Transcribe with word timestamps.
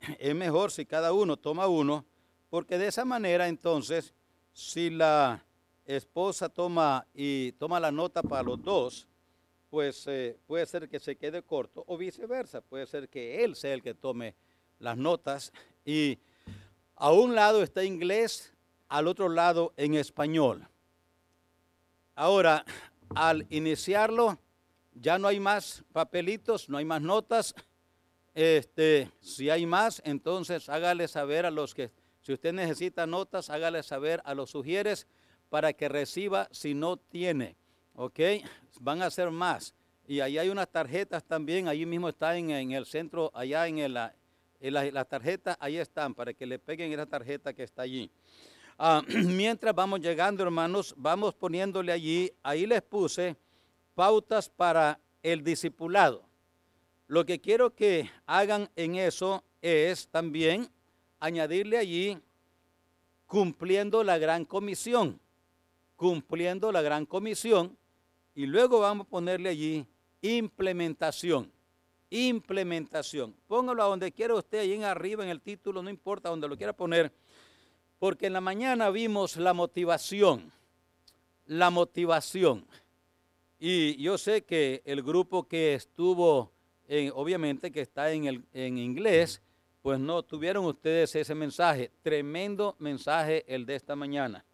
es 0.18 0.34
mejor 0.34 0.70
si 0.70 0.86
cada 0.86 1.12
uno 1.12 1.36
toma 1.36 1.66
uno, 1.66 2.04
porque 2.48 2.78
de 2.78 2.88
esa 2.88 3.04
manera 3.04 3.48
entonces, 3.48 4.14
si 4.52 4.90
la 4.90 5.44
esposa 5.84 6.48
toma 6.48 7.06
y 7.14 7.52
toma 7.52 7.80
la 7.80 7.92
nota 7.92 8.22
para 8.22 8.42
los 8.42 8.62
dos, 8.62 9.06
pues 9.70 10.06
eh, 10.08 10.36
puede 10.46 10.66
ser 10.66 10.88
que 10.88 10.98
se 10.98 11.16
quede 11.16 11.42
corto 11.42 11.84
o 11.86 11.96
viceversa, 11.96 12.60
puede 12.60 12.86
ser 12.86 13.08
que 13.08 13.44
él 13.44 13.54
sea 13.54 13.74
el 13.74 13.82
que 13.82 13.94
tome 13.94 14.34
las 14.80 14.96
notas 14.96 15.52
y 15.84 16.18
a 16.96 17.12
un 17.12 17.34
lado 17.34 17.62
está 17.62 17.84
inglés, 17.84 18.52
al 18.88 19.06
otro 19.06 19.28
lado 19.28 19.72
en 19.76 19.94
español. 19.94 20.68
Ahora, 22.14 22.64
al 23.14 23.46
iniciarlo, 23.48 24.38
ya 24.92 25.18
no 25.18 25.28
hay 25.28 25.40
más 25.40 25.84
papelitos, 25.92 26.68
no 26.68 26.76
hay 26.76 26.84
más 26.84 27.00
notas. 27.00 27.54
Este, 28.40 29.10
si 29.20 29.50
hay 29.50 29.66
más, 29.66 30.00
entonces 30.02 30.70
hágale 30.70 31.08
saber 31.08 31.44
a 31.44 31.50
los 31.50 31.74
que, 31.74 31.90
si 32.22 32.32
usted 32.32 32.54
necesita 32.54 33.06
notas, 33.06 33.50
hágale 33.50 33.82
saber 33.82 34.22
a 34.24 34.32
los 34.34 34.48
sugieres 34.48 35.06
para 35.50 35.74
que 35.74 35.90
reciba 35.90 36.48
si 36.50 36.72
no 36.72 36.96
tiene. 36.96 37.58
¿Ok? 37.94 38.18
Van 38.80 39.02
a 39.02 39.10
ser 39.10 39.30
más. 39.30 39.74
Y 40.06 40.20
ahí 40.20 40.38
hay 40.38 40.48
unas 40.48 40.70
tarjetas 40.70 41.22
también, 41.22 41.68
ahí 41.68 41.84
mismo 41.84 42.08
está 42.08 42.34
en, 42.34 42.72
el 42.72 42.86
centro, 42.86 43.30
allá 43.34 43.66
en, 43.66 43.76
el, 43.76 43.92
las 43.92 45.08
tarjetas, 45.10 45.58
ahí 45.60 45.76
están, 45.76 46.14
para 46.14 46.32
que 46.32 46.46
le 46.46 46.58
peguen 46.58 46.90
esa 46.94 47.04
tarjeta 47.04 47.52
que 47.52 47.64
está 47.64 47.82
allí. 47.82 48.10
Ah, 48.78 49.02
mientras 49.26 49.74
vamos 49.74 50.00
llegando, 50.00 50.42
hermanos, 50.42 50.94
vamos 50.96 51.34
poniéndole 51.34 51.92
allí, 51.92 52.32
ahí 52.42 52.64
les 52.64 52.80
puse 52.80 53.36
pautas 53.94 54.48
para 54.48 54.98
el 55.22 55.44
discipulado. 55.44 56.29
Lo 57.10 57.26
que 57.26 57.40
quiero 57.40 57.74
que 57.74 58.08
hagan 58.24 58.70
en 58.76 58.94
eso 58.94 59.42
es 59.60 60.06
también 60.06 60.70
añadirle 61.18 61.76
allí 61.76 62.16
cumpliendo 63.26 64.04
la 64.04 64.16
gran 64.16 64.44
comisión, 64.44 65.18
cumpliendo 65.96 66.70
la 66.70 66.82
gran 66.82 67.06
comisión, 67.06 67.76
y 68.32 68.46
luego 68.46 68.78
vamos 68.78 69.08
a 69.08 69.10
ponerle 69.10 69.48
allí 69.48 69.84
implementación, 70.22 71.50
implementación. 72.10 73.34
Póngalo 73.48 73.82
a 73.82 73.86
donde 73.86 74.12
quiera 74.12 74.36
usted, 74.36 74.60
ahí 74.60 74.74
en 74.74 74.84
arriba 74.84 75.24
en 75.24 75.30
el 75.30 75.40
título, 75.40 75.82
no 75.82 75.90
importa 75.90 76.28
donde 76.28 76.46
lo 76.46 76.56
quiera 76.56 76.72
poner, 76.72 77.12
porque 77.98 78.28
en 78.28 78.34
la 78.34 78.40
mañana 78.40 78.88
vimos 78.88 79.36
la 79.36 79.52
motivación, 79.52 80.52
la 81.46 81.70
motivación. 81.70 82.64
Y 83.58 84.00
yo 84.00 84.16
sé 84.16 84.44
que 84.44 84.80
el 84.84 85.02
grupo 85.02 85.48
que 85.48 85.74
estuvo, 85.74 86.52
obviamente 87.14 87.70
que 87.70 87.80
está 87.80 88.10
en, 88.12 88.24
el, 88.24 88.44
en 88.52 88.78
inglés, 88.78 89.42
pues 89.82 89.98
no 89.98 90.22
tuvieron 90.22 90.64
ustedes 90.64 91.14
ese 91.14 91.34
mensaje. 91.34 91.90
Tremendo 92.02 92.76
mensaje 92.78 93.44
el 93.46 93.66
de 93.66 93.76
esta 93.76 93.96
mañana. 93.96 94.44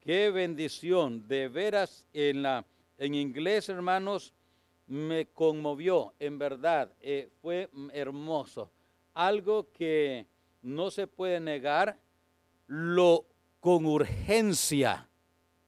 Qué 0.00 0.30
bendición. 0.30 1.26
De 1.28 1.48
veras, 1.48 2.06
en, 2.12 2.42
la, 2.42 2.64
en 2.98 3.14
inglés, 3.14 3.68
hermanos, 3.68 4.32
me 4.86 5.26
conmovió, 5.26 6.14
en 6.18 6.38
verdad. 6.38 6.92
Eh, 7.00 7.30
fue 7.40 7.70
hermoso. 7.92 8.70
Algo 9.14 9.70
que 9.72 10.26
no 10.62 10.90
se 10.90 11.06
puede 11.06 11.40
negar, 11.40 11.98
lo 12.66 13.26
con 13.60 13.86
urgencia, 13.86 15.08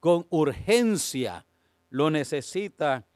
con 0.00 0.26
urgencia 0.30 1.46
lo 1.94 2.10
necesita, 2.10 3.06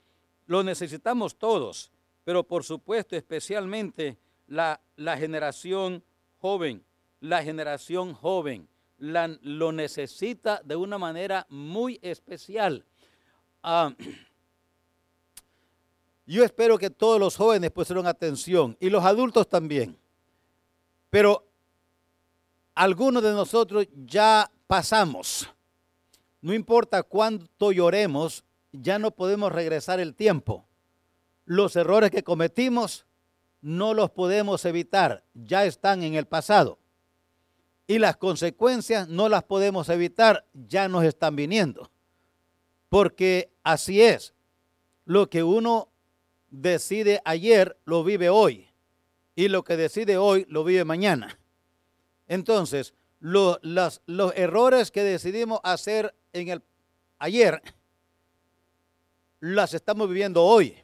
lo 0.47 0.63
necesitamos 0.63 1.37
todos, 1.37 1.91
pero 2.29 2.45
por 2.45 2.63
supuesto 2.63 3.17
especialmente 3.17 4.19
la, 4.49 4.79
la 4.97 5.17
generación 5.17 6.05
joven, 6.37 6.85
la 7.21 7.43
generación 7.43 8.13
joven 8.13 8.69
lo 8.99 9.73
necesita 9.73 10.61
de 10.63 10.77
una 10.77 10.99
manera 10.99 11.47
muy 11.49 11.99
especial. 12.03 12.85
Ah, 13.63 13.95
yo 16.27 16.45
espero 16.45 16.77
que 16.77 16.91
todos 16.91 17.19
los 17.19 17.35
jóvenes 17.35 17.71
pusieron 17.71 18.07
atención 18.07 18.77
y 18.79 18.91
los 18.91 19.03
adultos 19.05 19.49
también. 19.49 19.97
Pero 21.09 21.47
algunos 22.75 23.23
de 23.23 23.33
nosotros 23.33 23.87
ya 24.05 24.51
pasamos. 24.67 25.49
No 26.43 26.53
importa 26.53 27.03
cuánto 27.03 27.73
lloremos, 27.73 28.45
ya 28.71 28.99
no 28.99 29.13
podemos 29.13 29.51
regresar 29.51 29.99
el 29.99 30.15
tiempo. 30.15 30.68
Los 31.49 31.77
errores 31.77 32.11
que 32.11 32.23
cometimos 32.23 33.07
no 33.63 33.95
los 33.95 34.11
podemos 34.11 34.67
evitar, 34.67 35.25
ya 35.33 35.65
están 35.65 36.03
en 36.03 36.15
el 36.15 36.27
pasado. 36.27 36.79
Y 37.87 37.99
las 37.99 38.19
consecuencias 38.19 39.09
no 39.09 39.31
las 39.31 39.45
podemos 39.45 39.89
evitar, 39.89 40.47
ya 40.53 40.89
nos 40.89 41.05
están 41.05 41.37
viniendo. 41.37 41.91
Porque 42.91 43.51
así 43.63 44.03
es, 44.03 44.35
lo 45.07 45.31
que 45.31 45.43
uno 45.43 45.89
decide 46.51 47.23
ayer 47.25 47.79
lo 47.87 48.05
vive 48.05 48.29
hoy 48.29 48.69
y 49.35 49.49
lo 49.49 49.65
que 49.65 49.79
decide 49.79 50.19
hoy 50.19 50.45
lo 50.51 50.65
vive 50.65 50.85
mañana. 50.85 51.41
Entonces, 52.27 52.93
los 53.21 53.59
errores 54.37 54.91
que 54.91 55.03
decidimos 55.03 55.61
hacer 55.63 56.15
en 56.35 56.49
el 56.49 56.63
ayer 57.19 57.63
las 59.41 59.73
estamos 59.73 60.11
viviendo 60.11 60.45
hoy. 60.45 60.77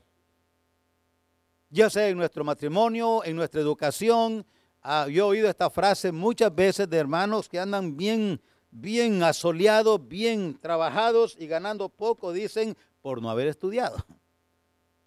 Ya 1.75 1.91
sea 1.91 2.09
en 2.09 2.17
nuestro 2.17 2.45
matrimonio, 2.45 3.25
en 3.25 3.35
nuestra 3.35 3.61
educación. 3.61 4.47
Ah, 4.81 5.09
yo 5.11 5.25
he 5.25 5.29
oído 5.29 5.49
esta 5.49 5.69
frase 5.71 6.13
muchas 6.13 6.55
veces 6.55 6.89
de 6.89 6.97
hermanos 6.97 7.49
que 7.49 7.59
andan 7.59 7.97
bien, 7.97 8.41
bien 8.71 9.25
asoleados, 9.25 10.07
bien 10.07 10.57
trabajados 10.61 11.35
y 11.37 11.49
ganando 11.49 11.89
poco, 11.89 12.33
dicen, 12.33 12.77
por 13.03 13.21
no 13.21 13.29
haber 13.29 13.49
estudiado, 13.49 13.97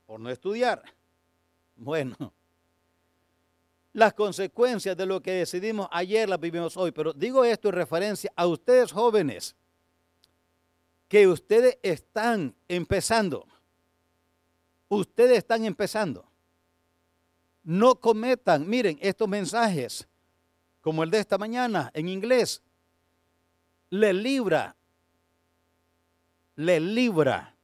por 0.05 0.19
no 0.19 0.29
estudiar. 0.29 0.83
Bueno, 1.77 2.33
las 3.93 4.13
consecuencias 4.13 4.97
de 4.97 5.05
lo 5.05 5.21
que 5.21 5.31
decidimos 5.31 5.87
ayer 5.89 6.27
las 6.27 6.41
vivimos 6.41 6.75
hoy, 6.75 6.91
pero 6.91 7.13
digo 7.13 7.45
esto 7.45 7.69
en 7.69 7.75
referencia 7.75 8.33
a 8.35 8.45
ustedes 8.45 8.91
jóvenes 8.91 9.55
que 11.07 11.29
ustedes 11.29 11.77
están 11.81 12.53
empezando. 12.67 13.47
Ustedes 14.89 15.37
están 15.37 15.63
empezando. 15.63 16.27
No 17.67 17.99
cometan, 17.99 18.65
miren, 18.65 18.97
estos 19.01 19.27
mensajes, 19.27 20.07
como 20.79 21.03
el 21.03 21.11
de 21.11 21.19
esta 21.19 21.37
mañana 21.37 21.91
en 21.93 22.07
inglés, 22.07 22.63
le 23.89 24.13
libra, 24.13 24.77
le 26.55 26.79
libra 26.79 27.57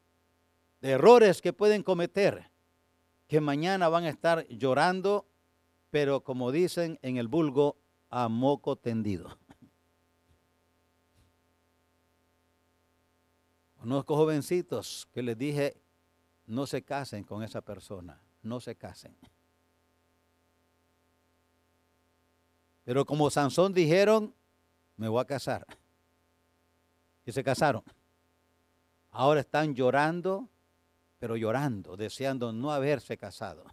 de 0.81 0.89
errores 0.89 1.41
que 1.41 1.53
pueden 1.53 1.83
cometer, 1.83 2.51
que 3.29 3.39
mañana 3.39 3.87
van 3.87 4.03
a 4.03 4.09
estar 4.09 4.45
llorando, 4.49 5.25
pero 5.89 6.21
como 6.21 6.51
dicen 6.51 6.99
en 7.01 7.15
el 7.15 7.29
vulgo, 7.29 7.77
a 8.09 8.27
moco 8.27 8.75
tendido. 8.75 9.37
Conozco 13.79 14.17
jovencitos 14.17 15.07
que 15.13 15.23
les 15.23 15.37
dije, 15.37 15.77
no 16.45 16.67
se 16.67 16.81
casen 16.81 17.23
con 17.23 17.41
esa 17.41 17.61
persona, 17.61 18.21
no 18.41 18.59
se 18.59 18.75
casen. 18.75 19.15
Pero 22.83 23.05
como 23.05 23.29
Sansón 23.29 23.73
dijeron, 23.73 24.33
me 24.97 25.07
voy 25.07 25.21
a 25.21 25.25
casar. 25.25 25.65
Y 27.25 27.31
se 27.31 27.43
casaron. 27.43 27.83
Ahora 29.11 29.41
están 29.41 29.73
llorando, 29.73 30.49
pero 31.19 31.37
llorando, 31.37 31.95
deseando 31.95 32.51
no 32.51 32.71
haberse 32.71 33.17
casado. 33.17 33.65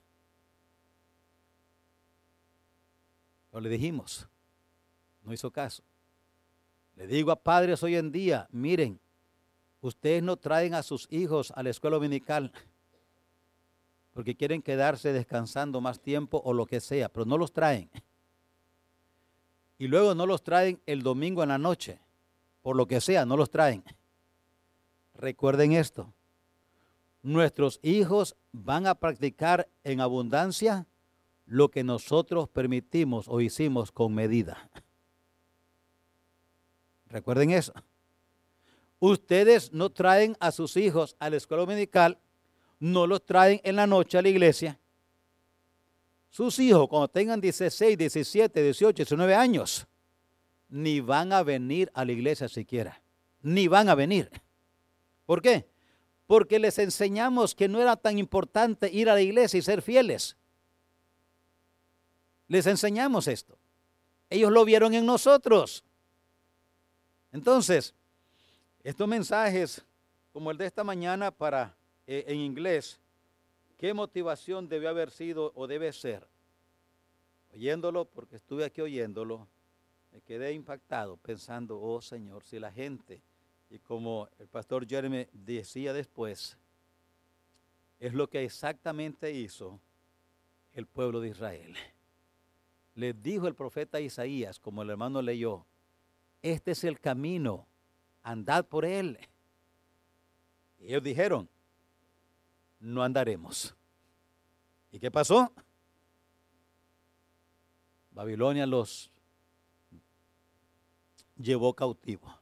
Pero 3.50 3.60
le 3.60 3.68
dijimos, 3.68 4.28
no 5.22 5.32
hizo 5.32 5.50
caso. 5.50 5.82
Le 6.94 7.06
digo 7.06 7.32
a 7.32 7.36
padres 7.36 7.82
hoy 7.82 7.96
en 7.96 8.12
día, 8.12 8.46
miren, 8.50 9.00
Ustedes 9.82 10.22
no 10.22 10.36
traen 10.36 10.74
a 10.74 10.82
sus 10.82 11.08
hijos 11.10 11.52
a 11.56 11.62
la 11.62 11.70
escuela 11.70 11.96
dominical 11.96 12.52
porque 14.12 14.36
quieren 14.36 14.60
quedarse 14.60 15.12
descansando 15.12 15.80
más 15.80 16.00
tiempo 16.00 16.42
o 16.44 16.52
lo 16.52 16.66
que 16.66 16.80
sea, 16.80 17.08
pero 17.08 17.24
no 17.24 17.38
los 17.38 17.52
traen. 17.52 17.90
Y 19.80 19.88
luego 19.88 20.14
no 20.14 20.26
los 20.26 20.42
traen 20.42 20.78
el 20.84 21.02
domingo 21.02 21.42
en 21.42 21.48
la 21.48 21.56
noche, 21.56 21.98
por 22.60 22.76
lo 22.76 22.86
que 22.86 23.00
sea, 23.00 23.24
no 23.24 23.34
los 23.34 23.48
traen. 23.48 23.82
Recuerden 25.14 25.72
esto, 25.72 26.12
nuestros 27.22 27.80
hijos 27.82 28.36
van 28.52 28.86
a 28.86 28.94
practicar 28.94 29.70
en 29.82 30.02
abundancia 30.02 30.86
lo 31.46 31.70
que 31.70 31.82
nosotros 31.82 32.46
permitimos 32.50 33.26
o 33.26 33.40
hicimos 33.40 33.90
con 33.90 34.14
medida. 34.14 34.68
Recuerden 37.06 37.50
eso. 37.50 37.72
Ustedes 38.98 39.72
no 39.72 39.88
traen 39.88 40.36
a 40.40 40.52
sus 40.52 40.76
hijos 40.76 41.16
a 41.18 41.30
la 41.30 41.38
escuela 41.38 41.62
dominical, 41.62 42.18
no 42.80 43.06
los 43.06 43.24
traen 43.24 43.62
en 43.64 43.76
la 43.76 43.86
noche 43.86 44.18
a 44.18 44.22
la 44.22 44.28
iglesia, 44.28 44.78
sus 46.30 46.58
hijos 46.60 46.88
cuando 46.88 47.08
tengan 47.08 47.40
16, 47.40 47.98
17, 47.98 48.62
18, 48.62 48.96
19 48.96 49.34
años, 49.34 49.86
ni 50.68 51.00
van 51.00 51.32
a 51.32 51.42
venir 51.42 51.90
a 51.92 52.04
la 52.04 52.12
iglesia 52.12 52.48
siquiera, 52.48 53.02
ni 53.42 53.66
van 53.66 53.88
a 53.88 53.96
venir. 53.96 54.30
¿Por 55.26 55.42
qué? 55.42 55.68
Porque 56.26 56.60
les 56.60 56.78
enseñamos 56.78 57.54
que 57.54 57.68
no 57.68 57.80
era 57.80 57.96
tan 57.96 58.18
importante 58.18 58.88
ir 58.92 59.10
a 59.10 59.14
la 59.14 59.20
iglesia 59.20 59.58
y 59.58 59.62
ser 59.62 59.82
fieles. 59.82 60.36
Les 62.46 62.66
enseñamos 62.66 63.26
esto. 63.26 63.58
Ellos 64.28 64.52
lo 64.52 64.64
vieron 64.64 64.94
en 64.94 65.04
nosotros. 65.04 65.84
Entonces, 67.32 67.94
estos 68.84 69.08
mensajes, 69.08 69.84
como 70.32 70.52
el 70.52 70.56
de 70.58 70.66
esta 70.66 70.84
mañana 70.84 71.32
para 71.32 71.76
eh, 72.06 72.24
en 72.28 72.38
inglés, 72.38 73.00
¿qué 73.80 73.94
motivación 73.94 74.68
debe 74.68 74.88
haber 74.88 75.10
sido 75.10 75.52
o 75.54 75.66
debe 75.66 75.90
ser? 75.94 76.28
Oyéndolo, 77.54 78.04
porque 78.04 78.36
estuve 78.36 78.66
aquí 78.66 78.82
oyéndolo, 78.82 79.48
me 80.12 80.20
quedé 80.20 80.52
impactado 80.52 81.16
pensando, 81.16 81.80
oh 81.80 82.02
Señor, 82.02 82.44
si 82.44 82.58
la 82.58 82.70
gente, 82.70 83.22
y 83.70 83.78
como 83.78 84.28
el 84.38 84.48
pastor 84.48 84.86
Jeremy 84.86 85.26
decía 85.32 85.94
después, 85.94 86.58
es 87.98 88.12
lo 88.12 88.28
que 88.28 88.44
exactamente 88.44 89.32
hizo 89.32 89.80
el 90.74 90.84
pueblo 90.84 91.22
de 91.22 91.28
Israel. 91.28 91.74
Le 92.96 93.14
dijo 93.14 93.46
el 93.46 93.54
profeta 93.54 93.98
Isaías, 93.98 94.60
como 94.60 94.82
el 94.82 94.90
hermano 94.90 95.22
leyó, 95.22 95.64
este 96.42 96.72
es 96.72 96.84
el 96.84 97.00
camino, 97.00 97.66
andad 98.22 98.66
por 98.66 98.84
él. 98.84 99.18
Y 100.80 100.88
ellos 100.88 101.02
dijeron, 101.02 101.48
no 102.80 103.02
andaremos. 103.02 103.74
¿Y 104.90 104.98
qué 104.98 105.10
pasó? 105.10 105.52
Babilonia 108.10 108.66
los 108.66 109.10
llevó 111.36 111.74
cautivo. 111.74 112.34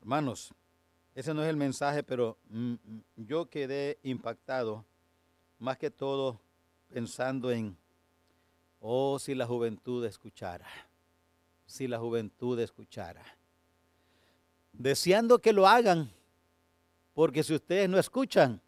Hermanos, 0.00 0.52
ese 1.14 1.32
no 1.32 1.42
es 1.42 1.48
el 1.48 1.56
mensaje, 1.56 2.02
pero 2.02 2.36
mm, 2.50 2.72
mm, 2.72 3.04
yo 3.16 3.48
quedé 3.48 3.98
impactado 4.02 4.84
más 5.58 5.78
que 5.78 5.90
todo 5.90 6.40
pensando 6.88 7.50
en, 7.50 7.76
oh, 8.80 9.18
si 9.18 9.34
la 9.34 9.46
juventud 9.46 10.04
escuchara, 10.04 10.66
si 11.66 11.88
la 11.88 11.98
juventud 11.98 12.58
escuchara. 12.60 13.24
Deseando 14.72 15.38
que 15.38 15.52
lo 15.52 15.66
hagan, 15.66 16.10
porque 17.14 17.42
si 17.42 17.54
ustedes 17.54 17.88
no 17.88 17.98
escuchan, 17.98 18.60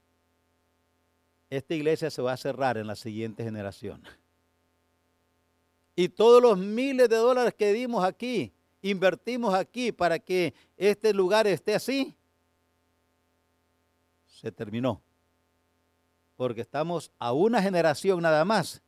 esta 1.51 1.75
iglesia 1.75 2.11
se 2.11 2.23
va 2.23 2.33
a 2.33 2.37
cerrar 2.37 2.77
en 2.77 2.87
la 2.87 2.97
siguiente 2.97 3.45
generación. 3.45 4.03
Y 5.95 6.09
todos 6.09 6.43
los 6.43 6.59
miles 6.59 7.09
de 7.09 7.17
dólares 7.17 7.55
que 7.55 7.73
dimos 7.73 8.05
aquí, 8.05 8.53
invertimos 8.83 9.55
aquí 9.55 9.93
para 9.93 10.19
que 10.19 10.53
este 10.77 11.15
lugar 11.15 11.47
esté 11.47 11.75
así, 11.75 12.15
se 14.27 14.53
terminó. 14.53 15.01
Porque 16.37 16.61
estamos 16.61 17.11
a 17.19 17.33
una 17.33 17.63
generación 17.63 18.21
nada 18.21 18.45
más 18.45 18.83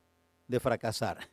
de 0.46 0.60
fracasar. 0.60 1.30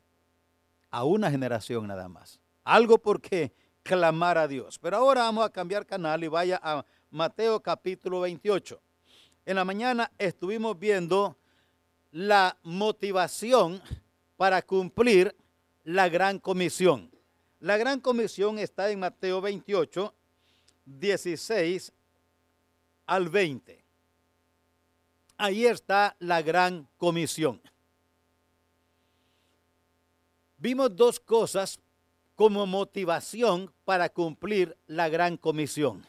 A 0.89 1.03
una 1.03 1.29
generación 1.29 1.87
nada 1.87 2.07
más. 2.07 2.39
Algo 2.63 2.97
por 2.97 3.21
qué 3.21 3.51
clamar 3.83 4.37
a 4.37 4.47
Dios. 4.47 4.79
Pero 4.79 4.97
ahora 4.97 5.23
vamos 5.23 5.45
a 5.45 5.49
cambiar 5.49 5.85
canal 5.85 6.23
y 6.23 6.29
vaya 6.29 6.59
a 6.63 6.85
Mateo 7.11 7.61
capítulo 7.61 8.21
28. 8.21 8.81
En 9.45 9.55
la 9.55 9.63
mañana 9.63 10.11
estuvimos 10.17 10.77
viendo 10.79 11.37
la 12.11 12.57
motivación 12.63 13.79
para 14.37 14.63
cumplir 14.63 15.35
la 15.83 16.09
gran 16.09 16.39
comisión. 16.39 17.11
La 17.59 17.77
gran 17.77 17.99
comisión 17.99 18.57
está 18.57 18.89
en 18.89 18.99
Mateo 18.99 19.41
28, 19.41 20.13
16 20.85 21.93
al 23.05 23.29
20. 23.29 23.85
Ahí 25.37 25.65
está 25.67 26.15
la 26.17 26.41
gran 26.41 26.87
comisión. 26.97 27.61
Vimos 30.57 30.95
dos 30.95 31.19
cosas 31.19 31.79
como 32.33 32.65
motivación 32.65 33.71
para 33.83 34.09
cumplir 34.09 34.75
la 34.87 35.07
gran 35.07 35.37
comisión. 35.37 36.03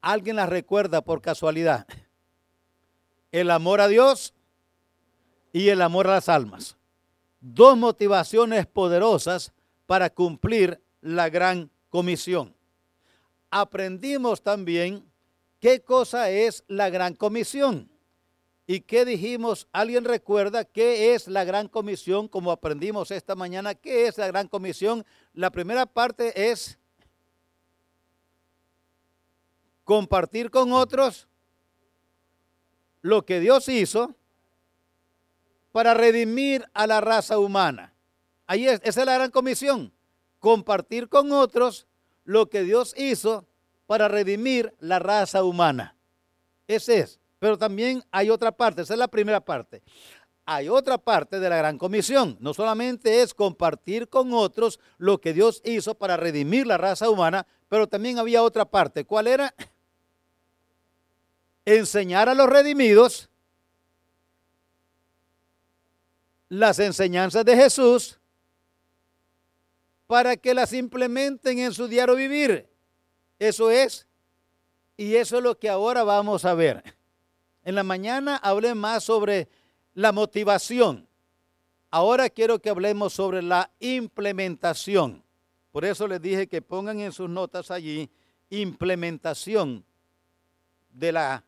¿Alguien 0.00 0.36
las 0.36 0.48
recuerda 0.48 1.02
por 1.02 1.20
casualidad? 1.20 1.86
El 3.30 3.50
amor 3.50 3.80
a 3.80 3.88
Dios 3.88 4.34
y 5.52 5.68
el 5.68 5.82
amor 5.82 6.06
a 6.06 6.12
las 6.12 6.28
almas. 6.28 6.76
Dos 7.40 7.76
motivaciones 7.76 8.66
poderosas 8.66 9.52
para 9.86 10.10
cumplir 10.10 10.82
la 11.00 11.28
gran 11.28 11.70
comisión. 11.88 12.54
Aprendimos 13.50 14.42
también 14.42 15.04
qué 15.60 15.80
cosa 15.80 16.30
es 16.30 16.64
la 16.68 16.90
gran 16.90 17.14
comisión. 17.14 17.90
¿Y 18.66 18.80
qué 18.80 19.06
dijimos? 19.06 19.66
¿Alguien 19.72 20.04
recuerda 20.04 20.64
qué 20.64 21.14
es 21.14 21.26
la 21.26 21.44
gran 21.44 21.68
comisión? 21.68 22.28
Como 22.28 22.52
aprendimos 22.52 23.10
esta 23.10 23.34
mañana, 23.34 23.74
¿qué 23.74 24.06
es 24.06 24.18
la 24.18 24.26
gran 24.26 24.46
comisión? 24.46 25.06
La 25.32 25.50
primera 25.50 25.86
parte 25.86 26.50
es 26.50 26.78
compartir 29.84 30.50
con 30.50 30.72
otros 30.72 31.27
lo 33.02 33.24
que 33.24 33.40
Dios 33.40 33.68
hizo 33.68 34.14
para 35.72 35.94
redimir 35.94 36.64
a 36.74 36.86
la 36.86 37.00
raza 37.00 37.38
humana. 37.38 37.94
Ahí 38.46 38.66
es, 38.66 38.80
esa 38.82 39.00
es 39.00 39.06
la 39.06 39.14
gran 39.14 39.30
comisión, 39.30 39.92
compartir 40.38 41.08
con 41.08 41.32
otros 41.32 41.86
lo 42.24 42.48
que 42.48 42.62
Dios 42.62 42.94
hizo 42.96 43.46
para 43.86 44.08
redimir 44.08 44.74
la 44.80 44.98
raza 44.98 45.44
humana. 45.44 45.96
Ese 46.66 47.00
es. 47.00 47.20
Pero 47.38 47.56
también 47.56 48.02
hay 48.10 48.30
otra 48.30 48.52
parte, 48.52 48.82
esa 48.82 48.94
es 48.94 48.98
la 48.98 49.08
primera 49.08 49.40
parte. 49.40 49.82
Hay 50.44 50.68
otra 50.68 50.98
parte 50.98 51.40
de 51.40 51.48
la 51.48 51.58
gran 51.58 51.78
comisión. 51.78 52.36
No 52.40 52.54
solamente 52.54 53.22
es 53.22 53.34
compartir 53.34 54.08
con 54.08 54.32
otros 54.32 54.80
lo 54.96 55.20
que 55.20 55.34
Dios 55.34 55.60
hizo 55.64 55.94
para 55.94 56.16
redimir 56.16 56.66
la 56.66 56.78
raza 56.78 57.10
humana, 57.10 57.46
pero 57.68 57.86
también 57.86 58.18
había 58.18 58.42
otra 58.42 58.64
parte. 58.64 59.04
¿Cuál 59.04 59.26
era? 59.26 59.54
Enseñar 61.70 62.30
a 62.30 62.34
los 62.34 62.48
redimidos 62.48 63.28
las 66.48 66.78
enseñanzas 66.78 67.44
de 67.44 67.54
Jesús 67.54 68.18
para 70.06 70.38
que 70.38 70.54
las 70.54 70.72
implementen 70.72 71.58
en 71.58 71.74
su 71.74 71.86
diario 71.86 72.14
vivir. 72.14 72.66
Eso 73.38 73.70
es. 73.70 74.06
Y 74.96 75.16
eso 75.16 75.36
es 75.36 75.42
lo 75.42 75.58
que 75.58 75.68
ahora 75.68 76.04
vamos 76.04 76.46
a 76.46 76.54
ver. 76.54 76.82
En 77.64 77.74
la 77.74 77.82
mañana 77.82 78.38
hablé 78.38 78.74
más 78.74 79.04
sobre 79.04 79.46
la 79.92 80.10
motivación. 80.10 81.06
Ahora 81.90 82.30
quiero 82.30 82.60
que 82.60 82.70
hablemos 82.70 83.12
sobre 83.12 83.42
la 83.42 83.70
implementación. 83.78 85.22
Por 85.70 85.84
eso 85.84 86.08
les 86.08 86.22
dije 86.22 86.46
que 86.46 86.62
pongan 86.62 87.00
en 87.00 87.12
sus 87.12 87.28
notas 87.28 87.70
allí 87.70 88.10
implementación 88.48 89.84
de 90.88 91.12
la 91.12 91.44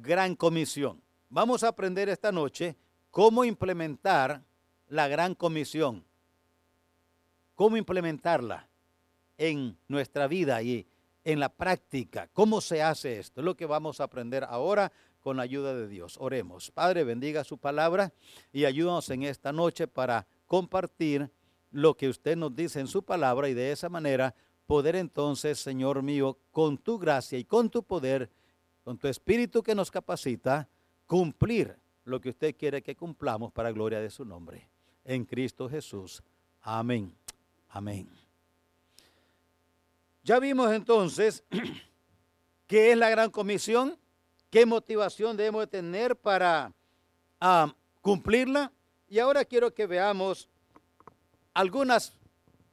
gran 0.00 0.34
comisión. 0.34 1.02
Vamos 1.28 1.64
a 1.64 1.68
aprender 1.68 2.08
esta 2.08 2.32
noche 2.32 2.76
cómo 3.10 3.44
implementar 3.44 4.42
la 4.88 5.08
gran 5.08 5.34
comisión. 5.34 6.04
Cómo 7.54 7.76
implementarla 7.76 8.68
en 9.38 9.76
nuestra 9.88 10.26
vida 10.26 10.62
y 10.62 10.86
en 11.24 11.40
la 11.40 11.48
práctica. 11.48 12.28
¿Cómo 12.32 12.60
se 12.60 12.82
hace 12.82 13.18
esto? 13.18 13.40
Es 13.40 13.44
lo 13.44 13.56
que 13.56 13.66
vamos 13.66 14.00
a 14.00 14.04
aprender 14.04 14.44
ahora 14.44 14.92
con 15.20 15.38
la 15.38 15.42
ayuda 15.42 15.74
de 15.74 15.88
Dios. 15.88 16.16
Oremos. 16.20 16.70
Padre, 16.70 17.02
bendiga 17.02 17.42
su 17.42 17.58
palabra 17.58 18.12
y 18.52 18.64
ayúdanos 18.64 19.10
en 19.10 19.24
esta 19.24 19.52
noche 19.52 19.88
para 19.88 20.26
compartir 20.46 21.30
lo 21.72 21.96
que 21.96 22.08
usted 22.08 22.36
nos 22.36 22.54
dice 22.54 22.78
en 22.78 22.86
su 22.86 23.02
palabra 23.02 23.48
y 23.48 23.54
de 23.54 23.72
esa 23.72 23.88
manera 23.88 24.34
poder 24.66 24.96
entonces, 24.96 25.58
Señor 25.58 26.02
mío, 26.02 26.38
con 26.50 26.78
tu 26.78 26.98
gracia 26.98 27.38
y 27.38 27.44
con 27.44 27.70
tu 27.70 27.82
poder, 27.82 28.30
con 28.86 28.96
tu 28.96 29.08
espíritu 29.08 29.64
que 29.64 29.74
nos 29.74 29.90
capacita, 29.90 30.68
cumplir 31.08 31.76
lo 32.04 32.20
que 32.20 32.28
usted 32.28 32.54
quiere 32.54 32.84
que 32.84 32.94
cumplamos 32.94 33.50
para 33.50 33.72
gloria 33.72 33.98
de 33.98 34.08
su 34.08 34.24
nombre. 34.24 34.68
En 35.04 35.24
Cristo 35.24 35.68
Jesús. 35.68 36.22
Amén. 36.62 37.12
Amén. 37.70 38.08
Ya 40.22 40.38
vimos 40.38 40.70
entonces 40.70 41.42
qué 42.68 42.92
es 42.92 42.96
la 42.96 43.10
gran 43.10 43.28
comisión, 43.28 43.98
qué 44.50 44.64
motivación 44.64 45.36
debemos 45.36 45.62
de 45.62 45.66
tener 45.66 46.14
para 46.14 46.72
ah, 47.40 47.74
cumplirla. 48.00 48.70
Y 49.08 49.18
ahora 49.18 49.44
quiero 49.44 49.74
que 49.74 49.88
veamos 49.88 50.48
algunas 51.54 52.12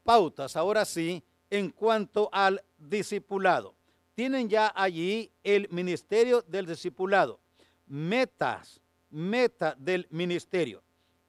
pautas, 0.03 0.55
ahora 0.55 0.85
sí, 0.85 1.23
en 1.49 1.71
cuanto 1.71 2.29
al 2.31 2.63
discipulado. 2.77 3.73
Tienen 4.15 4.47
ya 4.47 4.71
allí 4.75 5.31
el 5.43 5.67
ministerio 5.69 6.43
del 6.43 6.67
discipulado, 6.67 7.39
metas, 7.87 8.79
meta 9.09 9.75
del 9.77 10.07
ministerio. 10.11 10.83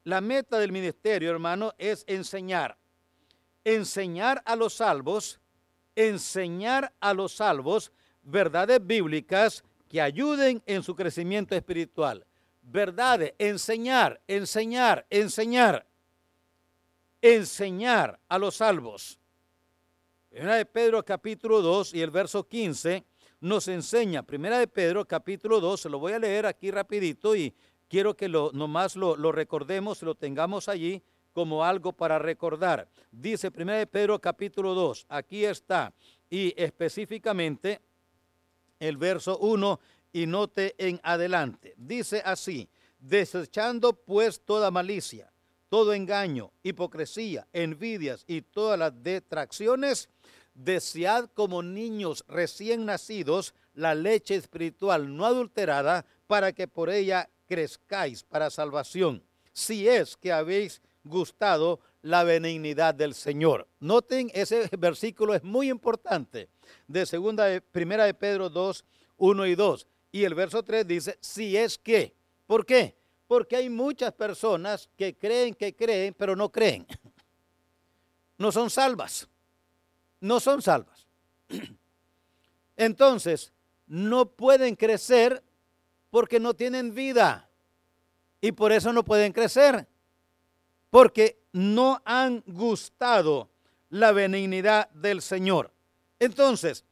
La 0.05 0.21
meta 0.21 0.59
del 0.59 0.71
ministerio, 0.71 1.31
hermano, 1.31 1.73
es 1.79 2.05
enseñar. 2.07 2.77
Enseñar 3.65 4.43
a 4.45 4.55
los 4.55 4.75
salvos, 4.75 5.41
enseñar 5.97 6.93
a 7.01 7.15
los 7.15 7.33
salvos 7.37 7.91
verdades 8.23 8.87
bíblicas 8.87 9.65
que 9.89 10.03
ayuden 10.03 10.63
en 10.67 10.83
su 10.83 10.95
crecimiento 10.95 11.55
espiritual. 11.55 12.27
Verdades, 12.61 13.33
enseñar, 13.39 14.21
enseñar, 14.27 15.07
enseñar. 15.09 15.87
Enseñar 17.23 18.21
a 18.29 18.39
los 18.39 18.57
salvos. 18.57 19.19
Primera 20.35 20.57
de 20.57 20.67
Pedro 20.67 21.05
capítulo 21.05 21.63
2 21.63 21.95
y 21.95 22.03
el 22.03 22.11
verso 22.11 22.49
15 22.49 23.05
nos 23.39 23.69
enseña, 23.69 24.25
Primera 24.25 24.59
de 24.59 24.67
Pedro 24.67 25.05
capítulo 25.05 25.61
2, 25.61 25.83
se 25.83 25.89
lo 25.89 26.01
voy 26.01 26.13
a 26.13 26.19
leer 26.19 26.45
aquí 26.45 26.73
rapidito 26.73 27.37
y 27.37 27.55
quiero 27.89 28.17
que 28.17 28.29
lo, 28.29 28.51
nomás 28.53 28.97
lo, 28.97 29.15
lo 29.17 29.31
recordemos, 29.31 30.03
lo 30.03 30.17
tengamos 30.17 30.69
allí 30.69 31.01
como 31.33 31.65
algo 31.65 31.93
para 31.93 32.19
recordar. 32.19 32.89
Dice 33.13 33.53
1 33.57 33.75
de 33.75 33.87
Pedro 33.87 34.19
capítulo 34.19 34.75
2, 34.75 35.07
aquí 35.09 35.45
está, 35.45 35.95
y 36.29 36.53
específicamente 36.61 37.81
el 38.81 38.97
verso 38.97 39.39
1 39.39 39.79
y 40.15 40.27
note 40.27 40.75
en 40.79 40.99
adelante. 41.05 41.75
Dice 41.77 42.21
así, 42.25 42.69
desechando 42.99 43.93
pues 43.93 44.41
toda 44.41 44.73
malicia, 44.73 45.33
todo 45.69 45.95
engaño, 45.95 46.51
hipocresía, 46.65 47.47
envidias 47.53 48.25
y 48.27 48.43
todas 48.43 48.77
las 48.77 49.01
detracciones, 49.01 50.09
desead 50.55 51.29
como 51.35 51.63
niños 51.63 52.25
recién 52.29 52.87
nacidos 52.87 53.55
la 53.75 53.95
leche 53.95 54.37
espiritual 54.37 55.17
no 55.17 55.27
adulterada 55.27 56.07
para 56.27 56.53
que 56.53 56.69
por 56.69 56.91
ella 56.91 57.29
crezcáis 57.47 58.23
para 58.23 58.51
salvación, 58.51 59.23
si 59.53 59.89
es 59.89 60.17
que 60.17 60.33
habéis 60.33 60.81
gustado 61.03 61.81
la 62.03 62.25
benignidad 62.25 62.95
del 62.95 63.15
Señor. 63.15 63.69
Noten, 63.81 64.31
ese 64.35 64.69
versículo 64.79 65.35
es 65.35 65.43
muy 65.43 65.71
importante, 65.71 66.49
de 66.87 67.07
segunda, 67.07 67.61
primera 67.73 68.05
de 68.05 68.15
Pedro 68.15 68.49
2, 68.49 68.85
1 69.19 69.47
y 69.47 69.55
2. 69.55 69.87
Y 70.13 70.25
el 70.25 70.35
verso 70.35 70.63
3 70.63 70.87
dice, 70.87 71.19
si 71.21 71.57
es 71.57 71.79
que, 71.79 72.15
¿por 72.47 72.65
qué? 72.65 72.95
Porque 73.27 73.57
hay 73.57 73.69
muchas 73.69 74.13
personas 74.13 74.89
que 74.97 75.15
creen 75.15 75.55
que 75.55 75.75
creen, 75.75 76.15
pero 76.17 76.37
no 76.37 76.51
creen. 76.51 76.87
No 78.37 78.51
son 78.51 78.69
salvas. 78.69 79.29
No 80.25 80.41
son 80.41 80.63
salvas. 80.63 81.07
Entonces, 82.79 83.53
no 83.87 84.25
pueden 84.25 84.75
crecer 84.75 85.45
porque 86.09 86.41
no 86.41 86.55
tienen 86.55 86.95
vida. 86.95 87.51
Y 88.41 88.53
por 88.53 88.73
eso 88.73 88.91
no 88.95 89.05
pueden 89.05 89.35
crecer. 89.35 89.87
Porque 90.89 91.43
no 91.53 92.01
han 92.07 92.43
gustado 92.47 93.51
la 93.91 94.13
benignidad 94.13 94.89
del 94.93 95.21
Señor. 95.21 95.71
Entonces, 96.19 96.87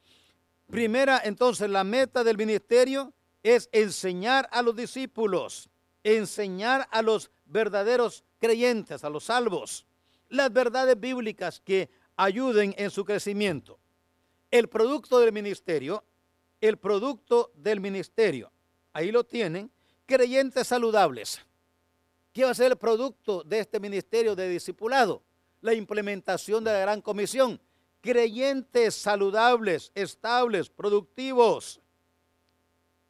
primera, 0.67 1.23
entonces 1.25 1.71
la 1.71 1.85
meta 1.85 2.23
del 2.25 2.37
ministerio 2.37 3.15
es 3.43 3.71
enseñar 3.73 4.47
a 4.53 4.61
los 4.61 4.77
discípulos, 4.77 5.71
enseñar 6.05 6.87
a 6.91 7.01
los 7.01 7.31
verdaderos 7.47 8.25
creyentes, 8.39 9.05
a 9.05 9.09
los 9.09 9.25
salvos, 9.25 9.87
las 10.29 10.53
verdades 10.53 11.01
bíblicas 11.01 11.61
que 11.61 11.89
ayuden 12.23 12.75
en 12.79 12.91
su 12.91 13.05
crecimiento. 13.05 13.79
El 14.51 14.69
producto 14.69 15.19
del 15.19 15.33
ministerio, 15.33 16.05
el 16.61 16.77
producto 16.77 17.51
del 17.57 17.81
ministerio 17.81 18.53
ahí 18.93 19.11
lo 19.11 19.25
tienen, 19.25 19.71
creyentes 20.07 20.69
saludables. 20.69 21.41
¿Qué 22.33 22.45
va 22.45 22.51
a 22.51 22.55
ser 22.55 22.73
el 22.73 22.79
producto 22.79 23.43
de 23.43 23.61
este 23.61 23.81
ministerio 23.81 24.35
de 24.37 24.49
discipulado? 24.49 25.23
La 25.61 25.75
implementación 25.75 26.65
de 26.65 26.73
la 26.73 26.81
gran 26.81 27.01
comisión. 27.01 27.61
Creyentes 28.01 28.95
saludables, 28.95 29.93
estables, 29.95 30.69
productivos. 30.69 31.81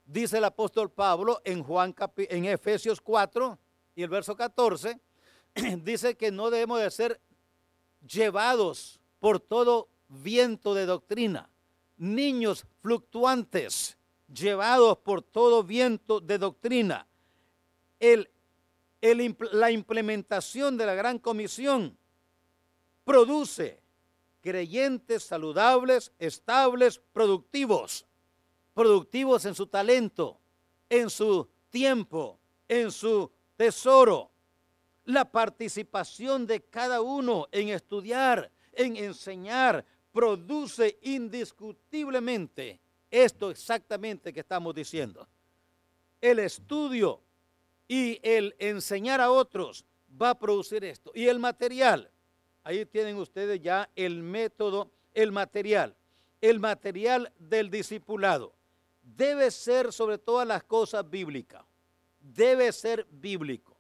Dice 0.05 0.39
el 0.39 0.45
apóstol 0.45 0.91
Pablo 0.91 1.41
en, 1.45 1.63
Juan, 1.63 1.95
en 2.17 2.45
Efesios 2.45 3.01
4 3.01 3.59
y 3.95 4.03
el 4.03 4.09
verso 4.09 4.37
14, 4.37 5.01
dice 5.83 6.17
que 6.17 6.31
no 6.31 6.51
debemos 6.51 6.81
de 6.81 6.91
ser 6.91 7.21
llevados 8.07 9.01
por 9.23 9.39
todo 9.39 9.89
viento 10.09 10.75
de 10.75 10.85
doctrina, 10.85 11.49
niños 11.97 12.67
fluctuantes, 12.81 13.97
llevados 14.27 14.99
por 14.99 15.23
todo 15.23 15.63
viento 15.63 16.19
de 16.19 16.39
doctrina. 16.39 17.07
La 19.53 19.71
implementación 19.71 20.77
de 20.77 20.87
la 20.87 20.95
gran 20.95 21.21
comisión 21.21 21.97
produce 23.05 23.81
creyentes 24.41 25.23
saludables, 25.23 26.11
estables, 26.19 26.99
productivos, 27.13 28.05
productivos 28.75 29.45
en 29.45 29.55
su 29.55 29.69
talento, 29.69 30.41
en 30.91 31.09
su 31.09 31.49
tiempo, 31.71 32.41
en 32.67 32.91
su 32.91 33.31
tesoro. 33.57 34.33
La 35.05 35.31
participación 35.31 36.45
de 36.45 36.61
cada 36.61 37.01
uno 37.03 37.47
en 37.53 37.69
estudiar, 37.69 38.51
en 38.73 38.97
enseñar, 38.97 39.85
produce 40.13 40.99
indiscutiblemente 41.03 42.81
esto 43.11 43.51
exactamente 43.51 44.33
que 44.33 44.41
estamos 44.41 44.75
diciendo. 44.75 45.29
El 46.21 46.39
estudio 46.39 47.21
y 47.89 48.19
el 48.23 48.55
enseñar 48.59 49.21
a 49.21 49.31
otros 49.31 49.85
va 50.21 50.31
a 50.31 50.39
producir 50.39 50.85
esto. 50.85 51.13
Y 51.15 51.27
el 51.27 51.39
material, 51.39 52.11
ahí 52.65 52.87
tienen 52.87 53.17
ustedes 53.17 53.61
ya 53.61 53.91
el 53.97 54.23
método, 54.23 54.91
el 55.15 55.33
material, 55.33 55.95
el 56.41 56.61
material 56.61 57.33
del 57.39 57.71
discipulado. 57.71 58.55
Debe 59.03 59.51
ser 59.51 59.93
sobre 59.93 60.19
todas 60.19 60.47
las 60.47 60.63
cosas 60.63 61.09
bíblica. 61.09 61.67
Debe 62.21 62.73
ser 62.73 63.07
bíblico. 63.11 63.72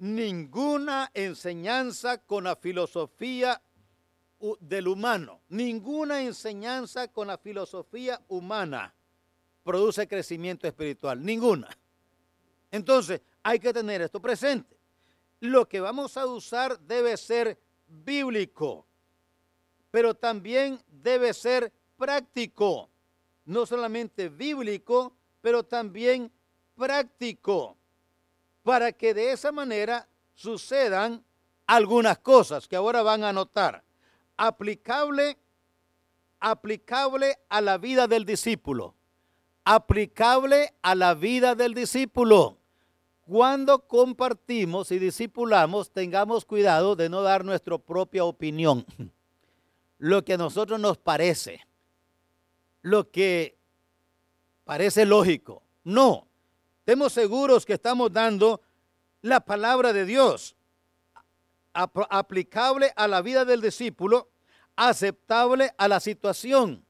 Ninguna 0.00 1.10
enseñanza 1.12 2.18
con 2.24 2.44
la 2.44 2.56
filosofía 2.56 3.62
del 4.60 4.88
humano. 4.88 5.42
Ninguna 5.50 6.22
enseñanza 6.22 7.08
con 7.08 7.26
la 7.26 7.36
filosofía 7.36 8.18
humana 8.28 8.94
produce 9.62 10.08
crecimiento 10.08 10.66
espiritual. 10.66 11.22
Ninguna. 11.22 11.68
Entonces, 12.70 13.20
hay 13.42 13.58
que 13.58 13.74
tener 13.74 14.00
esto 14.00 14.22
presente. 14.22 14.74
Lo 15.40 15.68
que 15.68 15.80
vamos 15.80 16.16
a 16.16 16.24
usar 16.24 16.80
debe 16.80 17.18
ser 17.18 17.60
bíblico, 17.86 18.86
pero 19.90 20.14
también 20.14 20.80
debe 20.86 21.34
ser 21.34 21.70
práctico. 21.98 22.88
No 23.44 23.66
solamente 23.66 24.30
bíblico, 24.30 25.14
pero 25.42 25.62
también 25.62 26.32
práctico. 26.74 27.76
Para 28.62 28.92
que 28.92 29.14
de 29.14 29.32
esa 29.32 29.52
manera 29.52 30.08
sucedan 30.34 31.24
algunas 31.66 32.18
cosas 32.18 32.66
que 32.66 32.76
ahora 32.76 33.02
van 33.02 33.24
a 33.24 33.32
notar 33.32 33.84
aplicable, 34.40 35.36
aplicable 36.40 37.38
a 37.50 37.60
la 37.60 37.76
vida 37.76 38.06
del 38.08 38.24
discípulo. 38.24 38.94
Aplicable 39.64 40.72
a 40.80 40.94
la 40.94 41.12
vida 41.12 41.54
del 41.54 41.74
discípulo. 41.74 42.56
Cuando 43.26 43.86
compartimos 43.86 44.90
y 44.90 44.98
discipulamos, 44.98 45.90
tengamos 45.90 46.46
cuidado 46.46 46.96
de 46.96 47.10
no 47.10 47.20
dar 47.20 47.44
nuestra 47.44 47.76
propia 47.76 48.24
opinión. 48.24 48.86
Lo 49.98 50.24
que 50.24 50.32
a 50.32 50.38
nosotros 50.38 50.80
nos 50.80 50.96
parece. 50.96 51.60
Lo 52.80 53.10
que 53.10 53.58
parece 54.64 55.04
lógico. 55.04 55.62
No. 55.84 56.26
Estemos 56.90 57.12
seguros 57.12 57.64
que 57.64 57.74
estamos 57.74 58.12
dando 58.12 58.60
la 59.22 59.38
palabra 59.38 59.92
de 59.92 60.04
Dios 60.04 60.56
aplicable 61.72 62.92
a 62.96 63.06
la 63.06 63.22
vida 63.22 63.44
del 63.44 63.60
discípulo, 63.60 64.28
aceptable 64.74 65.72
a 65.78 65.86
la 65.86 66.00
situación, 66.00 66.84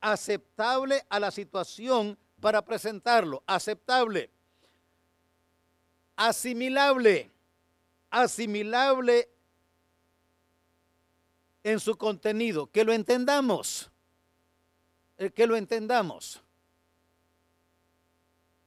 aceptable 0.00 1.06
a 1.08 1.20
la 1.20 1.30
situación 1.30 2.18
para 2.40 2.64
presentarlo, 2.64 3.44
aceptable, 3.46 4.28
asimilable, 6.16 7.30
asimilable 8.10 9.28
en 11.62 11.78
su 11.78 11.96
contenido, 11.96 12.72
que 12.72 12.82
lo 12.82 12.92
entendamos, 12.92 13.88
eh, 15.16 15.30
que 15.30 15.46
lo 15.46 15.54
entendamos. 15.54 16.43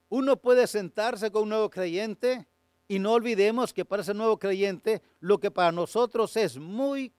Uno 0.09 0.37
puede 0.37 0.67
sentarse 0.67 1.31
con 1.31 1.43
un 1.43 1.49
nuevo 1.49 1.69
creyente 1.69 2.47
y 2.87 2.99
no 2.99 3.13
olvidemos 3.13 3.73
que 3.73 3.85
para 3.85 4.01
ese 4.01 4.13
nuevo 4.13 4.39
creyente 4.39 5.01
lo 5.19 5.39
que 5.39 5.51
para 5.51 5.71
nosotros 5.71 6.37
es 6.37 6.57
muy 6.57 7.11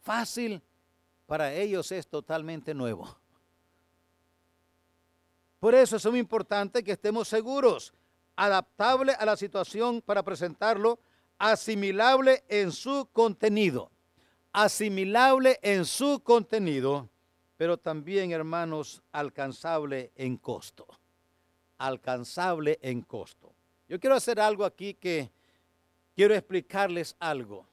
fácil, 0.00 0.62
para 1.26 1.52
ellos 1.52 1.92
es 1.92 2.06
totalmente 2.08 2.72
nuevo. 2.72 3.14
Por 5.60 5.74
eso 5.74 5.96
es 5.96 6.06
muy 6.06 6.20
importante 6.20 6.82
que 6.82 6.92
estemos 6.92 7.28
seguros. 7.28 7.92
adaptable 8.36 9.12
a 9.14 9.26
la 9.26 9.36
situación 9.36 10.00
para 10.00 10.22
presentarlo, 10.22 11.00
asimilable 11.38 12.44
en 12.48 12.70
su 12.70 13.08
contenido, 13.12 13.90
asimilable 14.52 15.58
en 15.60 15.84
su 15.84 16.20
contenido, 16.22 17.08
pero 17.56 17.76
también, 17.76 18.30
hermanos, 18.30 19.02
alcanzable 19.10 20.12
en 20.14 20.36
costo, 20.36 20.86
alcanzable 21.78 22.78
en 22.82 23.02
costo. 23.02 23.54
Yo 23.88 23.98
quiero 23.98 24.16
hacer 24.16 24.38
algo 24.40 24.64
aquí 24.64 24.94
que 24.94 25.30
quiero 26.14 26.34
explicarles 26.34 27.16
algo, 27.18 27.66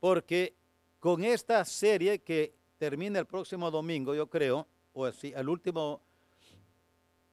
porque 0.00 0.54
con 0.98 1.22
esta 1.22 1.64
serie 1.64 2.18
que 2.20 2.54
termina 2.78 3.18
el 3.18 3.26
próximo 3.26 3.70
domingo, 3.70 4.14
yo 4.14 4.26
creo, 4.26 4.66
o 4.92 5.04
así, 5.04 5.32
el 5.36 5.48
último 5.48 6.00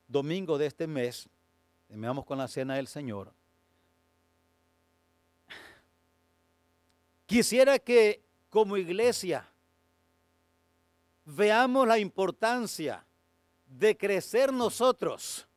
domingo 0.07 0.57
de 0.57 0.67
este 0.67 0.85
mes, 0.87 1.29
terminamos 1.87 2.25
con 2.25 2.37
la 2.37 2.47
cena 2.47 2.75
del 2.75 2.87
Señor. 2.87 3.33
Quisiera 7.25 7.79
que 7.79 8.21
como 8.49 8.75
iglesia 8.75 9.47
veamos 11.23 11.87
la 11.87 11.97
importancia 11.97 13.05
de 13.65 13.95
crecer 13.95 14.51
nosotros 14.51 15.47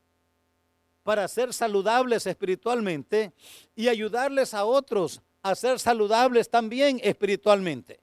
para 1.04 1.28
ser 1.28 1.52
saludables 1.52 2.26
espiritualmente 2.26 3.32
y 3.76 3.88
ayudarles 3.88 4.54
a 4.54 4.64
otros 4.64 5.22
a 5.42 5.54
ser 5.54 5.78
saludables 5.78 6.48
también 6.48 6.98
espiritualmente. 7.02 8.00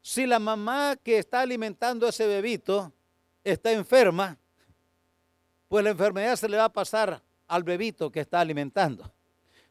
Si 0.00 0.26
la 0.26 0.38
mamá 0.38 0.96
que 0.96 1.18
está 1.18 1.42
alimentando 1.42 2.06
a 2.06 2.08
ese 2.08 2.26
bebito 2.26 2.90
está 3.44 3.70
enferma, 3.70 4.38
pues 5.68 5.84
la 5.84 5.90
enfermedad 5.90 6.34
se 6.36 6.48
le 6.48 6.56
va 6.56 6.64
a 6.64 6.72
pasar 6.72 7.22
al 7.46 7.62
bebito 7.62 8.10
que 8.10 8.20
está 8.20 8.40
alimentando. 8.40 9.12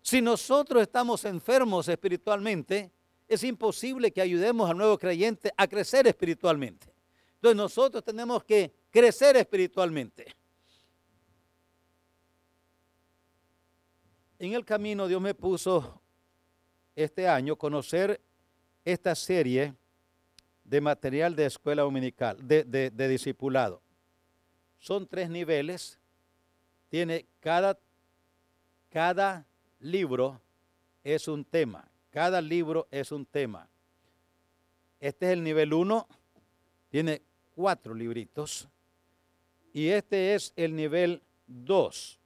Si 0.04 0.22
nosotros 0.22 0.84
estamos 0.84 1.26
enfermos 1.26 1.88
espiritualmente, 1.88 2.92
es 3.28 3.44
imposible 3.44 4.12
que 4.12 4.22
ayudemos 4.22 4.70
al 4.70 4.78
nuevo 4.78 5.00
creyente 5.00 5.52
a 5.58 5.68
crecer 5.68 6.06
espiritualmente. 6.06 6.94
Entonces 7.36 7.58
nosotros 7.58 8.04
tenemos 8.04 8.44
que 8.44 8.72
crecer 8.92 9.36
espiritualmente. 9.36 10.36
En 14.42 14.54
el 14.54 14.66
camino 14.66 15.08
Dios 15.08 15.22
me 15.22 15.36
puso 15.36 16.02
este 16.96 17.28
año 17.28 17.56
conocer 17.56 18.20
esta 18.84 19.14
serie 19.14 19.76
de 20.64 20.82
material 20.82 21.36
de 21.36 21.46
escuela 21.46 21.84
dominical, 21.84 22.40
de, 22.48 22.64
de 22.64 23.08
discipulado. 23.08 23.84
Son 24.80 25.06
tres 25.06 25.30
niveles. 25.30 26.00
Tiene 26.90 27.28
cada, 27.40 27.78
cada 28.90 29.46
libro 29.80 30.42
es 31.04 31.28
un 31.28 31.46
tema. 31.46 31.88
Cada 32.10 32.42
libro 32.42 32.88
es 32.90 33.12
un 33.12 33.28
tema. 33.28 33.70
Este 35.00 35.28
es 35.28 35.34
el 35.34 35.44
nivel 35.44 35.72
1. 35.72 36.08
Tiene 36.90 37.22
cuatro 37.54 37.94
libritos. 37.94 38.68
Y 39.72 39.90
este 39.90 40.34
es 40.34 40.52
el 40.56 40.76
nivel 40.76 41.22
2. 41.46 42.21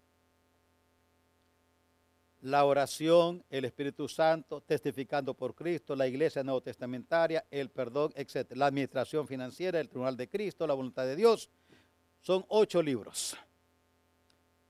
La 2.45 2.63
oración, 2.63 3.43
el 3.49 3.65
Espíritu 3.65 4.07
Santo, 4.07 4.61
testificando 4.61 5.33
por 5.33 5.55
Cristo, 5.55 5.95
la 5.95 6.05
iglesia 6.05 6.43
nuevo 6.43 6.61
testamentaria, 6.61 7.43
el 7.49 7.71
perdón, 7.71 8.13
etc. 8.15 8.51
La 8.51 8.67
administración 8.67 9.27
financiera, 9.27 9.79
el 9.79 9.89
tribunal 9.89 10.15
de 10.15 10.29
Cristo, 10.29 10.67
la 10.67 10.75
voluntad 10.75 11.05
de 11.05 11.15
Dios, 11.15 11.49
son 12.21 12.45
ocho 12.49 12.83
libros. 12.83 13.35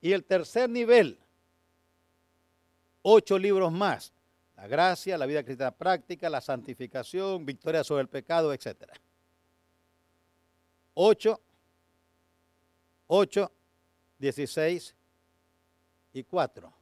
Y 0.00 0.12
el 0.12 0.24
tercer 0.24 0.70
nivel, 0.70 1.18
ocho 3.02 3.38
libros 3.38 3.70
más. 3.70 4.10
La 4.56 4.66
gracia, 4.66 5.18
la 5.18 5.26
vida 5.26 5.44
cristiana 5.44 5.70
práctica, 5.70 6.30
la 6.30 6.40
santificación, 6.40 7.44
victoria 7.44 7.84
sobre 7.84 8.00
el 8.00 8.08
pecado, 8.08 8.54
etc. 8.54 8.84
Ocho, 10.94 11.38
ocho, 13.06 13.52
dieciséis 14.18 14.96
y 16.14 16.24
cuatro. 16.24 16.75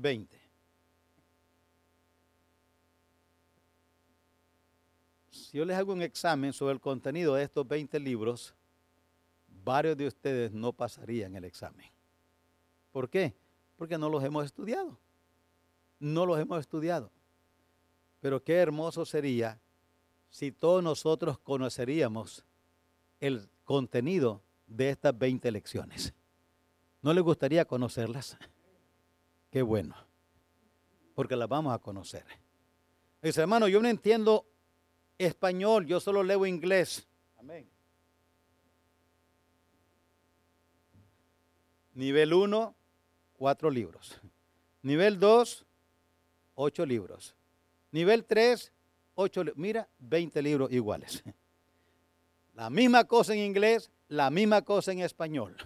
Veinte. 0.00 0.48
si 5.48 5.56
yo 5.56 5.64
les 5.64 5.78
hago 5.78 5.94
un 5.94 6.02
examen 6.02 6.52
sobre 6.52 6.74
el 6.74 6.80
contenido 6.80 7.34
de 7.34 7.42
estos 7.42 7.66
20 7.66 7.98
libros, 8.00 8.54
varios 9.64 9.96
de 9.96 10.06
ustedes 10.06 10.52
no 10.52 10.74
pasarían 10.74 11.34
el 11.36 11.44
examen. 11.44 11.86
¿Por 12.92 13.08
qué? 13.08 13.34
Porque 13.76 13.96
no 13.96 14.10
los 14.10 14.22
hemos 14.22 14.44
estudiado. 14.44 14.98
No 15.98 16.26
los 16.26 16.38
hemos 16.38 16.60
estudiado. 16.60 17.10
Pero 18.20 18.44
qué 18.44 18.56
hermoso 18.56 19.06
sería 19.06 19.58
si 20.28 20.52
todos 20.52 20.82
nosotros 20.82 21.38
conoceríamos 21.38 22.44
el 23.18 23.48
contenido 23.64 24.42
de 24.66 24.90
estas 24.90 25.16
20 25.16 25.50
lecciones. 25.50 26.12
¿No 27.00 27.14
les 27.14 27.24
gustaría 27.24 27.64
conocerlas? 27.64 28.36
Qué 29.50 29.62
bueno, 29.62 29.94
porque 31.14 31.36
las 31.36 31.48
vamos 31.48 31.74
a 31.74 31.78
conocer. 31.78 32.24
Dice, 33.22 33.40
hermano, 33.40 33.66
yo 33.68 33.80
no 33.80 33.88
entiendo 33.88 34.46
español, 35.16 35.86
yo 35.86 36.00
solo 36.00 36.22
leo 36.22 36.46
inglés. 36.46 37.08
Amén. 37.38 37.68
Nivel 41.94 42.32
1, 42.32 42.74
cuatro 43.32 43.70
libros. 43.70 44.20
Nivel 44.82 45.18
2, 45.18 45.66
ocho 46.54 46.86
libros. 46.86 47.34
Nivel 47.90 48.24
3, 48.24 48.72
ocho 49.14 49.42
libros. 49.42 49.58
Mira, 49.58 49.88
20 49.98 50.42
libros 50.42 50.70
iguales. 50.70 51.24
La 52.54 52.70
misma 52.70 53.04
cosa 53.04 53.34
en 53.34 53.40
inglés, 53.40 53.90
la 54.08 54.30
misma 54.30 54.62
cosa 54.62 54.92
en 54.92 55.00
español. 55.00 55.56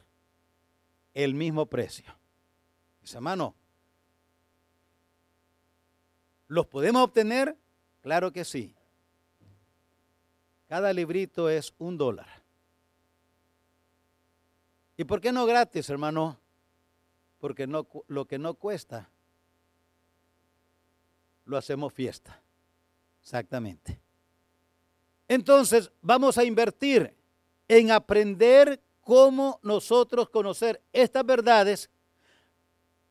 El 1.15 1.35
mismo 1.35 1.67
precio. 1.67 2.15
Dice, 3.01 3.17
hermano, 3.17 3.55
¿los 6.53 6.67
podemos 6.67 7.03
obtener? 7.03 7.57
Claro 8.03 8.31
que 8.31 8.45
sí. 8.45 8.75
Cada 10.69 10.93
librito 10.93 11.49
es 11.49 11.73
un 11.79 11.97
dólar. 11.97 12.29
¿Y 14.99 15.05
por 15.05 15.23
qué 15.23 15.33
no 15.33 15.47
gratis, 15.47 15.89
hermano? 15.89 16.39
Porque 17.39 17.67
no, 17.67 17.89
lo 18.07 18.27
que 18.27 18.39
no 18.39 18.53
cuesta, 18.53 19.09
lo 21.47 21.57
hacemos 21.57 21.91
fiesta. 21.95 22.39
Exactamente. 23.23 23.99
Entonces, 25.29 25.91
vamos 26.03 26.37
a 26.37 26.45
invertir 26.45 27.17
en 27.67 27.91
aprender 27.91 28.79
cómo 29.01 29.59
nosotros 29.63 30.29
conocer 30.29 30.83
estas 30.93 31.25
verdades 31.25 31.89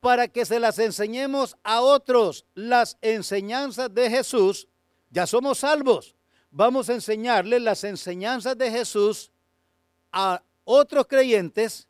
para 0.02 0.28
que 0.28 0.46
se 0.46 0.60
las 0.60 0.78
enseñemos 0.80 1.56
a 1.64 1.80
otros. 1.80 2.46
Las 2.54 2.98
enseñanzas 3.02 3.94
de 3.94 4.10
Jesús, 4.10 4.68
ya 5.10 5.26
somos 5.26 5.60
salvos 5.60 6.18
vamos 6.52 6.90
a 6.90 6.94
enseñarle 6.94 7.60
las 7.60 7.84
enseñanzas 7.84 8.58
de 8.58 8.70
Jesús 8.70 9.32
a 10.12 10.44
otros 10.66 11.08
creyentes 11.08 11.88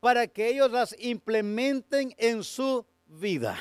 para 0.00 0.26
que 0.26 0.48
ellos 0.48 0.70
las 0.70 0.94
implementen 0.98 2.14
en 2.18 2.44
su 2.44 2.84
vida. 3.06 3.56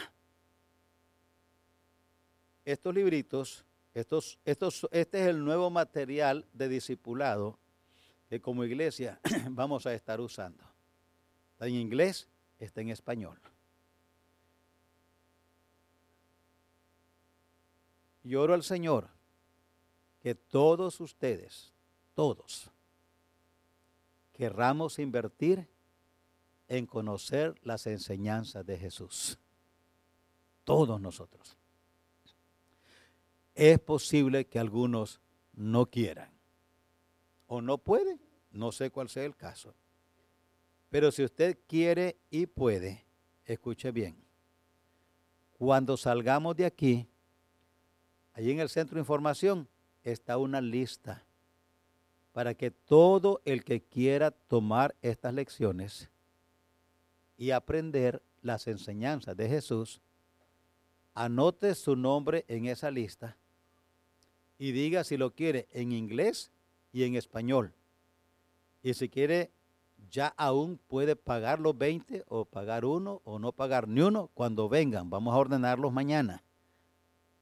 Estos 2.66 2.94
libritos, 2.94 3.66
estos, 3.94 4.38
estos, 4.44 4.88
este 4.92 5.22
es 5.22 5.28
el 5.28 5.44
nuevo 5.44 5.70
material 5.70 6.46
de 6.52 6.68
discipulado 6.68 7.58
que 8.28 8.42
como 8.42 8.66
iglesia 8.66 9.20
vamos 9.52 9.86
a 9.86 9.94
estar 9.94 10.20
usando. 10.20 10.64
Está 11.54 11.68
en 11.68 11.76
inglés, 11.76 12.28
está 12.60 12.82
en 12.82 12.90
español. 12.90 13.40
Y 18.28 18.36
oro 18.36 18.54
al 18.54 18.64
Señor 18.64 19.08
que 20.20 20.36
todos 20.36 21.00
ustedes, 21.00 21.72
todos, 22.14 22.70
querramos 24.34 25.00
invertir 25.00 25.66
en 26.68 26.86
conocer 26.86 27.56
las 27.64 27.88
enseñanzas 27.88 28.66
de 28.66 28.78
Jesús. 28.78 29.40
Todos 30.66 31.00
nosotros. 31.00 31.56
Es 33.56 33.80
posible 33.80 34.46
que 34.46 34.60
algunos 34.60 35.22
no 35.54 35.86
quieran 35.86 36.30
o 37.48 37.62
no 37.62 37.78
pueden, 37.78 38.20
no 38.52 38.74
sé 38.74 38.92
cuál 38.92 39.08
sea 39.08 39.24
el 39.24 39.38
caso. 39.38 39.74
Pero 40.90 41.14
si 41.14 41.24
usted 41.24 41.60
quiere 41.66 42.18
y 42.30 42.46
puede, 42.46 43.06
escuche 43.46 43.90
bien, 43.92 44.22
cuando 45.54 45.96
salgamos 45.96 46.58
de 46.58 46.66
aquí, 46.66 47.10
allí 48.38 48.52
en 48.52 48.60
el 48.60 48.70
centro 48.70 48.96
de 48.96 49.02
información, 49.02 49.68
está 50.04 50.38
una 50.38 50.62
lista 50.62 51.24
para 52.34 52.54
que 52.54 52.70
todo 52.70 53.42
el 53.46 53.64
que 53.64 53.82
quiera 53.82 54.30
tomar 54.30 54.94
estas 55.02 55.34
lecciones 55.34 56.08
y 57.36 57.50
aprender 57.50 58.22
las 58.44 58.68
enseñanzas 58.68 59.36
de 59.36 59.50
Jesús, 59.50 60.02
anote 61.16 61.74
su 61.74 61.96
nombre 61.96 62.46
en 62.48 62.68
esa 62.68 62.92
lista 62.92 63.36
y 64.60 64.72
diga 64.72 65.04
si 65.04 65.18
lo 65.18 65.32
quiere 65.32 65.68
en 65.72 65.92
inglés 65.92 66.52
y 66.94 67.06
en 67.06 67.16
español. 67.16 67.74
Y 68.84 68.94
si 68.94 69.10
quiere, 69.10 69.50
ya 70.12 70.28
aún 70.38 70.80
puede 70.88 71.16
pagar 71.16 71.60
los 71.60 71.76
20 71.76 72.24
o 72.28 72.46
pagar 72.46 72.86
uno 72.86 73.20
o 73.26 73.40
no 73.40 73.52
pagar 73.52 73.88
ni 73.88 74.02
uno 74.02 74.30
cuando 74.36 74.70
vengan. 74.70 75.10
Vamos 75.10 75.34
a 75.34 75.38
ordenarlos 75.38 75.92
mañana. 75.92 76.44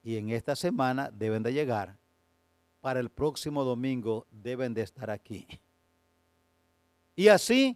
Y 0.05 0.17
en 0.17 0.29
esta 0.29 0.55
semana 0.55 1.09
deben 1.11 1.41
de 1.41 1.51
llegar. 1.51 1.97
Para 2.79 2.99
el 2.99 3.09
próximo 3.09 3.63
domingo 3.63 4.27
deben 4.29 4.75
de 4.75 4.83
estar 4.83 5.09
aquí. 5.09 5.47
Y 7.15 7.27
así, 7.27 7.75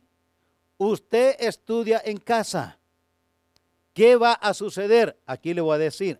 usted 0.77 1.35
estudia 1.39 1.99
en 2.05 2.17
casa. 2.17 2.77
¿Qué 3.95 4.15
va 4.15 4.33
a 4.33 4.53
suceder? 4.53 5.19
Aquí 5.25 5.55
le 5.55 5.61
voy 5.61 5.73
a 5.73 5.79
decir. 5.79 6.19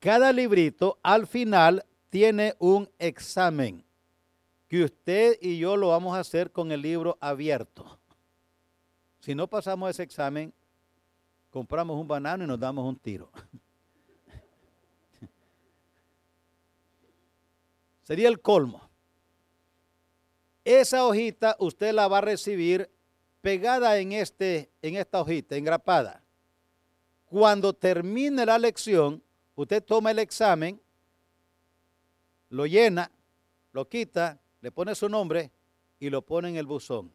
Cada 0.00 0.30
librito 0.34 0.98
al 1.02 1.26
final 1.26 1.82
tiene 2.10 2.54
un 2.58 2.86
examen 2.98 3.82
que 4.68 4.84
usted 4.84 5.38
y 5.40 5.56
yo 5.56 5.78
lo 5.78 5.88
vamos 5.88 6.14
a 6.14 6.20
hacer 6.20 6.52
con 6.52 6.70
el 6.72 6.82
libro 6.82 7.16
abierto. 7.22 7.98
Si 9.20 9.34
no 9.34 9.48
pasamos 9.48 9.88
ese 9.88 10.02
examen, 10.02 10.52
compramos 11.50 11.98
un 11.98 12.06
banano 12.06 12.44
y 12.44 12.46
nos 12.46 12.60
damos 12.60 12.86
un 12.86 12.96
tiro. 12.96 13.30
Sería 18.06 18.28
el 18.28 18.40
colmo. 18.40 18.88
Esa 20.64 21.04
hojita 21.04 21.56
usted 21.58 21.92
la 21.92 22.06
va 22.06 22.18
a 22.18 22.20
recibir 22.20 22.88
pegada 23.40 23.98
en, 23.98 24.12
este, 24.12 24.70
en 24.80 24.94
esta 24.94 25.20
hojita, 25.20 25.56
engrapada. 25.56 26.22
Cuando 27.24 27.72
termine 27.72 28.46
la 28.46 28.58
lección, 28.58 29.20
usted 29.56 29.82
toma 29.82 30.12
el 30.12 30.20
examen, 30.20 30.80
lo 32.50 32.66
llena, 32.66 33.10
lo 33.72 33.88
quita, 33.88 34.40
le 34.60 34.70
pone 34.70 34.94
su 34.94 35.08
nombre 35.08 35.50
y 35.98 36.08
lo 36.08 36.22
pone 36.22 36.50
en 36.50 36.56
el 36.56 36.66
buzón. 36.66 37.12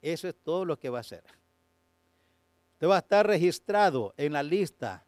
Eso 0.00 0.26
es 0.26 0.34
todo 0.42 0.64
lo 0.64 0.78
que 0.78 0.88
va 0.88 0.98
a 0.98 1.00
hacer. 1.02 1.24
Usted 2.72 2.88
va 2.88 2.96
a 2.96 3.00
estar 3.00 3.26
registrado 3.26 4.14
en 4.16 4.32
la 4.32 4.42
lista 4.42 5.04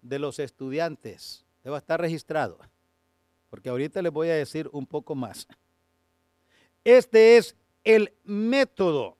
de 0.00 0.18
los 0.18 0.38
estudiantes. 0.38 1.44
Usted 1.58 1.70
va 1.70 1.76
a 1.76 1.80
estar 1.80 2.00
registrado. 2.00 2.58
Porque 3.54 3.68
ahorita 3.68 4.02
les 4.02 4.10
voy 4.10 4.28
a 4.30 4.34
decir 4.34 4.68
un 4.72 4.84
poco 4.84 5.14
más. 5.14 5.46
Este 6.82 7.36
es 7.36 7.54
el 7.84 8.12
método. 8.24 9.16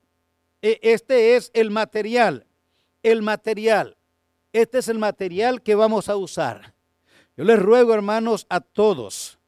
E, 0.60 0.80
este 0.82 1.36
es 1.36 1.52
el 1.54 1.70
material. 1.70 2.44
El 3.04 3.22
material. 3.22 3.96
Este 4.52 4.78
es 4.78 4.88
el 4.88 4.98
material 4.98 5.62
que 5.62 5.76
vamos 5.76 6.08
a 6.08 6.16
usar. 6.16 6.74
Yo 7.36 7.44
les 7.44 7.60
ruego, 7.60 7.94
hermanos, 7.94 8.44
a 8.48 8.58
todos 8.58 9.38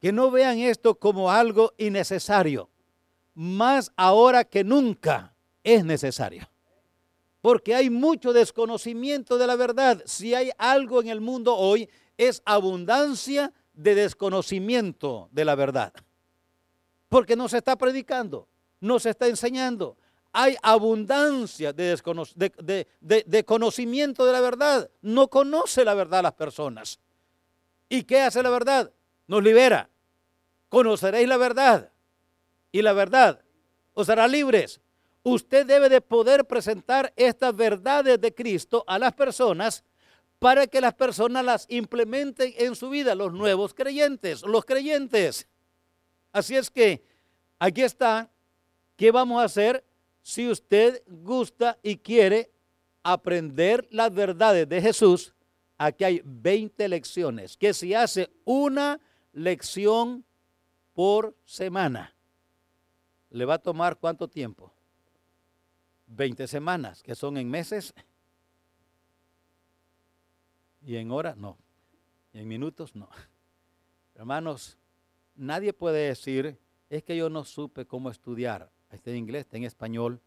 que 0.00 0.12
no 0.12 0.30
vean 0.30 0.58
esto 0.58 0.96
como 0.96 1.30
algo 1.30 1.72
innecesario, 1.78 2.68
más 3.32 3.90
ahora 3.96 4.44
que 4.44 4.64
nunca 4.64 5.34
es 5.64 5.82
necesario. 5.82 6.46
Porque 7.40 7.74
hay 7.74 7.88
mucho 7.88 8.34
desconocimiento 8.34 9.38
de 9.38 9.46
la 9.46 9.56
verdad. 9.56 10.02
Si 10.04 10.34
hay 10.34 10.50
algo 10.58 11.00
en 11.00 11.08
el 11.08 11.22
mundo 11.22 11.56
hoy, 11.56 11.88
es 12.18 12.42
abundancia 12.44 13.50
de 13.74 13.94
desconocimiento 13.94 15.28
de 15.32 15.44
la 15.44 15.54
verdad. 15.54 15.92
Porque 17.08 17.36
no 17.36 17.48
se 17.48 17.58
está 17.58 17.76
predicando, 17.76 18.48
no 18.80 18.98
se 18.98 19.10
está 19.10 19.26
enseñando. 19.26 19.96
Hay 20.32 20.56
abundancia 20.62 21.72
de, 21.72 21.98
de, 23.00 23.44
conocimiento 23.44 24.24
de 24.24 24.32
la 24.32 24.40
verdad. 24.40 24.90
No 25.02 25.28
conoce 25.28 25.84
la 25.84 25.94
verdad 25.94 26.22
las 26.22 26.32
personas. 26.32 26.98
¿Y 27.88 28.04
qué 28.04 28.22
hace 28.22 28.42
la 28.42 28.48
verdad? 28.48 28.90
Nos 29.26 29.42
libera 29.42 29.90
conoceréis 30.72 31.28
la 31.28 31.36
verdad 31.36 31.92
y 32.72 32.80
la 32.80 32.94
verdad 32.94 33.42
os 33.92 34.08
hará 34.08 34.26
libres. 34.26 34.80
Usted 35.22 35.66
debe 35.66 35.90
de 35.90 36.00
poder 36.00 36.46
presentar 36.46 37.12
estas 37.14 37.54
verdades 37.54 38.18
de 38.18 38.34
Cristo 38.34 38.82
a 38.86 38.98
las 38.98 39.12
personas 39.12 39.84
para 40.42 40.66
que 40.66 40.80
las 40.80 40.94
personas 40.94 41.44
las 41.44 41.66
implementen 41.68 42.52
en 42.58 42.74
su 42.74 42.90
vida, 42.90 43.14
los 43.14 43.32
nuevos 43.32 43.72
creyentes, 43.72 44.42
los 44.42 44.64
creyentes. 44.64 45.46
Así 46.32 46.56
es 46.56 46.68
que 46.68 47.00
aquí 47.60 47.82
está, 47.82 48.28
¿qué 48.96 49.12
vamos 49.12 49.40
a 49.40 49.44
hacer 49.44 49.84
si 50.20 50.50
usted 50.50 51.00
gusta 51.06 51.78
y 51.80 51.96
quiere 51.96 52.50
aprender 53.04 53.86
las 53.92 54.12
verdades 54.12 54.68
de 54.68 54.82
Jesús? 54.82 55.32
Aquí 55.78 56.02
hay 56.02 56.22
20 56.24 56.88
lecciones, 56.88 57.56
que 57.56 57.72
si 57.72 57.94
hace 57.94 58.28
una 58.44 58.98
lección 59.32 60.24
por 60.92 61.36
semana. 61.44 62.16
¿Le 63.30 63.44
va 63.44 63.54
a 63.54 63.58
tomar 63.62 63.96
cuánto 63.96 64.26
tiempo? 64.26 64.72
20 66.08 66.48
semanas, 66.48 67.00
que 67.00 67.14
son 67.14 67.36
en 67.36 67.48
meses. 67.48 67.94
Y 70.84 70.96
en 70.96 71.10
horas, 71.10 71.36
no. 71.36 71.58
Y 72.32 72.40
en 72.40 72.48
minutos, 72.48 72.94
no. 72.94 73.08
Hermanos, 74.14 74.78
nadie 75.34 75.72
puede 75.72 76.08
decir, 76.08 76.58
es 76.90 77.02
que 77.02 77.16
yo 77.16 77.30
no 77.30 77.44
supe 77.44 77.86
cómo 77.86 78.10
estudiar. 78.10 78.70
Está 78.90 79.10
en 79.10 79.18
inglés, 79.18 79.42
está 79.42 79.56
en 79.56 79.64
español. 79.64 80.20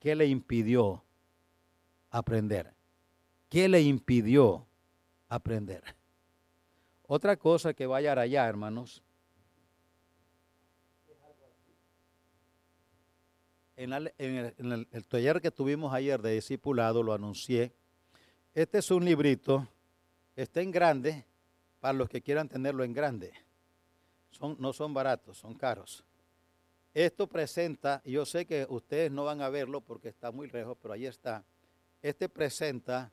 ¿Qué 0.00 0.14
le 0.14 0.26
impidió 0.26 1.04
aprender? 2.10 2.74
¿Qué 3.48 3.68
le 3.68 3.80
impidió 3.82 4.66
aprender? 5.28 5.82
Otra 7.06 7.36
cosa 7.36 7.72
que 7.74 7.86
vaya 7.86 8.12
allá, 8.12 8.46
hermanos, 8.46 9.02
en, 13.78 13.92
el, 13.92 15.06
taller 15.06 15.40
que 15.40 15.52
tuvimos 15.52 15.94
ayer 15.94 16.20
de 16.20 16.32
discipulado, 16.32 17.00
lo 17.02 17.12
anuncié. 17.12 17.72
Este 18.52 18.78
es 18.78 18.90
un 18.90 19.04
librito, 19.04 19.68
está 20.42 20.60
en 20.60 20.70
grande, 20.70 21.24
para 21.80 21.92
los 21.94 22.08
que 22.08 22.22
quieran 22.22 22.48
tenerlo 22.48 22.84
en 22.84 22.92
grande. 22.92 23.32
Son, 24.30 24.56
no 24.58 24.72
son 24.72 24.94
baratos, 24.94 25.38
son 25.38 25.54
caros. 25.54 26.04
Esto 26.94 27.26
presenta, 27.26 28.00
yo 28.04 28.24
sé 28.24 28.46
que 28.46 28.66
ustedes 28.68 29.10
no 29.10 29.24
van 29.24 29.40
a 29.40 29.48
verlo 29.48 29.80
porque 29.80 30.08
está 30.08 30.30
muy 30.30 30.48
lejos, 30.48 30.76
pero 30.80 30.94
ahí 30.94 31.06
está. 31.06 31.44
Este 32.02 32.28
presenta 32.28 33.12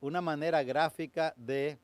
una 0.00 0.20
manera 0.20 0.62
gráfica 0.62 1.34
de 1.36 1.78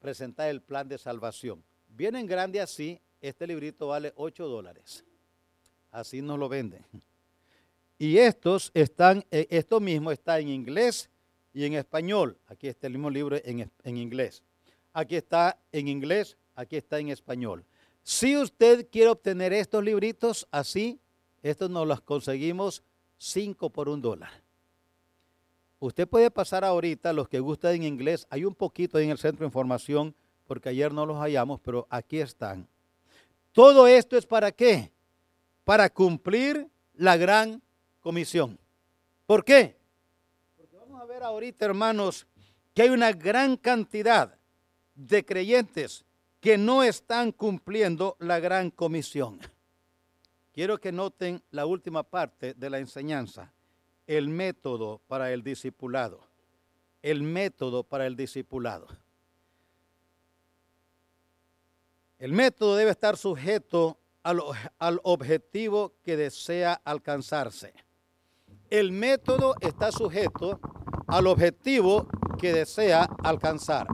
presentar 0.00 0.48
el 0.48 0.60
plan 0.60 0.88
de 0.88 0.98
salvación. 0.98 1.62
Viene 1.88 2.20
en 2.20 2.26
grande 2.26 2.60
así, 2.60 3.00
este 3.20 3.46
librito 3.46 3.88
vale 3.88 4.12
8 4.16 4.46
dólares. 4.46 5.04
Así 5.90 6.20
nos 6.20 6.38
lo 6.38 6.48
venden. 6.48 6.84
Y 7.98 8.18
estos 8.18 8.70
están, 8.74 9.24
eh, 9.30 9.46
esto 9.48 9.80
mismo 9.80 10.10
está 10.10 10.40
en 10.40 10.48
inglés 10.48 11.08
y 11.54 11.64
en 11.64 11.74
español. 11.74 12.36
Aquí 12.48 12.68
está 12.68 12.88
el 12.88 12.94
mismo 12.94 13.08
libro 13.08 13.36
en, 13.42 13.70
en 13.82 13.96
inglés. 13.96 14.42
Aquí 14.92 15.16
está 15.16 15.58
en 15.72 15.88
inglés, 15.88 16.36
aquí 16.54 16.76
está 16.76 16.98
en 16.98 17.08
español. 17.08 17.64
Si 18.02 18.36
usted 18.36 18.88
quiere 18.90 19.08
obtener 19.08 19.54
estos 19.54 19.82
libritos 19.82 20.46
así, 20.50 21.00
estos 21.42 21.70
nos 21.70 21.88
los 21.88 22.02
conseguimos 22.02 22.82
5 23.16 23.70
por 23.70 23.88
un 23.88 24.02
dólar. 24.02 24.30
Usted 25.78 26.06
puede 26.06 26.30
pasar 26.30 26.64
ahorita, 26.64 27.12
los 27.12 27.28
que 27.28 27.40
gustan 27.40 27.76
en 27.76 27.84
inglés, 27.84 28.26
hay 28.28 28.44
un 28.44 28.54
poquito 28.54 28.98
en 28.98 29.10
el 29.10 29.18
centro 29.18 29.40
de 29.40 29.46
información, 29.46 30.14
porque 30.46 30.68
ayer 30.68 30.92
no 30.92 31.06
los 31.06 31.16
hallamos, 31.16 31.60
pero 31.60 31.86
aquí 31.88 32.18
están. 32.18 32.68
Todo 33.52 33.86
esto 33.86 34.16
es 34.18 34.26
para 34.26 34.52
qué? 34.52 34.92
para 35.64 35.88
cumplir 35.88 36.68
la 36.94 37.16
gran 37.16 37.62
comisión. 38.00 38.58
¿Por 39.26 39.44
qué? 39.44 39.76
A 41.04 41.06
ver 41.06 41.22
ahorita, 41.22 41.66
hermanos, 41.66 42.26
que 42.72 42.80
hay 42.80 42.88
una 42.88 43.12
gran 43.12 43.58
cantidad 43.58 44.38
de 44.94 45.22
creyentes 45.22 46.02
que 46.40 46.56
no 46.56 46.82
están 46.82 47.30
cumpliendo 47.30 48.16
la 48.20 48.40
gran 48.40 48.70
comisión. 48.70 49.38
Quiero 50.50 50.80
que 50.80 50.92
noten 50.92 51.42
la 51.50 51.66
última 51.66 52.04
parte 52.04 52.54
de 52.54 52.70
la 52.70 52.78
enseñanza, 52.78 53.52
el 54.06 54.30
método 54.30 55.02
para 55.06 55.30
el 55.30 55.42
discipulado. 55.42 56.26
El 57.02 57.22
método 57.22 57.84
para 57.84 58.06
el 58.06 58.16
discipulado. 58.16 58.86
El 62.18 62.32
método 62.32 62.76
debe 62.76 62.92
estar 62.92 63.18
sujeto 63.18 63.98
al, 64.22 64.40
objetivo 65.02 65.92
que 66.02 66.16
desea 66.16 66.80
alcanzarse. 66.82 67.74
El 68.70 68.90
método 68.90 69.54
está 69.60 69.92
sujeto 69.92 70.58
al 71.06 71.26
objetivo 71.26 72.08
que 72.38 72.52
desea 72.52 73.08
alcanzar. 73.22 73.86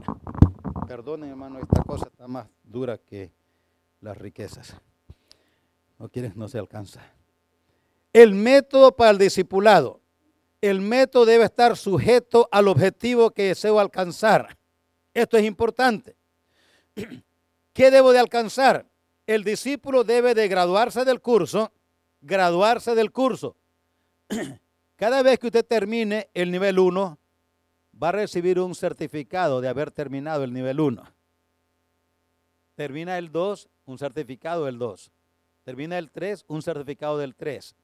Perdonen, 0.87 1.29
hermano, 1.29 1.59
esta 1.59 1.83
cosa 1.83 2.07
está 2.07 2.27
más 2.27 2.47
dura 2.63 2.97
que 2.97 3.31
las 4.01 4.17
riquezas. 4.17 4.75
No 5.99 6.09
quieres, 6.09 6.35
no 6.35 6.47
se 6.47 6.57
alcanza. 6.57 7.01
El 8.13 8.33
método 8.33 8.95
para 8.95 9.11
el 9.11 9.17
discipulado. 9.17 10.01
El 10.59 10.81
método 10.81 11.25
debe 11.25 11.45
estar 11.45 11.77
sujeto 11.77 12.47
al 12.51 12.67
objetivo 12.67 13.31
que 13.31 13.47
deseo 13.47 13.79
alcanzar. 13.79 14.57
Esto 15.13 15.37
es 15.37 15.45
importante. 15.45 16.15
¿Qué 17.73 17.91
debo 17.91 18.11
de 18.11 18.19
alcanzar? 18.19 18.85
El 19.25 19.43
discípulo 19.43 20.03
debe 20.03 20.35
de 20.35 20.47
graduarse 20.47 21.05
del 21.05 21.21
curso, 21.21 21.71
graduarse 22.21 22.95
del 22.95 23.11
curso. 23.11 23.55
Cada 25.01 25.23
vez 25.23 25.39
que 25.39 25.47
usted 25.47 25.65
termine 25.65 26.29
el 26.35 26.51
nivel 26.51 26.77
1, 26.77 27.17
va 28.03 28.09
a 28.09 28.11
recibir 28.11 28.59
un 28.59 28.75
certificado 28.75 29.59
de 29.59 29.67
haber 29.67 29.89
terminado 29.89 30.43
el 30.43 30.53
nivel 30.53 30.79
1. 30.79 31.03
Termina 32.75 33.17
el 33.17 33.31
2, 33.31 33.67
un 33.87 33.97
certificado 33.97 34.65
del 34.65 34.77
2. 34.77 35.11
Termina 35.63 35.97
el 35.97 36.11
3, 36.11 36.45
un 36.47 36.61
certificado 36.61 37.17
del 37.17 37.33
3. 37.33 37.75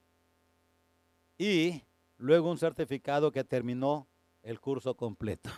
Y 1.40 1.82
luego 2.20 2.52
un 2.52 2.60
certificado 2.60 3.32
que 3.32 3.44
terminó 3.44 4.08
el 4.44 4.60
curso 4.60 4.94
completo. 4.96 5.50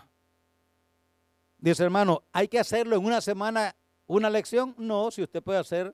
Dice 1.57 1.83
hermano, 1.83 2.23
¿hay 2.31 2.47
que 2.47 2.59
hacerlo 2.59 2.95
en 2.95 3.03
una 3.03 3.19
semana 3.19 3.75
una 4.07 4.29
lección? 4.29 4.75
No, 4.77 5.11
si 5.11 5.23
usted 5.23 5.43
puede 5.43 5.59
hacer 5.59 5.93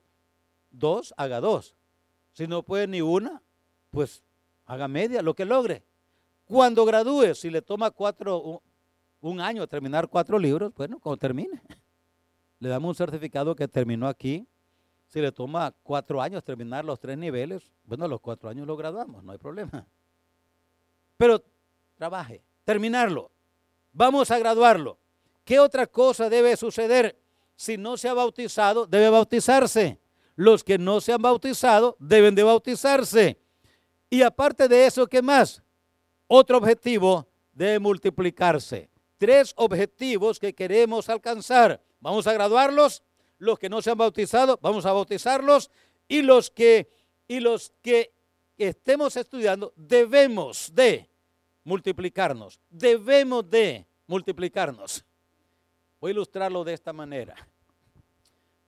dos, 0.70 1.12
haga 1.16 1.40
dos. 1.40 1.74
Si 2.34 2.46
no 2.46 2.62
puede 2.62 2.86
ni 2.86 3.00
una, 3.00 3.42
pues 3.90 4.22
haga 4.66 4.88
media, 4.88 5.22
lo 5.22 5.34
que 5.34 5.44
logre. 5.44 5.82
Cuando 6.44 6.84
gradúe, 6.84 7.34
si 7.34 7.50
le 7.50 7.62
toma 7.62 7.90
cuatro, 7.90 8.62
un, 9.20 9.40
año 9.40 9.66
terminar 9.66 10.08
cuatro 10.08 10.38
libros, 10.38 10.72
bueno, 10.74 10.98
cuando 11.00 11.16
termine, 11.16 11.60
le 12.60 12.68
damos 12.68 12.88
un 12.90 12.94
certificado 12.94 13.54
que 13.56 13.66
terminó 13.66 14.06
aquí. 14.06 14.46
Si 15.08 15.20
le 15.20 15.32
toma 15.32 15.72
cuatro 15.82 16.20
años 16.20 16.44
terminar 16.44 16.84
los 16.84 16.98
tres 16.98 17.16
niveles, 17.16 17.62
bueno, 17.84 18.08
los 18.08 18.20
cuatro 18.20 18.48
años 18.48 18.66
lo 18.66 18.76
graduamos, 18.76 19.22
no 19.22 19.32
hay 19.32 19.38
problema. 19.38 19.86
Pero 21.16 21.42
trabaje, 21.96 22.42
terminarlo. 22.64 23.30
Vamos 23.92 24.30
a 24.30 24.38
graduarlo. 24.38 24.98
¿Qué 25.44 25.60
otra 25.60 25.86
cosa 25.86 26.28
debe 26.28 26.56
suceder? 26.56 27.16
Si 27.54 27.78
no 27.78 27.96
se 27.96 28.08
ha 28.08 28.14
bautizado, 28.14 28.86
debe 28.86 29.08
bautizarse. 29.08 29.98
Los 30.34 30.62
que 30.62 30.76
no 30.76 31.00
se 31.00 31.12
han 31.12 31.22
bautizado 31.22 31.96
deben 31.98 32.34
de 32.34 32.42
bautizarse. 32.42 33.38
Y 34.08 34.22
aparte 34.22 34.68
de 34.68 34.86
eso, 34.86 35.06
¿qué 35.06 35.20
más? 35.20 35.62
Otro 36.26 36.58
objetivo 36.58 37.26
debe 37.52 37.78
multiplicarse. 37.78 38.90
Tres 39.18 39.52
objetivos 39.56 40.38
que 40.38 40.54
queremos 40.54 41.08
alcanzar. 41.08 41.82
Vamos 42.00 42.26
a 42.26 42.32
graduarlos. 42.32 43.02
Los 43.38 43.58
que 43.58 43.68
no 43.68 43.82
se 43.82 43.90
han 43.90 43.98
bautizado, 43.98 44.58
vamos 44.62 44.86
a 44.86 44.92
bautizarlos. 44.92 45.70
Y 46.08 46.22
los 46.22 46.50
que, 46.50 46.90
y 47.26 47.40
los 47.40 47.72
que 47.82 48.12
estemos 48.56 49.16
estudiando, 49.16 49.72
debemos 49.76 50.74
de 50.74 51.08
multiplicarnos. 51.64 52.60
Debemos 52.70 53.48
de 53.50 53.86
multiplicarnos. 54.06 55.04
Voy 56.00 56.10
a 56.10 56.12
ilustrarlo 56.12 56.62
de 56.64 56.74
esta 56.74 56.92
manera. 56.92 57.34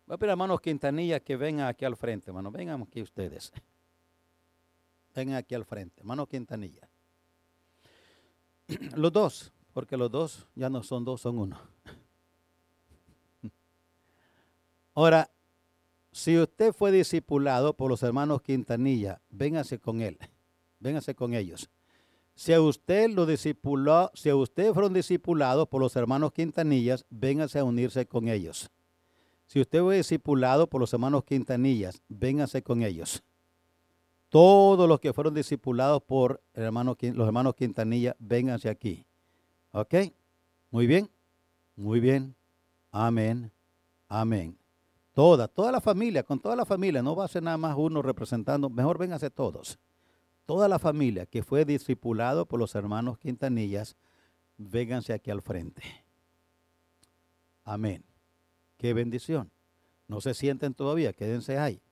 Voy 0.07 0.15
a 0.15 0.19
pedir 0.19 0.31
a 0.31 0.33
hermanos 0.33 0.61
Quintanilla 0.61 1.21
que 1.21 1.37
vengan 1.37 1.67
aquí 1.67 1.85
al 1.85 1.97
frente, 1.97 2.31
hermano. 2.31 2.51
Vengan 2.51 2.83
aquí 2.83 3.03
ustedes. 3.03 3.53
Vengan 5.19 5.35
aquí 5.35 5.57
al 5.57 5.65
frente, 5.65 5.99
hermano 5.99 6.29
Quintanilla. 6.29 6.89
Los 8.95 9.13
dos, 9.13 9.53
porque 9.73 9.97
los 9.97 10.13
dos 10.13 10.47
ya 10.55 10.71
no 10.71 10.85
son 10.85 11.05
dos, 11.05 11.23
son 11.23 11.39
uno. 11.39 11.59
Ahora, 14.95 15.29
si 16.13 16.39
usted 16.39 16.73
fue 16.73 16.93
discipulado 16.93 17.77
por 17.77 17.91
los 17.91 18.01
hermanos 18.05 18.43
Quintanilla, 18.43 19.21
véngase 19.29 19.81
con 19.81 20.03
él, 20.03 20.19
véngase 20.79 21.17
con 21.17 21.35
ellos. 21.35 21.69
Si 22.37 22.53
a 22.53 22.61
usted 22.61 23.11
lo 23.11 23.27
discipuló, 23.27 24.13
si 24.15 24.33
usted 24.33 24.73
fueron 24.73 24.95
discipulados 24.95 25.67
por 25.67 25.81
los 25.81 25.97
hermanos 25.97 26.31
Quintanillas, 26.33 27.05
véngase 27.11 27.59
a 27.59 27.65
unirse 27.65 28.07
con 28.07 28.29
ellos. 28.29 28.71
Si 29.47 29.61
usted 29.61 29.81
fue 29.81 29.97
discipulado 29.97 30.69
por 30.69 30.81
los 30.81 30.93
hermanos 30.93 31.25
Quintanillas, 31.25 32.03
véngase 32.09 32.63
con 32.63 32.85
ellos. 32.85 33.25
Todos 34.29 34.89
los 34.89 35.01
que 35.01 35.13
fueron 35.13 35.35
discipulados 35.35 36.03
por 36.03 36.43
los 36.55 37.27
hermanos 37.27 37.55
Quintanilla, 37.55 38.15
vénganse 38.19 38.69
aquí. 38.69 39.07
¿Ok? 39.73 39.95
Muy 40.71 40.87
bien. 40.87 41.11
Muy 41.77 42.01
bien. 42.01 42.35
Amén. 42.91 43.51
Amén. 44.09 44.59
Toda, 45.15 45.49
toda 45.49 45.73
la 45.73 45.81
familia, 45.81 46.23
con 46.23 46.39
toda 46.39 46.55
la 46.55 46.65
familia, 46.65 47.03
no 47.03 47.17
va 47.17 47.25
a 47.25 47.29
ser 47.29 47.43
nada 47.43 47.57
más 47.57 47.75
uno 47.77 48.03
representando, 48.03 48.71
mejor 48.71 48.99
vénganse 48.99 49.31
todos 49.31 49.79
toda 50.49 50.67
la 50.67 50.79
familia 50.79 51.27
que 51.27 51.43
fue 51.43 51.67
discipulado 51.67 52.47
por 52.47 52.59
los 52.59 52.75
hermanos 52.75 53.19
Quintanillas, 53.19 53.99
vénganse 54.57 55.13
aquí 55.13 55.31
al 55.31 55.43
frente. 55.43 55.83
Amén. 57.65 58.03
Qué 58.79 58.95
bendición. 58.95 59.51
No 60.07 60.23
se 60.23 60.33
sienten 60.33 60.73
todavía, 60.73 61.13
quédense 61.13 61.59
ahí. 61.59 61.83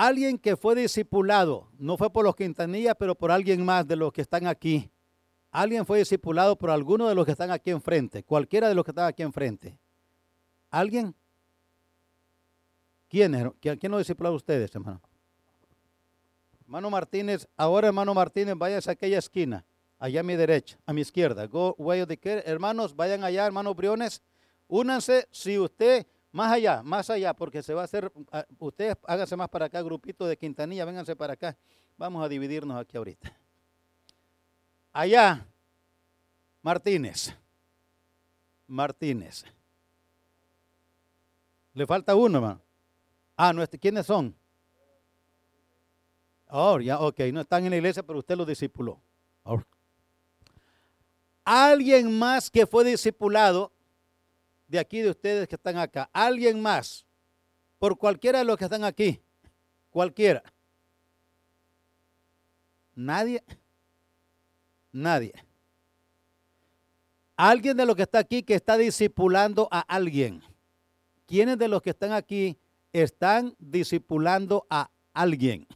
Alguien 0.00 0.38
que 0.38 0.56
fue 0.56 0.74
discipulado, 0.74 1.68
no 1.78 1.98
fue 1.98 2.10
por 2.10 2.24
los 2.24 2.34
Quintanillas, 2.34 2.94
pero 2.98 3.14
por 3.14 3.30
alguien 3.30 3.62
más 3.62 3.86
de 3.86 3.96
los 3.96 4.14
que 4.14 4.22
están 4.22 4.46
aquí. 4.46 4.90
Alguien 5.50 5.84
fue 5.84 5.98
discipulado 5.98 6.56
por 6.56 6.70
alguno 6.70 7.06
de 7.06 7.14
los 7.14 7.26
que 7.26 7.32
están 7.32 7.50
aquí 7.50 7.68
enfrente, 7.68 8.22
cualquiera 8.22 8.66
de 8.70 8.74
los 8.74 8.82
que 8.82 8.92
están 8.92 9.04
aquí 9.04 9.22
enfrente. 9.22 9.78
¿Alguien? 10.70 11.14
¿Quién, 13.10 13.34
es? 13.34 13.46
¿Quién 13.60 13.92
lo 13.92 13.98
discipulado 13.98 14.36
ustedes, 14.36 14.74
hermano? 14.74 15.02
Hermano 16.62 16.88
Martínez, 16.88 17.46
ahora 17.54 17.88
hermano 17.88 18.14
Martínez, 18.14 18.54
váyase 18.56 18.88
a 18.88 18.92
aquella 18.94 19.18
esquina, 19.18 19.66
allá 19.98 20.20
a 20.20 20.22
mi 20.22 20.34
derecha, 20.34 20.78
a 20.86 20.94
mi 20.94 21.02
izquierda. 21.02 21.46
Go 21.46 21.74
way 21.76 22.00
of 22.00 22.08
the 22.08 22.42
Hermanos, 22.46 22.96
vayan 22.96 23.22
allá, 23.22 23.44
hermanos 23.44 23.76
Briones. 23.76 24.22
Únanse 24.66 25.28
si 25.30 25.58
usted, 25.58 26.06
más 26.32 26.52
allá, 26.52 26.82
más 26.82 27.10
allá, 27.10 27.34
porque 27.34 27.62
se 27.62 27.74
va 27.74 27.82
a 27.82 27.84
hacer, 27.84 28.12
ah, 28.32 28.44
ustedes 28.58 28.96
háganse 29.06 29.36
más 29.36 29.48
para 29.48 29.66
acá, 29.66 29.82
grupito 29.82 30.26
de 30.26 30.36
Quintanilla, 30.36 30.84
vénganse 30.84 31.16
para 31.16 31.32
acá. 31.32 31.56
Vamos 31.96 32.24
a 32.24 32.28
dividirnos 32.28 32.80
aquí 32.80 32.96
ahorita. 32.96 33.36
Allá, 34.92 35.46
Martínez. 36.62 37.34
Martínez. 38.66 39.44
Le 41.74 41.86
falta 41.86 42.14
uno, 42.14 42.38
hermano. 42.38 42.60
Ah, 43.36 43.52
¿quiénes 43.80 44.06
son? 44.06 44.34
Oh, 46.48 46.78
ya, 46.80 46.98
ok, 46.98 47.20
no 47.32 47.40
están 47.40 47.64
en 47.64 47.70
la 47.70 47.76
iglesia, 47.76 48.02
pero 48.02 48.18
usted 48.18 48.36
lo 48.36 48.44
discipuló. 48.44 49.00
Alguien 51.44 52.18
más 52.18 52.50
que 52.50 52.66
fue 52.66 52.84
discipulado 52.84 53.72
de 54.70 54.78
aquí 54.78 55.00
de 55.00 55.10
ustedes 55.10 55.48
que 55.48 55.56
están 55.56 55.78
acá, 55.78 56.08
alguien 56.12 56.62
más, 56.62 57.04
por 57.80 57.98
cualquiera 57.98 58.38
de 58.38 58.44
los 58.44 58.56
que 58.56 58.64
están 58.64 58.84
aquí, 58.84 59.20
cualquiera. 59.90 60.44
Nadie, 62.94 63.42
nadie. 64.92 65.32
Alguien 67.36 67.76
de 67.76 67.84
los 67.84 67.96
que 67.96 68.02
está 68.02 68.20
aquí 68.20 68.44
que 68.44 68.54
está 68.54 68.76
discipulando 68.76 69.66
a 69.72 69.80
alguien. 69.80 70.40
¿Quiénes 71.26 71.58
de 71.58 71.66
los 71.66 71.82
que 71.82 71.90
están 71.90 72.12
aquí 72.12 72.56
están 72.92 73.56
discipulando 73.58 74.68
a 74.70 74.88
alguien? 75.12 75.66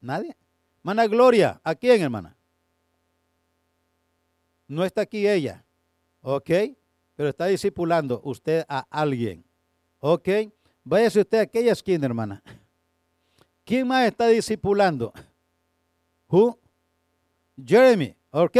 Nadie. 0.00 0.34
Hermana 0.78 1.06
Gloria, 1.06 1.60
¿a 1.62 1.74
quién, 1.74 2.00
hermana? 2.00 2.34
No 4.66 4.82
está 4.82 5.02
aquí 5.02 5.28
ella, 5.28 5.62
¿ok? 6.22 6.50
Pero 7.16 7.28
está 7.28 7.46
discipulando 7.46 8.20
usted 8.24 8.64
a 8.68 8.86
alguien, 8.90 9.44
¿ok? 9.98 10.28
Váyase 10.84 11.20
usted 11.20 11.38
a 11.38 11.42
aquella 11.42 11.72
esquina, 11.72 12.06
hermana. 12.06 12.42
¿Quién 13.64 13.86
más 13.86 14.06
está 14.06 14.26
discipulando? 14.28 15.12
Who? 16.28 16.58
Jeremy, 17.64 18.16
¿ok? 18.30 18.56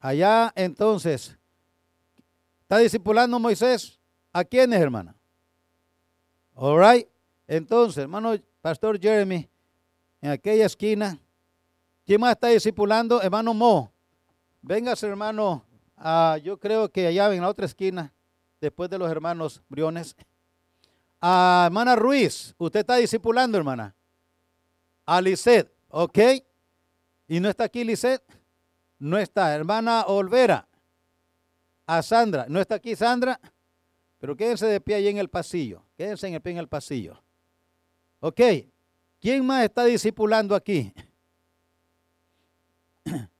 Allá 0.00 0.52
entonces, 0.56 1.36
¿está 2.62 2.78
discipulando 2.78 3.38
Moisés? 3.38 4.00
¿A 4.32 4.44
quiénes, 4.44 4.80
hermana? 4.80 5.14
All 6.54 6.78
right. 6.78 7.06
Entonces, 7.46 7.98
hermano 7.98 8.34
Pastor 8.60 8.98
Jeremy, 9.00 9.48
en 10.20 10.30
aquella 10.30 10.66
esquina. 10.66 11.18
¿Quién 12.06 12.20
más 12.20 12.32
está 12.32 12.48
discipulando? 12.48 13.20
Hermano 13.20 13.54
Mo. 13.54 13.92
Véngase, 14.60 15.06
hermano. 15.06 15.64
Ah, 16.04 16.36
yo 16.42 16.58
creo 16.58 16.90
que 16.90 17.06
allá 17.06 17.32
en 17.32 17.42
la 17.42 17.48
otra 17.48 17.64
esquina, 17.64 18.12
después 18.60 18.90
de 18.90 18.98
los 18.98 19.08
hermanos 19.08 19.62
Briones. 19.68 20.16
A 21.20 21.64
hermana 21.66 21.94
Ruiz, 21.94 22.56
usted 22.58 22.80
está 22.80 22.96
discipulando, 22.96 23.56
hermana. 23.56 23.94
A 25.06 25.20
Lisset, 25.20 25.72
¿ok? 25.88 26.18
¿Y 27.28 27.38
no 27.38 27.48
está 27.48 27.64
aquí 27.64 27.84
Lisset? 27.84 28.20
No 28.98 29.16
está. 29.16 29.54
Hermana 29.54 30.02
Olvera. 30.08 30.66
A 31.86 32.02
Sandra. 32.02 32.46
¿No 32.48 32.60
está 32.60 32.74
aquí 32.76 32.96
Sandra? 32.96 33.38
Pero 34.18 34.36
quédense 34.36 34.66
de 34.66 34.80
pie 34.80 34.96
ahí 34.96 35.06
en 35.08 35.18
el 35.18 35.28
pasillo. 35.28 35.84
Quédense 35.96 36.26
en 36.26 36.34
el 36.34 36.40
pie 36.40 36.52
en 36.52 36.58
el 36.58 36.68
pasillo. 36.68 37.22
Ok. 38.18 38.40
¿Quién 39.20 39.46
más 39.46 39.64
está 39.64 39.84
discipulando 39.84 40.56
aquí? 40.56 40.92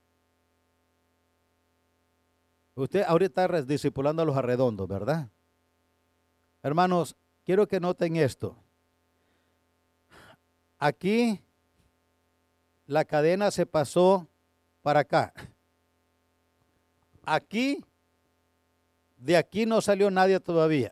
Usted 2.75 3.05
ahorita 3.07 3.45
está 3.45 3.63
discipulando 3.63 4.23
a 4.23 4.25
los 4.25 4.37
arredondos, 4.37 4.89
¿verdad? 4.89 5.29
Hermanos, 6.63 7.17
quiero 7.45 7.67
que 7.67 7.81
noten 7.81 8.17
esto. 8.17 8.57
Aquí 10.79 11.41
la 12.87 13.05
cadena 13.05 13.51
se 13.51 13.67
pasó 13.67 14.27
para 14.81 15.01
acá. 15.01 15.33
Aquí, 17.25 17.85
de 19.17 19.37
aquí 19.37 19.67
no 19.67 19.81
salió 19.81 20.11
nadie 20.11 20.41
todavía. 20.41 20.91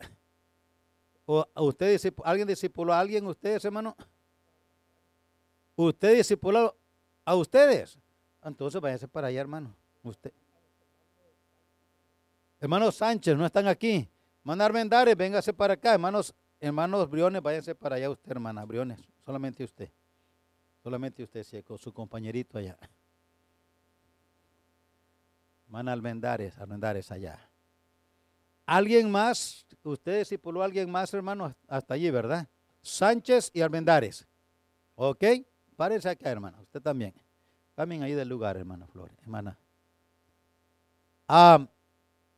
¿O 1.27 1.47
usted, 1.55 1.99
¿Alguien 2.25 2.49
discipuló 2.49 2.93
a 2.93 3.01
alguien, 3.01 3.27
ustedes, 3.27 3.65
hermano? 3.65 3.97
¿Usted 5.77 6.17
discipuló 6.17 6.77
a 7.25 7.35
ustedes? 7.35 7.99
Entonces 8.43 8.81
váyanse 8.81 9.09
para 9.09 9.29
allá, 9.29 9.41
hermano. 9.41 9.75
Usted. 10.03 10.33
Hermanos 12.61 12.97
Sánchez, 12.97 13.37
no 13.37 13.47
están 13.47 13.67
aquí. 13.67 14.09
Hermano 14.41 14.65
Armendares, 14.65 15.17
véngase 15.17 15.53
para 15.53 15.75
acá. 15.75 15.95
Hermanos, 15.95 16.35
hermanos 16.61 17.09
Briones, 17.09 17.43
váyanse 17.43 17.75
para 17.75 17.97
allá 17.97 18.11
usted, 18.11 18.31
hermana 18.31 18.65
Briones. 18.65 19.01
Solamente 19.25 19.65
usted. 19.65 19.91
Solamente 20.83 21.23
usted, 21.23 21.43
sí, 21.43 21.63
con 21.63 21.79
su 21.79 21.93
compañerito 21.93 22.59
allá. 22.59 22.77
Hermana 25.67 25.93
Almendares, 25.93 26.59
Almendares 26.59 27.11
allá. 27.11 27.39
¿Alguien 28.67 29.11
más? 29.11 29.67
Usted 29.83 30.19
discipuló 30.19 30.63
a 30.63 30.67
alguien 30.67 30.91
más, 30.91 31.13
hermano, 31.15 31.55
hasta 31.67 31.95
allí, 31.95 32.11
¿verdad? 32.11 32.47
Sánchez 32.83 33.51
y 33.55 33.63
Almendares. 33.63 34.27
¿Ok? 34.95 35.25
Párense 35.77 36.11
acá, 36.11 36.31
hermano. 36.31 36.59
Usted 36.63 36.81
también. 36.83 37.15
También 37.75 38.03
ahí 38.03 38.13
del 38.13 38.29
lugar, 38.29 38.57
hermana 38.57 38.87
Flores, 38.87 39.17
hermana. 39.23 39.59
Ah, 41.27 41.67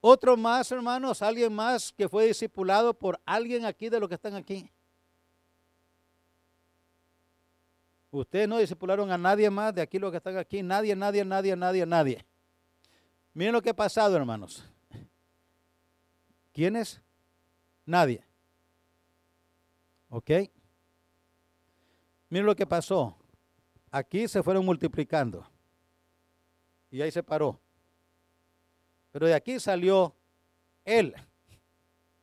otro 0.05 0.37
más, 0.37 0.73
hermanos, 0.73 1.23
alguien 1.23 1.55
más 1.55 1.93
que 1.93 2.09
fue 2.09 2.27
discipulado 2.27 2.93
por 2.93 3.21
alguien 3.25 3.65
aquí 3.65 3.89
de 3.89 4.01
los 4.01 4.09
que 4.09 4.17
están 4.17 4.35
aquí. 4.35 4.69
Ustedes 8.11 8.49
no 8.49 8.59
discipularon 8.59 9.13
a 9.13 9.17
nadie 9.17 9.49
más 9.49 9.73
de 9.73 9.81
aquí 9.81 10.01
los 10.01 10.11
que 10.11 10.17
están 10.17 10.37
aquí. 10.37 10.61
Nadie, 10.61 10.97
nadie, 10.97 11.25
nadie, 11.25 11.55
nadie, 11.55 11.87
nadie. 11.87 12.27
Miren 13.33 13.53
lo 13.53 13.63
que 13.63 13.71
ha 13.71 13.77
pasado, 13.77 14.17
hermanos. 14.17 14.69
¿Quiénes? 16.53 17.01
Nadie. 17.87 18.25
¿Ok? 20.09 20.31
Miren 22.29 22.47
lo 22.47 22.57
que 22.57 22.67
pasó. 22.67 23.17
Aquí 23.89 24.27
se 24.27 24.43
fueron 24.43 24.67
multiplicando. 24.67 25.49
Y 26.91 27.01
ahí 27.01 27.13
se 27.13 27.23
paró. 27.23 27.62
Pero 29.13 29.27
de 29.27 29.35
aquí 29.35 29.61
salió 29.61 30.15
él. 30.85 31.15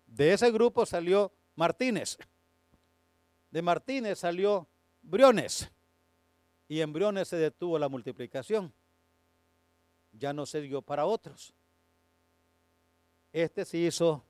De 0.07 0.33
ese 0.33 0.51
grupo 0.51 0.85
salió 0.85 1.31
Martínez. 1.55 2.17
De 3.51 3.61
Martínez 3.61 4.19
salió 4.19 4.67
Briones. 5.01 5.69
Y 6.67 6.81
en 6.81 6.91
Briones 6.91 7.27
se 7.27 7.37
detuvo 7.37 7.79
la 7.79 7.89
multiplicación. 7.89 8.73
Ya 10.11 10.33
no 10.33 10.45
se 10.45 10.61
dio 10.61 10.81
para 10.81 11.05
otros. 11.05 11.53
Este 13.31 13.63
se 13.63 13.77
hizo 13.77 14.23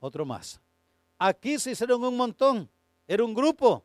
otro 0.00 0.24
más. 0.24 0.60
Aquí 1.18 1.58
se 1.58 1.70
hicieron 1.70 2.02
un 2.04 2.16
montón. 2.16 2.68
Era 3.06 3.24
un 3.24 3.34
grupo. 3.34 3.84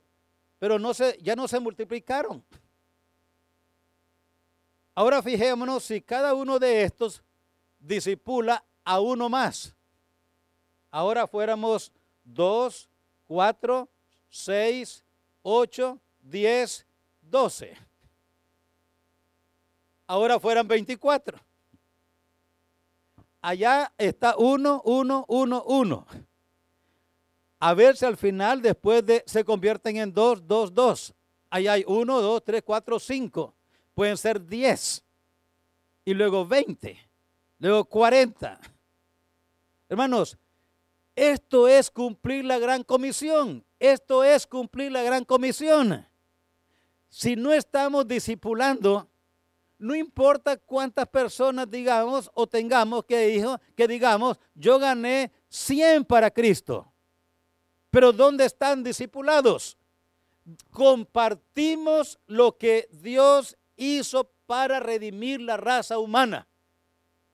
Pero 0.60 0.80
no 0.80 0.94
se, 0.94 1.20
ya 1.22 1.36
no 1.36 1.48
se 1.48 1.60
multiplicaron. 1.60 2.44
Ahora 4.96 5.22
fijémonos 5.22 5.84
si 5.84 6.02
cada 6.02 6.34
uno 6.34 6.60
de 6.60 6.84
estos 6.84 7.24
disipula 7.84 8.64
a 8.84 9.00
uno 9.00 9.30
más. 9.30 9.76
Ahora 10.90 11.28
fuéramos 11.28 11.92
dos, 12.24 12.90
cuatro, 13.28 13.90
seis, 14.30 15.04
ocho, 15.42 16.00
diez, 16.22 16.86
doce. 17.22 17.78
Ahora 20.08 20.40
fueran 20.40 20.68
24. 20.68 21.38
Allá 23.42 23.92
está 23.98 24.36
uno, 24.38 24.82
uno, 24.86 25.26
uno, 25.28 25.64
uno. 25.64 26.08
A 27.60 27.74
ver 27.74 27.98
si 27.98 28.06
al 28.06 28.18
final, 28.18 28.62
después 28.62 29.06
de, 29.06 29.24
se 29.26 29.44
convierten 29.44 29.98
en 29.98 30.14
dos, 30.14 30.46
dos, 30.46 30.74
dos. 30.74 31.14
Allá 31.50 31.74
hay 31.74 31.84
uno, 31.88 32.22
dos, 32.22 32.44
tres, 32.44 32.62
cuatro, 32.64 33.00
cinco. 33.00 33.54
Pueden 33.94 34.18
ser 34.18 34.46
diez. 34.46 35.04
Y 36.06 36.14
luego 36.14 36.46
veinte 36.46 37.13
luego 37.68 37.86
40. 37.86 38.60
Hermanos, 39.90 40.38
esto 41.16 41.68
es 41.68 41.90
cumplir 41.92 42.46
la 42.46 42.60
gran 42.60 42.84
comisión. 42.84 43.64
Esto 43.80 44.24
es 44.24 44.48
cumplir 44.48 44.92
la 44.92 45.04
gran 45.04 45.24
comisión. 45.24 46.06
Si 47.10 47.36
no 47.36 47.54
estamos 47.54 48.08
discipulando, 48.08 49.08
no 49.78 49.96
importa 49.96 50.58
cuántas 50.58 51.08
personas 51.08 51.70
digamos 51.70 52.32
o 52.34 52.48
tengamos 52.48 53.06
que, 53.06 53.28
dijo, 53.28 53.60
que 53.76 53.88
digamos, 53.88 54.40
yo 54.56 54.80
gané 54.80 55.32
100 55.50 56.06
para 56.06 56.32
Cristo. 56.32 56.92
Pero 57.92 58.12
¿dónde 58.12 58.46
están 58.46 58.84
discipulados? 58.84 59.78
Compartimos 60.72 62.20
lo 62.26 62.58
que 62.58 62.90
Dios 62.92 63.56
hizo 63.76 64.32
para 64.46 64.80
redimir 64.80 65.42
la 65.42 65.58
raza 65.58 66.00
humana. 66.00 66.48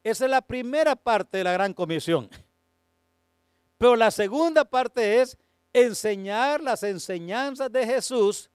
Esa 0.03 0.25
es 0.25 0.31
la 0.31 0.41
primera 0.41 0.95
parte 0.95 1.39
de 1.39 1.43
la 1.43 1.53
gran 1.53 1.73
comisión. 1.73 2.29
Pero 3.77 3.95
la 3.95 4.11
segunda 4.11 4.65
parte 4.65 5.21
es 5.21 5.37
enseñar 5.73 6.61
las 6.61 6.83
enseñanzas 6.83 7.71
de 7.71 7.85
Jesús 7.85 8.49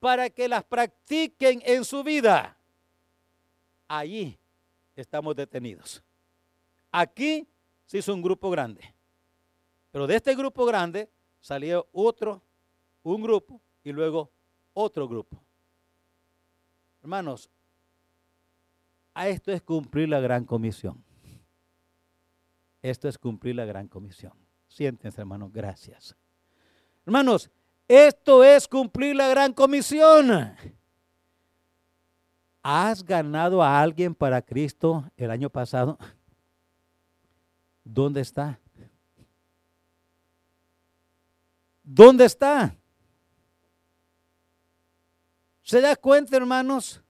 para 0.00 0.30
que 0.30 0.48
las 0.48 0.64
practiquen 0.64 1.62
en 1.64 1.84
su 1.84 2.02
vida. 2.02 2.56
Allí 3.86 4.38
estamos 4.94 5.34
detenidos. 5.34 6.02
Aquí 6.90 7.46
se 7.86 7.98
hizo 7.98 8.14
un 8.14 8.22
grupo 8.22 8.50
grande. 8.50 8.94
Pero 9.90 10.06
de 10.06 10.16
este 10.16 10.34
grupo 10.34 10.66
grande 10.66 11.08
salió 11.40 11.88
otro, 11.92 12.42
un 13.02 13.22
grupo 13.22 13.60
y 13.82 13.92
luego 13.92 14.30
otro 14.74 15.08
grupo. 15.08 15.40
Hermanos, 17.00 17.50
a 19.18 19.26
esto 19.26 19.50
es 19.50 19.60
cumplir 19.60 20.08
la 20.08 20.20
gran 20.20 20.44
comisión. 20.44 21.02
Esto 22.80 23.08
es 23.08 23.18
cumplir 23.18 23.56
la 23.56 23.64
gran 23.64 23.88
comisión. 23.88 24.32
Siéntense, 24.68 25.20
hermanos, 25.20 25.52
gracias. 25.52 26.14
Hermanos, 27.04 27.50
esto 27.88 28.44
es 28.44 28.68
cumplir 28.68 29.16
la 29.16 29.26
gran 29.26 29.52
comisión. 29.52 30.54
¿Has 32.62 33.04
ganado 33.04 33.60
a 33.60 33.80
alguien 33.80 34.14
para 34.14 34.40
Cristo 34.40 35.10
el 35.16 35.32
año 35.32 35.50
pasado? 35.50 35.98
¿Dónde 37.82 38.20
está? 38.20 38.60
¿Dónde 41.82 42.24
está? 42.24 42.72
¿Se 45.62 45.80
da 45.80 45.96
cuenta, 45.96 46.36
hermanos? 46.36 47.02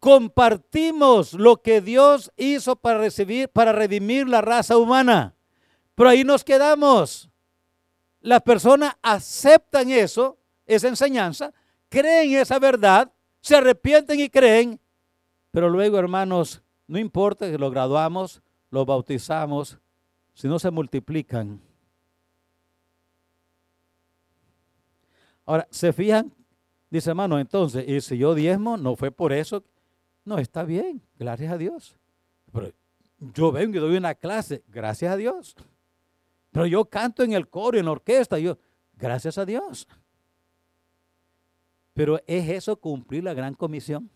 Compartimos 0.00 1.34
lo 1.34 1.62
que 1.62 1.80
Dios 1.80 2.32
hizo 2.36 2.74
para 2.74 2.98
recibir, 2.98 3.48
para 3.50 3.72
redimir 3.72 4.26
la 4.26 4.40
raza 4.40 4.76
humana. 4.76 5.34
Pero 5.94 6.08
ahí 6.08 6.24
nos 6.24 6.42
quedamos. 6.42 7.30
Las 8.22 8.42
personas 8.42 8.96
aceptan 9.02 9.90
eso, 9.90 10.38
esa 10.66 10.88
enseñanza, 10.88 11.52
creen 11.88 12.32
esa 12.32 12.58
verdad, 12.58 13.12
se 13.40 13.56
arrepienten 13.56 14.20
y 14.20 14.28
creen, 14.28 14.80
pero 15.50 15.68
luego, 15.68 15.98
hermanos, 15.98 16.62
no 16.86 16.98
importa 16.98 17.50
que 17.50 17.58
lo 17.58 17.70
graduamos, 17.70 18.42
lo 18.70 18.84
bautizamos, 18.84 19.78
si 20.34 20.48
no 20.48 20.58
se 20.58 20.70
multiplican. 20.70 21.60
Ahora, 25.44 25.66
¿se 25.70 25.92
fijan? 25.92 26.32
Dice 26.88 27.10
hermano, 27.10 27.38
entonces, 27.38 27.88
y 27.88 28.00
si 28.00 28.18
yo 28.18 28.34
diezmo, 28.34 28.76
no 28.76 28.96
fue 28.96 29.10
por 29.10 29.32
eso 29.32 29.64
no, 30.24 30.38
está 30.38 30.64
bien, 30.64 31.02
gracias 31.18 31.52
a 31.52 31.58
Dios. 31.58 31.96
Pero 32.52 32.72
yo 33.18 33.52
vengo 33.52 33.76
y 33.76 33.80
doy 33.80 33.96
una 33.96 34.14
clase, 34.14 34.62
gracias 34.68 35.12
a 35.12 35.16
Dios. 35.16 35.54
Pero 36.50 36.66
yo 36.66 36.84
canto 36.84 37.22
en 37.22 37.32
el 37.32 37.48
coro, 37.48 37.78
en 37.78 37.84
la 37.84 37.92
orquesta, 37.92 38.38
yo, 38.38 38.58
gracias 38.94 39.38
a 39.38 39.44
Dios. 39.44 39.86
Pero 41.94 42.20
¿es 42.26 42.48
eso 42.48 42.76
cumplir 42.76 43.24
la 43.24 43.34
gran 43.34 43.54
comisión? 43.54 44.10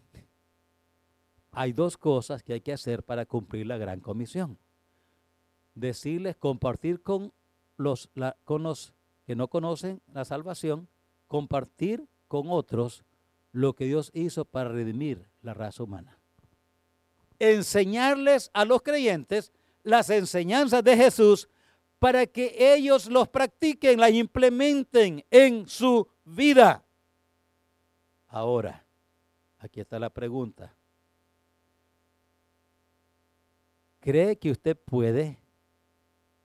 Hay 1.52 1.72
dos 1.72 1.96
cosas 1.96 2.42
que 2.42 2.54
hay 2.54 2.60
que 2.60 2.72
hacer 2.72 3.02
para 3.04 3.26
cumplir 3.26 3.66
la 3.66 3.76
gran 3.76 4.00
comisión. 4.00 4.58
Decirles, 5.74 6.36
compartir 6.36 7.02
con 7.02 7.32
los, 7.76 8.10
con 8.44 8.62
los 8.64 8.94
que 9.26 9.36
no 9.36 9.48
conocen 9.48 10.02
la 10.12 10.24
salvación, 10.24 10.88
compartir 11.28 12.08
con 12.28 12.48
otros 12.48 13.04
lo 13.54 13.74
que 13.74 13.84
Dios 13.84 14.10
hizo 14.14 14.44
para 14.44 14.68
redimir 14.68 15.28
la 15.40 15.54
raza 15.54 15.84
humana. 15.84 16.18
Enseñarles 17.38 18.50
a 18.52 18.64
los 18.64 18.82
creyentes 18.82 19.52
las 19.84 20.10
enseñanzas 20.10 20.82
de 20.82 20.96
Jesús 20.96 21.48
para 22.00 22.26
que 22.26 22.74
ellos 22.74 23.06
los 23.06 23.28
practiquen, 23.28 24.00
las 24.00 24.10
implementen 24.10 25.24
en 25.30 25.68
su 25.68 26.08
vida. 26.24 26.84
Ahora, 28.26 28.84
aquí 29.60 29.80
está 29.80 30.00
la 30.00 30.10
pregunta. 30.10 30.74
¿Cree 34.00 34.36
que 34.36 34.50
usted 34.50 34.76
puede 34.76 35.38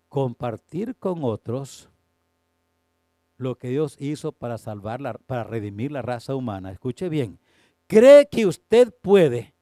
compartir 0.10 0.96
con 0.96 1.24
otros 1.24 1.89
lo 3.40 3.58
que 3.58 3.70
Dios 3.70 3.96
hizo 4.00 4.34
para 4.34 4.58
salvar, 4.58 5.20
para 5.26 5.46
redimir 5.46 5.92
la 5.92 6.02
raza 6.02 6.36
humana? 6.36 6.72
Escuche 6.72 7.08
bien. 7.08 7.40
¿Cree 7.88 8.28
que 8.28 8.46
usted 8.46 8.94
puede 9.02 9.56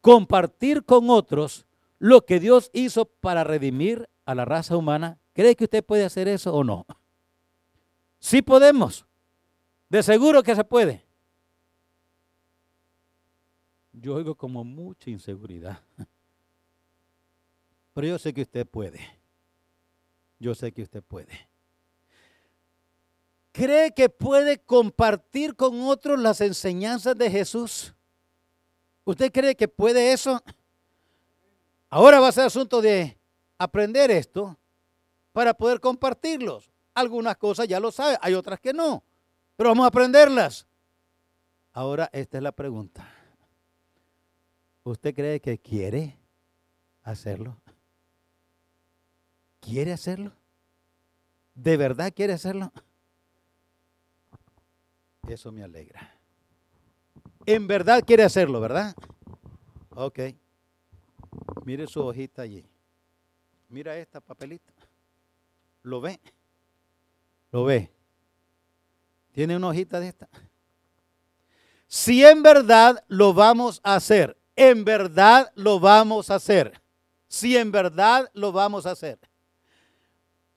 compartir 0.00 0.84
con 0.84 1.10
otros 1.10 1.66
lo 1.98 2.24
que 2.24 2.38
Dios 2.38 2.70
hizo 2.72 3.06
para 3.06 3.44
redimir 3.44 4.08
a 4.24 4.34
la 4.34 4.44
raza 4.44 4.76
humana? 4.76 5.18
¿Cree 5.34 5.56
que 5.56 5.64
usted 5.64 5.84
puede 5.84 6.04
hacer 6.04 6.28
eso 6.28 6.54
o 6.54 6.62
no? 6.62 6.86
Sí 8.20 8.42
podemos. 8.42 9.04
De 9.88 10.04
seguro 10.04 10.44
que 10.44 10.54
se 10.54 10.62
puede. 10.62 11.04
Yo 13.92 14.14
oigo 14.14 14.36
como 14.36 14.62
mucha 14.62 15.10
inseguridad. 15.10 15.82
Pero 17.92 18.06
yo 18.06 18.18
sé 18.20 18.32
que 18.32 18.42
usted 18.42 18.66
puede. 18.68 19.00
Yo 20.38 20.54
sé 20.54 20.70
que 20.70 20.82
usted 20.82 21.02
puede. 21.02 21.49
¿Cree 23.52 23.92
que 23.92 24.08
puede 24.08 24.58
compartir 24.58 25.56
con 25.56 25.82
otros 25.82 26.18
las 26.20 26.40
enseñanzas 26.40 27.16
de 27.16 27.30
Jesús? 27.30 27.94
¿Usted 29.04 29.32
cree 29.32 29.56
que 29.56 29.66
puede 29.66 30.12
eso? 30.12 30.40
Ahora 31.88 32.20
va 32.20 32.28
a 32.28 32.32
ser 32.32 32.44
asunto 32.44 32.80
de 32.80 33.18
aprender 33.58 34.10
esto 34.10 34.56
para 35.32 35.52
poder 35.54 35.80
compartirlos. 35.80 36.70
Algunas 36.94 37.36
cosas 37.36 37.66
ya 37.66 37.80
lo 37.80 37.90
sabe, 37.90 38.16
hay 38.20 38.34
otras 38.34 38.60
que 38.60 38.72
no, 38.72 39.02
pero 39.56 39.70
vamos 39.70 39.84
a 39.84 39.88
aprenderlas. 39.88 40.66
Ahora 41.72 42.08
esta 42.12 42.36
es 42.36 42.42
la 42.42 42.52
pregunta. 42.52 43.08
¿Usted 44.84 45.14
cree 45.14 45.40
que 45.40 45.58
quiere 45.58 46.16
hacerlo? 47.02 47.56
¿Quiere 49.60 49.92
hacerlo? 49.92 50.32
¿De 51.54 51.76
verdad 51.76 52.12
quiere 52.14 52.32
hacerlo? 52.32 52.72
Eso 55.28 55.52
me 55.52 55.62
alegra. 55.62 56.14
En 57.46 57.66
verdad 57.66 58.02
quiere 58.04 58.22
hacerlo, 58.22 58.60
¿verdad? 58.60 58.94
Ok. 59.90 60.18
Mire 61.64 61.86
su 61.86 62.04
hojita 62.04 62.42
allí. 62.42 62.64
Mira 63.68 63.96
esta 63.96 64.20
papelita. 64.20 64.72
¿Lo 65.82 66.00
ve? 66.00 66.20
¿Lo 67.52 67.64
ve? 67.64 67.90
¿Tiene 69.32 69.56
una 69.56 69.68
hojita 69.68 70.00
de 70.00 70.08
esta? 70.08 70.28
Si 71.86 72.24
en 72.24 72.42
verdad 72.42 73.04
lo 73.08 73.32
vamos 73.32 73.80
a 73.82 73.94
hacer, 73.94 74.36
en 74.56 74.84
verdad 74.84 75.52
lo 75.54 75.80
vamos 75.80 76.30
a 76.30 76.36
hacer. 76.36 76.80
Si 77.28 77.56
en 77.56 77.70
verdad 77.72 78.30
lo 78.34 78.52
vamos 78.52 78.86
a 78.86 78.92
hacer. 78.92 79.18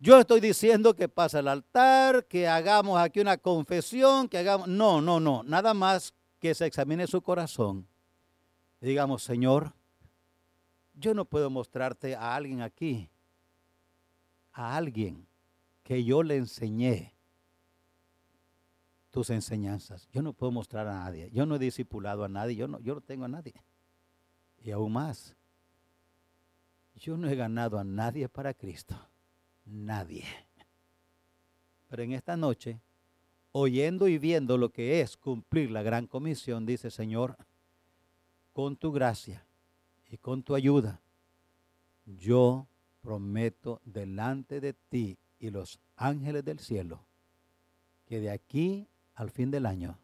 Yo 0.04 0.20
estoy 0.20 0.42
diciendo 0.42 0.94
que 0.98 1.08
pase 1.08 1.38
al 1.38 1.48
altar, 1.48 2.26
que 2.26 2.46
hagamos 2.46 3.00
aquí 3.00 3.22
una 3.22 3.38
confesión, 3.38 4.28
que 4.28 4.38
hagamos... 4.38 4.68
No, 4.68 5.00
no, 5.00 5.22
no. 5.22 5.44
Nada 5.44 5.74
más 5.74 6.14
que 6.40 6.54
se 6.54 6.66
examine 6.66 7.08
su 7.08 7.22
corazón. 7.22 7.88
digamos, 8.82 9.24
Señor, 9.24 9.74
yo 10.94 11.14
no 11.14 11.24
puedo 11.24 11.50
mostrarte 11.50 12.18
a 12.18 12.36
alguien 12.36 12.62
aquí 12.62 13.10
a 14.52 14.76
alguien 14.76 15.26
que 15.84 16.04
yo 16.04 16.22
le 16.22 16.36
enseñé 16.36 17.16
tus 19.10 19.30
enseñanzas. 19.30 20.10
Yo 20.12 20.22
no 20.22 20.34
puedo 20.34 20.52
mostrar 20.52 20.86
a 20.86 20.96
nadie. 20.96 21.30
Yo 21.32 21.46
no 21.46 21.56
he 21.56 21.60
discipulado 21.60 22.26
a 22.26 22.28
nadie. 22.28 22.58
Yo 22.58 22.68
no, 22.68 22.82
yo 22.82 22.96
no 22.96 23.00
tengo 23.00 23.24
a 23.24 23.30
nadie. 23.30 23.54
Y 24.62 24.72
aún 24.72 24.92
más, 24.92 25.34
yo 26.94 27.16
no 27.16 27.30
he 27.30 27.36
ganado 27.38 27.80
a 27.80 27.86
nadie 27.86 28.28
para 28.28 28.54
Cristo. 28.54 28.98
Nadie. 29.66 30.26
Pero 31.90 32.04
en 32.04 32.14
esta 32.14 32.36
noche, 32.36 32.82
oyendo 33.52 34.08
y 34.08 34.18
viendo 34.18 34.58
lo 34.58 34.72
que 34.72 35.02
es 35.02 35.16
cumplir 35.16 35.72
la 35.72 35.84
gran 35.84 36.08
comisión, 36.08 36.66
dice 36.66 36.90
Señor, 36.90 37.38
con 38.52 38.76
tu 38.76 38.92
gracia 38.92 39.46
y 40.10 40.18
con 40.18 40.44
tu 40.44 40.56
ayuda, 40.56 41.02
yo 42.06 42.68
prometo 43.02 43.82
delante 43.86 44.60
de 44.60 44.74
ti 44.74 45.18
y 45.40 45.50
los 45.50 45.80
ángeles 45.96 46.44
del 46.46 46.60
cielo 46.60 47.06
que 48.06 48.20
de 48.20 48.32
aquí 48.32 48.88
al 49.16 49.30
fin 49.30 49.52
del 49.52 49.66
año 49.66 50.00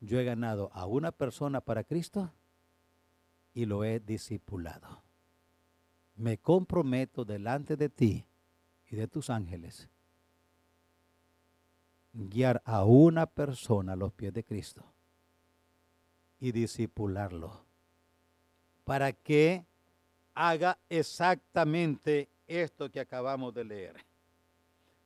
yo 0.00 0.18
he 0.18 0.24
ganado 0.24 0.70
a 0.74 0.86
una 0.86 1.12
persona 1.12 1.60
para 1.60 1.84
Cristo 1.84 2.32
y 3.52 3.66
lo 3.66 3.84
he 3.84 4.00
discipulado. 4.00 5.02
Me 6.16 6.38
comprometo 6.38 7.24
delante 7.24 7.76
de 7.76 7.88
ti 7.88 8.26
y 8.94 8.96
de 8.96 9.08
tus 9.08 9.28
ángeles 9.28 9.88
guiar 12.12 12.62
a 12.64 12.84
una 12.84 13.26
persona 13.26 13.94
a 13.94 13.96
los 13.96 14.12
pies 14.12 14.32
de 14.32 14.44
Cristo 14.44 14.84
y 16.38 16.52
discipularlo 16.52 17.60
para 18.84 19.12
que 19.12 19.66
haga 20.34 20.78
exactamente 20.88 22.28
esto 22.46 22.88
que 22.88 23.00
acabamos 23.00 23.52
de 23.52 23.64
leer. 23.64 23.96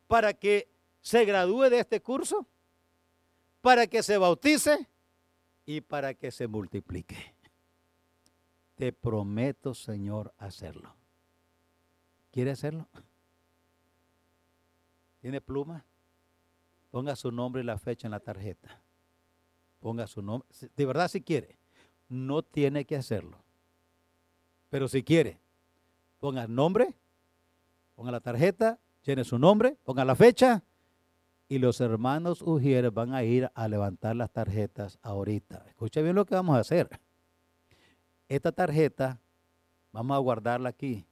Para 0.07 0.34
que 0.34 0.68
se 1.01 1.24
gradúe 1.24 1.70
de 1.70 1.80
este 1.80 2.03
curso, 2.03 2.47
para 3.62 3.86
que 3.86 4.03
se 4.03 4.18
bautice 4.18 4.86
y 5.64 5.80
para 5.80 6.12
que 6.12 6.30
se 6.30 6.47
multiplique. 6.47 7.34
Te 8.74 8.93
prometo, 8.93 9.72
Señor, 9.72 10.34
hacerlo. 10.39 10.95
¿Quiere 12.30 12.51
hacerlo? 12.51 12.86
¿Tiene 15.21 15.41
pluma? 15.41 15.85
Ponga 16.91 17.16
su 17.16 17.31
nombre 17.31 17.62
y 17.62 17.64
la 17.64 17.79
fecha 17.79 18.07
en 18.07 18.12
la 18.12 18.21
tarjeta. 18.21 18.81
Ponga 19.81 20.07
su 20.07 20.23
nombre. 20.23 20.49
De 20.77 20.87
verdad, 20.87 21.09
si 21.09 21.21
quiere. 21.21 21.57
No 22.09 22.43
tiene 22.43 22.85
que 22.85 22.97
hacerlo. 22.97 23.39
Pero 24.71 24.89
si 24.89 25.03
quiere, 25.03 25.39
ponga 26.21 26.45
el 26.45 26.55
nombre, 26.55 26.95
ponga 27.95 28.11
la 28.11 28.21
tarjeta, 28.21 28.79
llene 29.05 29.25
su 29.25 29.39
nombre, 29.39 29.77
ponga 29.85 30.05
la 30.05 30.14
fecha 30.14 30.62
y 31.49 31.59
los 31.59 31.81
hermanos 31.81 32.43
Ujieres 32.43 32.93
van 32.93 33.14
a 33.14 33.25
ir 33.25 33.51
a 33.55 33.69
levantar 33.69 34.14
las 34.16 34.31
tarjetas 34.31 34.99
ahorita. 35.03 35.64
Escuche 35.69 36.03
bien 36.03 36.14
lo 36.14 36.27
que 36.27 36.35
vamos 36.35 36.57
a 36.57 36.61
hacer. 36.61 37.01
Esta 38.29 38.53
tarjeta 38.53 39.19
vamos 39.93 40.14
a 40.14 40.19
guardarla 40.19 40.69
aquí. 40.69 41.08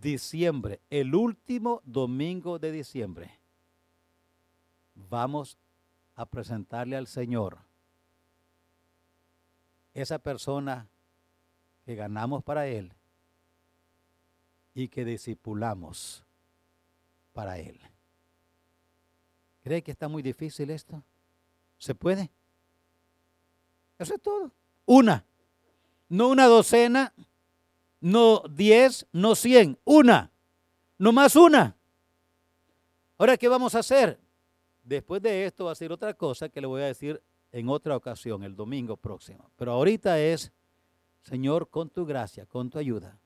Diciembre, 0.00 0.80
el 0.90 1.14
último 1.14 1.82
domingo 1.84 2.58
de 2.58 2.70
diciembre, 2.70 3.38
vamos 4.94 5.58
a 6.14 6.26
presentarle 6.26 6.96
al 6.96 7.06
Señor 7.06 7.58
esa 9.94 10.18
persona 10.18 10.88
que 11.84 11.96
ganamos 11.96 12.44
para 12.44 12.66
Él 12.66 12.92
y 14.74 14.88
que 14.88 15.04
discipulamos 15.04 16.22
para 17.32 17.58
Él. 17.58 17.80
¿Cree 19.64 19.82
que 19.82 19.90
está 19.90 20.06
muy 20.06 20.22
difícil 20.22 20.70
esto? 20.70 21.02
¿Se 21.78 21.94
puede? 21.94 22.30
Eso 23.98 24.14
es 24.14 24.22
todo. 24.22 24.52
Una. 24.86 25.24
No 26.08 26.28
una 26.28 26.46
docena, 26.46 27.12
no 28.00 28.42
diez, 28.50 29.06
no 29.12 29.34
cien. 29.34 29.78
Una. 29.84 30.30
No 30.98 31.12
más 31.12 31.36
una. 31.36 31.76
Ahora, 33.16 33.36
¿qué 33.36 33.48
vamos 33.48 33.74
a 33.74 33.80
hacer? 33.80 34.20
Después 34.82 35.20
de 35.22 35.44
esto 35.44 35.66
va 35.66 35.72
a 35.72 35.76
ser 35.76 35.92
otra 35.92 36.14
cosa 36.14 36.48
que 36.48 36.60
le 36.60 36.66
voy 36.66 36.82
a 36.82 36.86
decir 36.86 37.22
en 37.52 37.68
otra 37.68 37.96
ocasión, 37.96 38.42
el 38.42 38.54
domingo 38.54 38.96
próximo. 38.96 39.50
Pero 39.56 39.72
ahorita 39.72 40.18
es 40.18 40.52
Señor, 41.22 41.68
con 41.68 41.90
tu 41.90 42.06
gracia, 42.06 42.46
con 42.46 42.70
tu 42.70 42.78
ayuda, 42.78 43.18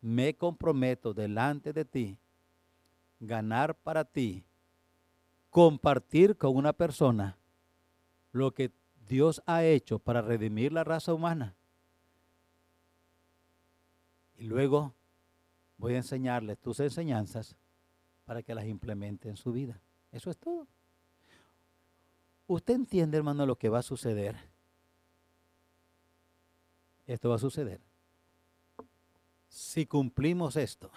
me 0.00 0.34
comprometo 0.34 1.14
delante 1.14 1.72
de 1.72 1.84
ti, 1.84 2.18
ganar 3.20 3.76
para 3.76 4.04
ti, 4.04 4.44
compartir 5.50 6.36
con 6.36 6.56
una 6.56 6.72
persona 6.72 7.38
lo 8.32 8.52
que 8.52 8.72
Dios 9.08 9.42
ha 9.46 9.64
hecho 9.64 9.98
para 9.98 10.22
redimir 10.22 10.72
la 10.72 10.82
raza 10.82 11.14
humana. 11.14 11.55
Y 14.38 14.44
luego 14.44 14.94
voy 15.78 15.94
a 15.94 15.98
enseñarles 15.98 16.58
tus 16.58 16.80
enseñanzas 16.80 17.56
para 18.24 18.42
que 18.42 18.54
las 18.54 18.66
implemente 18.66 19.28
en 19.28 19.36
su 19.36 19.52
vida. 19.52 19.80
Eso 20.12 20.30
es 20.30 20.36
todo. 20.36 20.66
¿Usted 22.46 22.74
entiende, 22.74 23.16
hermano, 23.16 23.46
lo 23.46 23.56
que 23.56 23.68
va 23.68 23.78
a 23.78 23.82
suceder? 23.82 24.36
Esto 27.06 27.28
va 27.28 27.36
a 27.36 27.40
suceder. 27.40 27.80
Si 29.48 29.86
cumplimos 29.86 30.56
esto 30.56 30.90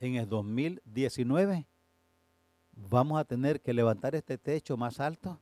en 0.00 0.16
el 0.16 0.28
2019, 0.28 1.66
vamos 2.72 3.20
a 3.20 3.24
tener 3.24 3.60
que 3.60 3.74
levantar 3.74 4.14
este 4.14 4.38
techo 4.38 4.76
más 4.76 5.00
alto, 5.00 5.40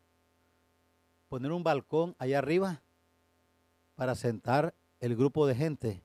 poner 1.28 1.52
un 1.52 1.62
balcón 1.62 2.16
allá 2.18 2.38
arriba 2.38 2.82
para 3.94 4.14
sentar 4.14 4.74
el 5.00 5.16
grupo 5.16 5.46
de 5.46 5.54
gente 5.54 6.02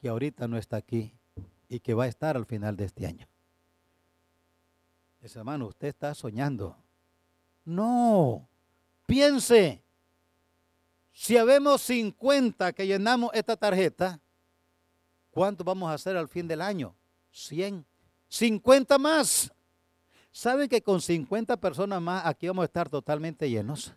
que 0.00 0.08
ahorita 0.08 0.48
no 0.48 0.58
está 0.58 0.76
aquí 0.76 1.12
y 1.68 1.80
que 1.80 1.94
va 1.94 2.04
a 2.04 2.08
estar 2.08 2.36
al 2.36 2.46
final 2.46 2.76
de 2.76 2.84
este 2.84 3.06
año. 3.06 3.26
Ese 5.20 5.38
hermano, 5.38 5.66
usted 5.66 5.88
está 5.88 6.14
soñando. 6.14 6.76
No, 7.64 8.46
piense, 9.06 9.82
si 11.12 11.36
habemos 11.36 11.80
50 11.82 12.72
que 12.72 12.86
llenamos 12.86 13.30
esta 13.32 13.56
tarjeta, 13.56 14.20
¿cuánto 15.30 15.64
vamos 15.64 15.88
a 15.90 15.94
hacer 15.94 16.16
al 16.16 16.28
fin 16.28 16.46
del 16.46 16.60
año? 16.60 16.94
100. 17.30 17.86
50 18.28 18.98
más. 18.98 19.52
¿Saben 20.32 20.68
que 20.68 20.82
con 20.82 21.00
50 21.00 21.56
personas 21.56 22.02
más 22.02 22.26
aquí 22.26 22.48
vamos 22.48 22.64
a 22.64 22.66
estar 22.66 22.88
totalmente 22.90 23.48
llenos? 23.48 23.94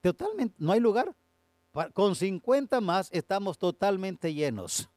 Totalmente, 0.00 0.54
no 0.58 0.72
hay 0.72 0.78
lugar. 0.78 1.12
Con 1.92 2.16
50 2.16 2.80
más 2.80 3.08
estamos 3.12 3.58
totalmente 3.58 4.32
llenos. 4.34 4.88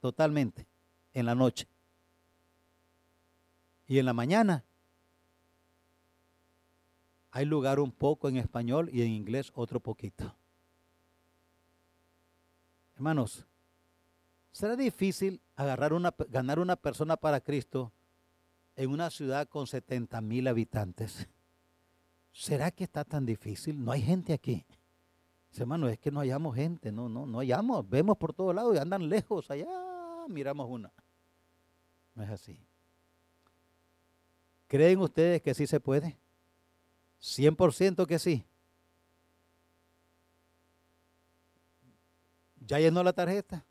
Totalmente. 0.00 0.66
En 1.12 1.26
la 1.26 1.34
noche. 1.34 1.66
Y 3.86 3.98
en 3.98 4.06
la 4.06 4.12
mañana 4.12 4.64
hay 7.30 7.44
lugar 7.44 7.80
un 7.80 7.92
poco 7.92 8.28
en 8.28 8.38
español 8.38 8.88
y 8.92 9.02
en 9.02 9.10
inglés 9.10 9.52
otro 9.54 9.78
poquito. 9.78 10.34
Hermanos, 12.94 13.44
será 14.52 14.74
difícil 14.74 15.40
agarrar 15.54 15.92
una, 15.92 16.14
ganar 16.30 16.58
una 16.58 16.76
persona 16.76 17.16
para 17.16 17.40
Cristo 17.40 17.92
en 18.74 18.90
una 18.90 19.10
ciudad 19.10 19.48
con 19.48 19.66
70 19.66 20.20
mil 20.22 20.48
habitantes. 20.48 21.28
¿Será 22.32 22.70
que 22.70 22.84
está 22.84 23.04
tan 23.04 23.26
difícil? 23.26 23.84
No 23.84 23.92
hay 23.92 24.02
gente 24.02 24.32
aquí. 24.32 24.64
Hermano, 25.60 25.88
es 25.88 25.98
que 25.98 26.10
no 26.10 26.20
hallamos 26.20 26.54
gente, 26.54 26.92
no, 26.92 27.08
no, 27.08 27.26
no 27.26 27.38
hallamos. 27.38 27.88
Vemos 27.88 28.16
por 28.16 28.32
todos 28.32 28.54
lados 28.54 28.74
y 28.74 28.78
andan 28.78 29.08
lejos, 29.08 29.50
allá 29.50 29.66
miramos 30.28 30.68
una. 30.68 30.92
No 32.14 32.22
es 32.22 32.30
así. 32.30 32.58
¿Creen 34.68 34.98
ustedes 35.00 35.42
que 35.42 35.54
sí 35.54 35.66
se 35.66 35.80
puede? 35.80 36.18
100% 37.20 38.06
que 38.06 38.18
sí. 38.18 38.44
¿Ya 42.60 42.78
llenó 42.80 43.02
la 43.04 43.12
tarjeta? 43.12 43.64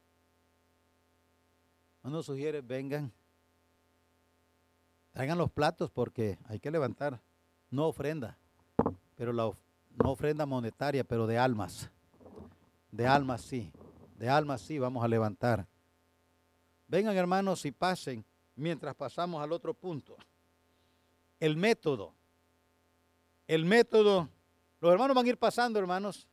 No 2.02 2.12
nos 2.12 2.26
sugiere, 2.26 2.62
vengan. 2.62 3.12
Traigan 5.12 5.38
los 5.38 5.52
platos 5.52 5.92
porque 5.92 6.38
hay 6.46 6.60
que 6.60 6.72
levantar. 6.72 7.20
No 7.72 7.88
ofrenda, 7.88 8.38
pero 9.16 9.34
la, 9.34 9.52
no 9.96 10.12
ofrenda 10.12 10.46
monetaria, 10.46 11.04
pero 11.04 11.28
de 11.28 11.38
almas. 11.38 11.90
De 12.92 13.08
almas 13.08 13.42
sí. 13.42 13.72
De 14.18 14.30
almas 14.30 14.62
sí 14.62 14.80
vamos 14.80 15.04
a 15.04 15.08
levantar. 15.08 15.68
Vengan 16.88 17.16
hermanos 17.16 17.66
y 17.66 17.72
pasen 17.72 18.24
mientras 18.56 18.96
pasamos 18.96 19.42
al 19.42 19.52
otro 19.52 19.74
punto. 19.74 20.18
El 21.40 21.58
método. 21.58 22.14
El 23.48 23.66
método. 23.66 24.30
Los 24.80 24.92
hermanos 24.92 25.16
van 25.16 25.26
a 25.26 25.30
ir 25.30 25.38
pasando, 25.38 25.80
hermanos. 25.80 26.28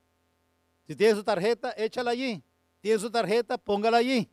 Si 0.86 0.94
tiene 0.94 1.14
su 1.14 1.24
tarjeta, 1.24 1.72
échala 1.72 2.10
allí. 2.10 2.42
Tiene 2.80 2.98
su 2.98 3.10
tarjeta, 3.10 3.58
póngala 3.58 3.98
allí. 3.98 4.28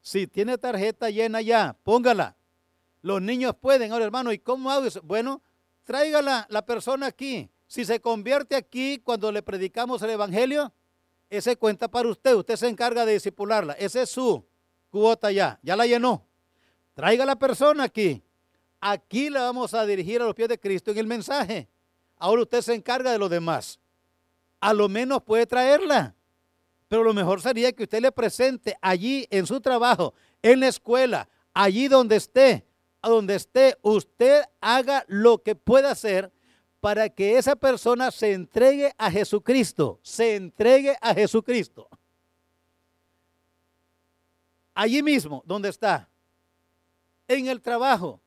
Si 0.00 0.26
tiene 0.26 0.58
tarjeta, 0.58 1.10
llena 1.10 1.40
ya, 1.40 1.76
póngala. 1.82 2.36
Los 3.02 3.22
niños 3.22 3.54
pueden, 3.60 3.92
ahora 3.92 4.04
hermano, 4.04 4.32
¿y 4.32 4.38
cómo 4.38 4.70
hago 4.70 4.86
eso? 4.86 5.00
Bueno, 5.02 5.42
tráigala 5.84 6.46
la 6.50 6.64
persona 6.64 7.06
aquí. 7.06 7.50
Si 7.68 7.84
se 7.84 8.00
convierte 8.00 8.56
aquí 8.56 8.98
cuando 8.98 9.30
le 9.30 9.42
predicamos 9.42 10.00
el 10.02 10.10
Evangelio, 10.10 10.72
ese 11.28 11.56
cuenta 11.56 11.86
para 11.86 12.08
usted. 12.08 12.34
Usted 12.34 12.56
se 12.56 12.66
encarga 12.66 13.04
de 13.04 13.12
disipularla. 13.12 13.74
Esa 13.74 14.02
es 14.02 14.10
su 14.10 14.42
cuota 14.90 15.30
ya. 15.30 15.60
Ya 15.62 15.76
la 15.76 15.86
llenó. 15.86 16.26
Traiga 16.94 17.26
la 17.26 17.38
persona 17.38 17.84
aquí. 17.84 18.22
Aquí 18.80 19.28
la 19.28 19.42
vamos 19.42 19.74
a 19.74 19.84
dirigir 19.84 20.22
a 20.22 20.24
los 20.24 20.34
pies 20.34 20.48
de 20.48 20.58
Cristo 20.58 20.90
en 20.90 20.98
el 20.98 21.06
mensaje. 21.06 21.68
Ahora 22.16 22.42
usted 22.42 22.62
se 22.62 22.74
encarga 22.74 23.12
de 23.12 23.18
los 23.18 23.28
demás. 23.28 23.78
A 24.60 24.72
lo 24.72 24.88
menos 24.88 25.22
puede 25.22 25.46
traerla. 25.46 26.14
Pero 26.88 27.04
lo 27.04 27.12
mejor 27.12 27.42
sería 27.42 27.70
que 27.72 27.82
usted 27.82 28.00
le 28.00 28.10
presente 28.10 28.78
allí 28.80 29.26
en 29.30 29.46
su 29.46 29.60
trabajo, 29.60 30.14
en 30.40 30.60
la 30.60 30.68
escuela, 30.68 31.28
allí 31.52 31.86
donde 31.86 32.16
esté, 32.16 32.64
a 33.02 33.10
donde 33.10 33.34
esté, 33.34 33.76
usted 33.82 34.42
haga 34.62 35.04
lo 35.06 35.42
que 35.42 35.54
pueda 35.54 35.90
hacer 35.90 36.32
para 36.80 37.08
que 37.08 37.36
esa 37.36 37.56
persona 37.56 38.10
se 38.10 38.32
entregue 38.32 38.92
a 38.96 39.10
Jesucristo, 39.10 39.98
se 40.02 40.36
entregue 40.36 40.96
a 41.00 41.12
Jesucristo. 41.14 41.88
Allí 44.74 45.02
mismo, 45.02 45.42
donde 45.44 45.70
está, 45.70 46.08
en 47.26 47.48
el 47.48 47.60
trabajo, 47.60 48.20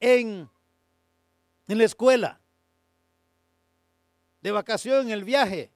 en, 0.00 0.50
en 1.68 1.78
la 1.78 1.84
escuela, 1.84 2.40
de 4.40 4.50
vacación, 4.50 5.06
en 5.06 5.12
el 5.12 5.24
viaje, 5.24 5.70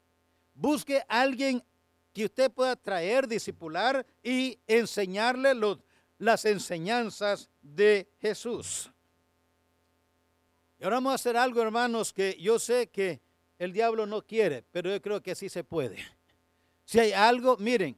busque 0.54 1.02
a 1.08 1.20
alguien 1.22 1.64
que 2.12 2.24
usted 2.24 2.50
pueda 2.50 2.74
traer, 2.74 3.28
discipular 3.28 4.04
y 4.22 4.58
enseñarle 4.66 5.54
las 6.18 6.44
enseñanzas 6.44 7.48
de 7.62 8.10
Jesús. 8.20 8.90
Y 10.78 10.84
ahora 10.84 10.96
vamos 10.96 11.12
a 11.12 11.14
hacer 11.16 11.36
algo, 11.36 11.60
hermanos, 11.60 12.12
que 12.12 12.36
yo 12.40 12.58
sé 12.58 12.88
que 12.88 13.20
el 13.58 13.72
diablo 13.72 14.06
no 14.06 14.22
quiere, 14.22 14.64
pero 14.70 14.90
yo 14.90 15.02
creo 15.02 15.20
que 15.20 15.34
sí 15.34 15.48
se 15.48 15.64
puede. 15.64 15.98
Si 16.84 17.00
hay 17.00 17.12
algo, 17.12 17.56
miren, 17.58 17.96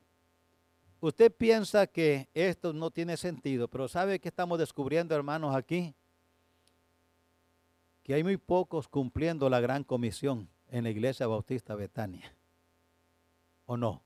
usted 1.00 1.30
piensa 1.32 1.86
que 1.86 2.28
esto 2.32 2.72
no 2.72 2.90
tiene 2.90 3.16
sentido, 3.16 3.68
pero 3.68 3.86
¿sabe 3.86 4.18
qué 4.18 4.28
estamos 4.28 4.58
descubriendo, 4.58 5.14
hermanos, 5.14 5.54
aquí? 5.54 5.94
Que 8.02 8.14
hay 8.14 8.24
muy 8.24 8.38
pocos 8.38 8.88
cumpliendo 8.88 9.50
la 9.50 9.60
gran 9.60 9.84
comisión 9.84 10.48
en 10.68 10.84
la 10.84 10.90
iglesia 10.90 11.26
bautista 11.26 11.74
Betania. 11.74 12.34
¿O 13.66 13.76
no? 13.76 14.02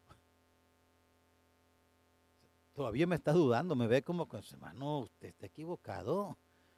Todavía 2.74 3.06
me 3.06 3.14
está 3.14 3.32
dudando, 3.32 3.76
me 3.76 3.86
ve 3.86 4.02
como 4.02 4.28
hermano, 4.50 4.98
usted 4.98 5.28
está 5.28 5.46
equivocado. 5.46 6.36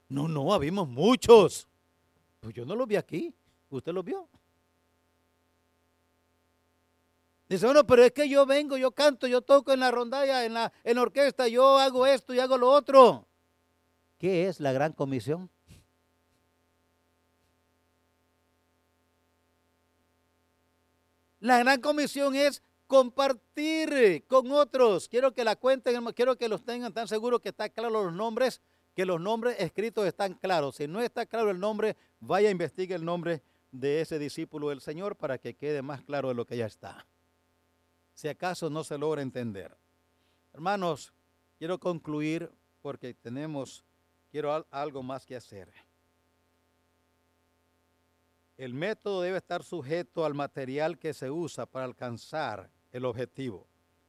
No, 0.08 0.28
no, 0.28 0.52
habíamos 0.52 0.86
muchos. 0.86 1.66
Pues 2.40 2.54
yo 2.54 2.64
no 2.64 2.74
los 2.74 2.86
vi 2.86 2.96
aquí. 2.96 3.34
¿Usted 3.70 3.92
los 3.92 4.04
vio? 4.04 4.28
Dice, 7.48 7.64
bueno, 7.64 7.86
pero 7.86 8.02
es 8.02 8.12
que 8.12 8.28
yo 8.28 8.44
vengo, 8.44 8.76
yo 8.76 8.90
canto, 8.90 9.26
yo 9.26 9.40
toco 9.40 9.72
en 9.72 9.80
la 9.80 9.90
rondalla, 9.90 10.44
en 10.44 10.54
la, 10.54 10.72
en 10.82 10.96
la 10.96 11.02
orquesta, 11.02 11.46
yo 11.46 11.78
hago 11.78 12.06
esto 12.06 12.34
y 12.34 12.40
hago 12.40 12.58
lo 12.58 12.70
otro. 12.70 13.28
¿Qué 14.18 14.48
es 14.48 14.58
la 14.58 14.72
gran 14.72 14.92
comisión? 14.92 15.48
La 21.38 21.58
gran 21.58 21.80
comisión 21.80 22.34
es 22.34 22.62
compartir 22.88 24.24
con 24.26 24.50
otros. 24.50 25.08
Quiero 25.08 25.32
que 25.32 25.44
la 25.44 25.54
cuenten, 25.54 26.04
quiero 26.06 26.36
que 26.36 26.48
los 26.48 26.64
tengan 26.64 26.92
tan 26.92 27.06
seguros 27.06 27.40
que 27.40 27.50
están 27.50 27.70
claros 27.70 27.92
los 27.92 28.12
nombres, 28.12 28.60
que 28.96 29.04
los 29.04 29.20
nombres 29.20 29.56
escritos 29.58 30.06
están 30.06 30.32
claros. 30.32 30.76
Si 30.76 30.88
no 30.88 31.02
está 31.02 31.26
claro 31.26 31.50
el 31.50 31.60
nombre, 31.60 31.98
vaya 32.18 32.48
a 32.48 32.50
investigar 32.50 32.98
el 32.98 33.04
nombre 33.04 33.42
de 33.70 34.00
ese 34.00 34.18
discípulo 34.18 34.70
del 34.70 34.80
Señor 34.80 35.16
para 35.16 35.36
que 35.36 35.52
quede 35.52 35.82
más 35.82 36.00
claro 36.00 36.28
de 36.28 36.34
lo 36.34 36.46
que 36.46 36.56
ya 36.56 36.64
está. 36.64 37.06
Si 38.14 38.26
acaso 38.26 38.70
no 38.70 38.82
se 38.84 38.96
logra 38.96 39.20
entender. 39.20 39.76
Hermanos, 40.54 41.12
quiero 41.58 41.78
concluir 41.78 42.50
porque 42.80 43.12
tenemos, 43.12 43.84
quiero 44.30 44.66
algo 44.70 45.02
más 45.02 45.26
que 45.26 45.36
hacer. 45.36 45.70
El 48.56 48.72
método 48.72 49.20
debe 49.20 49.36
estar 49.36 49.62
sujeto 49.62 50.24
al 50.24 50.32
material 50.32 50.98
que 50.98 51.12
se 51.12 51.30
usa 51.30 51.66
para 51.66 51.84
alcanzar 51.84 52.70
el 52.92 53.04
objetivo. 53.04 53.66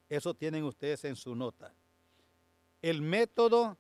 Eso 0.08 0.34
tienen 0.34 0.64
ustedes 0.64 1.04
en 1.04 1.18
su 1.18 1.36
nota. 1.36 1.74
El 2.82 3.02
método 3.02 3.78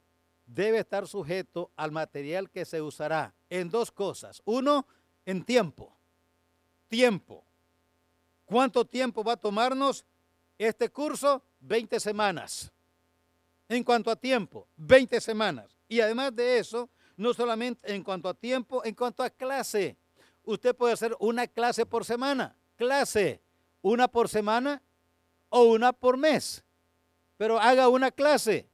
debe 0.47 0.79
estar 0.79 1.07
sujeto 1.07 1.71
al 1.75 1.91
material 1.91 2.49
que 2.49 2.65
se 2.65 2.81
usará 2.81 3.35
en 3.49 3.69
dos 3.69 3.91
cosas. 3.91 4.41
Uno, 4.45 4.87
en 5.25 5.43
tiempo. 5.43 5.95
Tiempo. 6.87 7.43
¿Cuánto 8.45 8.85
tiempo 8.85 9.23
va 9.23 9.33
a 9.33 9.37
tomarnos 9.37 10.05
este 10.57 10.89
curso? 10.89 11.43
20 11.59 11.99
semanas. 11.99 12.71
En 13.69 13.83
cuanto 13.83 14.09
a 14.09 14.15
tiempo, 14.15 14.67
20 14.77 15.19
semanas. 15.19 15.75
Y 15.89 15.99
además 15.99 16.33
de 16.33 16.57
eso, 16.57 16.89
no 17.17 17.33
solamente 17.33 17.93
en 17.93 18.03
cuanto 18.03 18.29
a 18.29 18.33
tiempo, 18.33 18.83
en 18.85 18.95
cuanto 18.95 19.21
a 19.21 19.29
clase. 19.29 19.97
Usted 20.43 20.73
puede 20.73 20.93
hacer 20.93 21.13
una 21.19 21.45
clase 21.45 21.85
por 21.85 22.05
semana, 22.05 22.55
clase, 22.77 23.41
una 23.81 24.07
por 24.07 24.29
semana 24.29 24.81
o 25.49 25.63
una 25.63 25.91
por 25.91 26.15
mes, 26.15 26.63
pero 27.35 27.59
haga 27.59 27.89
una 27.89 28.11
clase. 28.11 28.69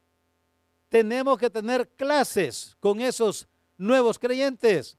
Tenemos 0.94 1.40
que 1.40 1.50
tener 1.50 1.90
clases 1.96 2.78
con 2.80 3.02
esos 3.02 3.48
nuevos 3.80 4.20
creyentes, 4.20 4.96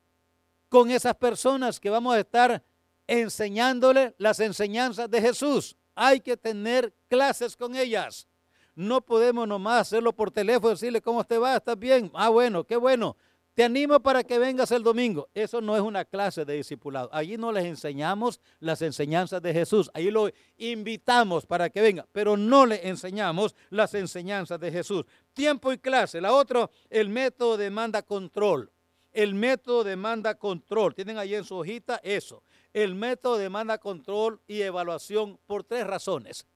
con 0.69 0.91
esas 0.91 1.15
personas 1.15 1.79
que 1.79 1.89
vamos 1.89 2.17
a 2.17 2.19
estar 2.19 2.65
enseñándole 3.07 4.13
las 4.19 4.41
enseñanzas 4.41 5.09
de 5.09 5.21
Jesús. 5.21 5.77
Hay 5.95 6.19
que 6.19 6.37
tener 6.37 6.93
clases 7.09 7.57
con 7.57 7.77
ellas. 7.77 8.27
No 8.75 9.03
podemos 9.03 9.47
nomás 9.47 9.83
hacerlo 9.83 10.13
por 10.13 10.33
teléfono, 10.33 10.71
decirle 10.71 11.01
cómo 11.01 11.23
te 11.23 11.39
va, 11.39 11.55
estás 11.55 11.79
bien. 11.79 12.11
Ah, 12.15 12.29
bueno, 12.29 12.65
qué 12.65 12.75
bueno. 12.75 13.17
Te 13.55 13.63
animo 13.63 14.01
para 14.01 14.25
que 14.25 14.37
vengas 14.37 14.73
el 14.73 14.83
domingo. 14.83 15.29
Eso 15.33 15.61
no 15.61 15.77
es 15.77 15.83
una 15.83 16.05
clase 16.05 16.45
de 16.45 16.55
discipulado. 16.55 17.09
Allí 17.13 17.37
no 17.37 17.53
les 17.53 17.67
enseñamos 17.67 18.41
las 18.59 18.83
enseñanzas 18.83 19.41
de 19.41 19.53
Jesús. 19.53 19.93
Allí 19.95 20.11
lo 20.11 20.29
invitamos 20.57 21.47
para 21.47 21.71
que 21.71 21.81
venga, 21.81 22.05
pero 22.11 22.37
no 22.37 22.67
le 22.67 22.89
enseñamos 22.89 23.55
las 23.71 23.95
enseñanzas 23.95 24.59
de 24.59 24.73
Jesús. 24.73 25.05
Tiempo 25.35 25.73
y 25.73 25.79
clase. 25.79 26.21
La 26.21 26.33
otra, 26.33 26.71
el 26.89 27.09
método 27.09 27.57
demanda 27.57 28.03
control. 28.03 28.71
El 29.13 29.35
método 29.35 29.85
demanda 29.85 30.37
control. 30.37 30.95
Tienen 30.95 31.19
ahí 31.19 31.35
en 31.35 31.45
su 31.45 31.57
hojita 31.57 32.01
eso. 32.03 32.43
El 32.73 32.95
método 32.95 33.37
demanda 33.37 33.79
control 33.79 34.41
y 34.47 34.63
evaluación 34.63 35.39
por 35.47 35.65
tres 35.65 35.87
razones. 35.87 36.47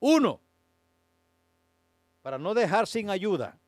Uno, 0.00 0.40
para 2.22 2.38
no 2.38 2.54
dejar 2.54 2.86
sin 2.86 3.10
ayuda. 3.10 3.58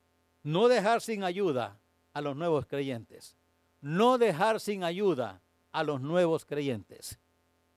No 0.43 0.69
dejar 0.69 1.01
sin 1.01 1.23
ayuda 1.23 1.79
a 2.13 2.21
los 2.21 2.37
nuevos 2.37 2.67
creyentes. 2.67 3.37
No 3.81 4.19
dejar 4.19 4.61
sin 4.61 4.85
ayuda 4.85 5.41
a 5.73 5.85
los 5.85 6.01
nuevos 6.01 6.45
creyentes. 6.45 7.19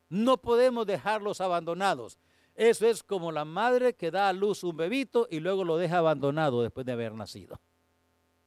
No 0.10 0.38
podemos 0.38 0.86
dejarlos 0.86 1.42
abandonados. 1.42 2.18
Eso 2.56 2.86
es 2.86 3.02
como 3.04 3.32
la 3.32 3.46
madre 3.46 3.94
que 3.94 4.12
da 4.12 4.30
a 4.30 4.34
luz 4.34 4.64
un 4.64 4.78
bebito 4.78 5.28
y 5.30 5.40
luego 5.40 5.64
lo 5.64 5.78
deja 5.78 5.98
abandonado 5.98 6.62
después 6.62 6.86
de 6.86 6.92
haber 6.92 7.14
nacido. 7.14 7.60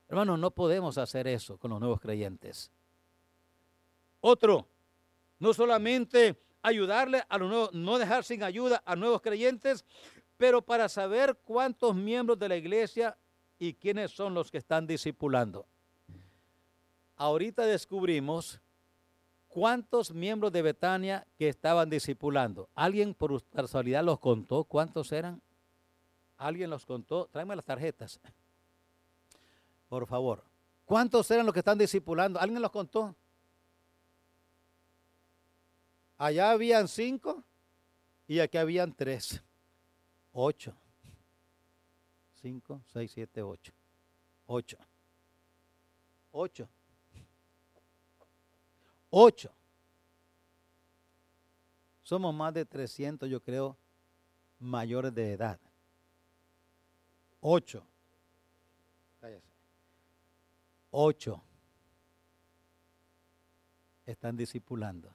Hermanos, 0.08 0.38
no 0.38 0.52
podemos 0.52 0.98
hacer 0.98 1.26
eso 1.26 1.58
con 1.58 1.72
los 1.72 1.80
nuevos 1.80 2.00
creyentes. 2.00 2.70
Otro, 4.20 4.68
no 5.38 5.52
solamente 5.52 6.40
ayudarle 6.62 7.24
a 7.28 7.38
los 7.38 7.48
nuevos, 7.48 7.72
no 7.72 7.98
dejar 7.98 8.22
sin 8.24 8.42
ayuda 8.42 8.82
a 8.86 8.94
nuevos 8.94 9.20
creyentes, 9.20 9.84
pero 10.36 10.62
para 10.62 10.88
saber 10.88 11.36
cuántos 11.44 11.94
miembros 11.94 12.38
de 12.38 12.48
la 12.48 12.56
iglesia 12.56 13.16
y 13.58 13.74
quiénes 13.74 14.12
son 14.12 14.34
los 14.34 14.50
que 14.50 14.58
están 14.58 14.86
discipulando 14.86 15.66
ahorita 17.16 17.64
descubrimos 17.66 18.60
cuántos 19.56 20.12
miembros 20.12 20.52
de 20.52 20.60
Betania 20.60 21.26
que 21.38 21.48
estaban 21.48 21.88
discipulando. 21.88 22.68
¿Alguien 22.74 23.14
por 23.14 23.42
casualidad 23.42 24.04
los 24.04 24.18
contó? 24.18 24.64
¿Cuántos 24.64 25.10
eran? 25.12 25.40
¿Alguien 26.36 26.68
los 26.68 26.84
contó? 26.84 27.26
Tráeme 27.32 27.56
las 27.56 27.64
tarjetas. 27.64 28.20
Por 29.88 30.06
favor. 30.06 30.44
¿Cuántos 30.84 31.30
eran 31.30 31.46
los 31.46 31.54
que 31.54 31.60
están 31.60 31.78
discipulando? 31.78 32.38
¿Alguien 32.38 32.60
los 32.60 32.70
contó? 32.70 33.14
Allá 36.18 36.50
habían 36.50 36.86
cinco 36.86 37.42
y 38.28 38.40
aquí 38.40 38.58
habían 38.58 38.92
tres. 38.92 39.42
Ocho. 40.34 40.74
Cinco, 42.42 42.82
seis, 42.92 43.10
siete, 43.10 43.42
ocho. 43.42 43.72
Ocho. 44.48 44.76
Ocho. 46.30 46.68
Ocho. 49.10 49.50
Somos 52.02 52.34
más 52.34 52.54
de 52.54 52.64
300, 52.64 53.28
yo 53.28 53.40
creo, 53.42 53.76
mayores 54.58 55.14
de 55.14 55.32
edad. 55.32 55.58
Ocho. 57.40 57.84
Ocho 60.90 61.42
están 64.06 64.36
discipulando. 64.36 65.12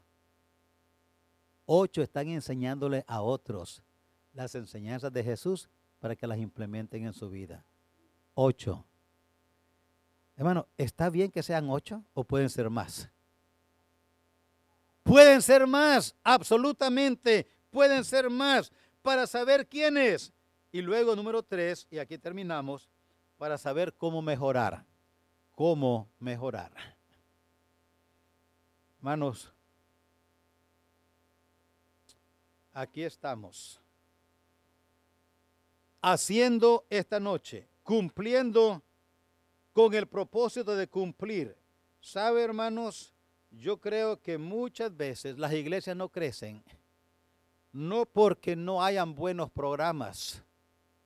Ocho 1.65 2.01
están 2.01 2.27
enseñándole 2.27 3.03
a 3.07 3.21
otros 3.21 3.81
las 4.33 4.53
enseñanzas 4.55 5.11
de 5.11 5.23
Jesús 5.23 5.69
para 5.99 6.15
que 6.15 6.27
las 6.27 6.37
implementen 6.37 7.05
en 7.05 7.13
su 7.13 7.29
vida. 7.29 7.65
Ocho. 8.33 8.85
Hermano, 10.35 10.67
¿está 10.77 11.09
bien 11.09 11.31
que 11.31 11.43
sean 11.43 11.69
ocho 11.69 12.03
o 12.13 12.23
pueden 12.23 12.49
ser 12.49 12.69
más? 12.69 13.09
Pueden 15.11 15.41
ser 15.41 15.67
más, 15.67 16.15
absolutamente, 16.23 17.45
pueden 17.69 18.05
ser 18.05 18.29
más 18.29 18.71
para 19.01 19.27
saber 19.27 19.67
quién 19.67 19.97
es. 19.97 20.31
Y 20.71 20.81
luego 20.81 21.17
número 21.17 21.43
tres, 21.43 21.85
y 21.91 21.97
aquí 21.97 22.17
terminamos, 22.17 22.87
para 23.37 23.57
saber 23.57 23.93
cómo 23.93 24.21
mejorar. 24.21 24.85
Cómo 25.51 26.09
mejorar. 26.17 26.71
Hermanos, 28.99 29.51
aquí 32.71 33.03
estamos. 33.03 33.81
Haciendo 36.01 36.85
esta 36.89 37.19
noche, 37.19 37.67
cumpliendo 37.83 38.81
con 39.73 39.93
el 39.93 40.07
propósito 40.07 40.73
de 40.73 40.87
cumplir. 40.87 41.53
¿Sabe, 41.99 42.43
hermanos? 42.43 43.13
Yo 43.51 43.77
creo 43.77 44.21
que 44.21 44.37
muchas 44.37 44.95
veces 44.95 45.37
las 45.37 45.53
iglesias 45.53 45.95
no 45.95 46.09
crecen, 46.09 46.63
no 47.73 48.05
porque 48.05 48.55
no 48.55 48.83
hayan 48.83 49.13
buenos 49.13 49.51
programas, 49.51 50.41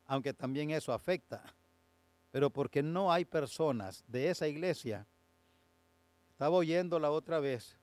aunque 0.05 0.33
también 0.33 0.71
eso 0.71 0.93
afecta, 0.93 1.43
pero 2.31 2.49
porque 2.49 2.83
no 2.83 3.11
hay 3.11 3.25
personas 3.25 4.03
de 4.07 4.29
esa 4.29 4.47
iglesia. 4.47 5.05
Estaba 6.31 6.55
oyendo 6.55 6.99
la 6.99 7.11
otra 7.11 7.39
vez 7.39 7.77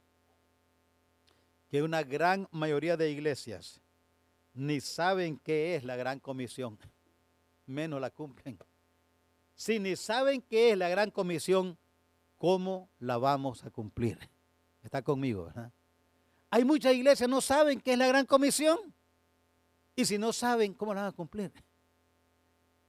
que 1.70 1.82
una 1.82 2.02
gran 2.02 2.48
mayoría 2.50 2.96
de 2.96 3.10
iglesias 3.10 3.80
ni 4.54 4.80
saben 4.80 5.38
qué 5.38 5.74
es 5.74 5.84
la 5.84 5.96
gran 5.96 6.20
comisión, 6.20 6.78
menos 7.66 8.00
la 8.00 8.10
cumplen. 8.10 8.58
Si 9.54 9.78
ni 9.78 9.96
saben 9.96 10.42
qué 10.42 10.72
es 10.72 10.78
la 10.78 10.88
gran 10.88 11.10
comisión, 11.10 11.78
¿cómo 12.36 12.90
la 12.98 13.16
vamos 13.16 13.64
a 13.64 13.70
cumplir? 13.70 14.18
Está 14.82 15.02
conmigo, 15.02 15.44
¿verdad? 15.44 15.72
Hay 16.50 16.64
muchas 16.64 16.94
iglesias 16.94 17.26
que 17.26 17.30
no 17.30 17.40
saben 17.40 17.80
qué 17.80 17.92
es 17.92 17.98
la 17.98 18.06
gran 18.06 18.26
comisión. 18.26 18.78
Y 19.96 20.04
si 20.04 20.18
no 20.18 20.32
saben, 20.32 20.74
¿cómo 20.74 20.94
la 20.94 21.02
van 21.02 21.10
a 21.10 21.16
cumplir? 21.16 21.52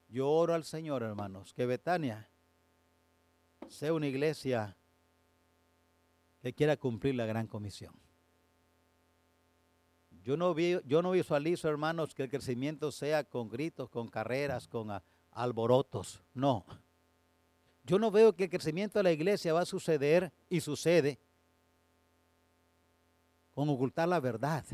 Yo 0.09 0.29
oro 0.29 0.53
al 0.53 0.63
Señor, 0.63 1.03
hermanos, 1.03 1.53
que 1.53 1.65
Betania 1.65 2.29
sea 3.67 3.93
una 3.93 4.07
iglesia 4.07 4.75
que 6.41 6.53
quiera 6.53 6.77
cumplir 6.77 7.15
la 7.15 7.25
gran 7.25 7.47
comisión. 7.47 7.93
Yo 10.23 10.37
no, 10.37 10.53
vi, 10.53 10.79
yo 10.85 11.01
no 11.01 11.11
visualizo, 11.11 11.67
hermanos, 11.67 12.13
que 12.13 12.23
el 12.23 12.29
crecimiento 12.29 12.91
sea 12.91 13.23
con 13.23 13.49
gritos, 13.49 13.89
con 13.89 14.07
carreras, 14.07 14.67
con 14.67 14.89
alborotos. 15.31 16.21
No. 16.33 16.65
Yo 17.83 17.99
no 17.99 18.11
veo 18.11 18.35
que 18.35 18.45
el 18.45 18.49
crecimiento 18.49 18.99
de 18.99 19.03
la 19.03 19.11
iglesia 19.11 19.53
va 19.53 19.61
a 19.61 19.65
suceder 19.65 20.31
y 20.49 20.61
sucede 20.61 21.19
con 23.53 23.69
ocultar 23.69 24.07
la 24.07 24.19
verdad, 24.19 24.65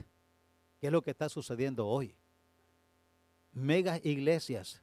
que 0.79 0.87
es 0.87 0.91
lo 0.91 1.01
que 1.01 1.11
está 1.11 1.29
sucediendo 1.29 1.87
hoy. 1.87 2.15
Megas 3.51 3.99
iglesias 4.05 4.81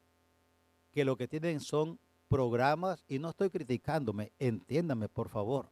que 0.93 1.05
lo 1.05 1.17
que 1.17 1.29
tienen 1.29 1.61
son 1.61 1.99
programas, 2.29 3.05
y 3.09 3.19
no 3.19 3.31
estoy 3.31 3.51
criticándome, 3.51 4.33
entiéndame 4.39 5.09
por 5.09 5.29
favor, 5.29 5.71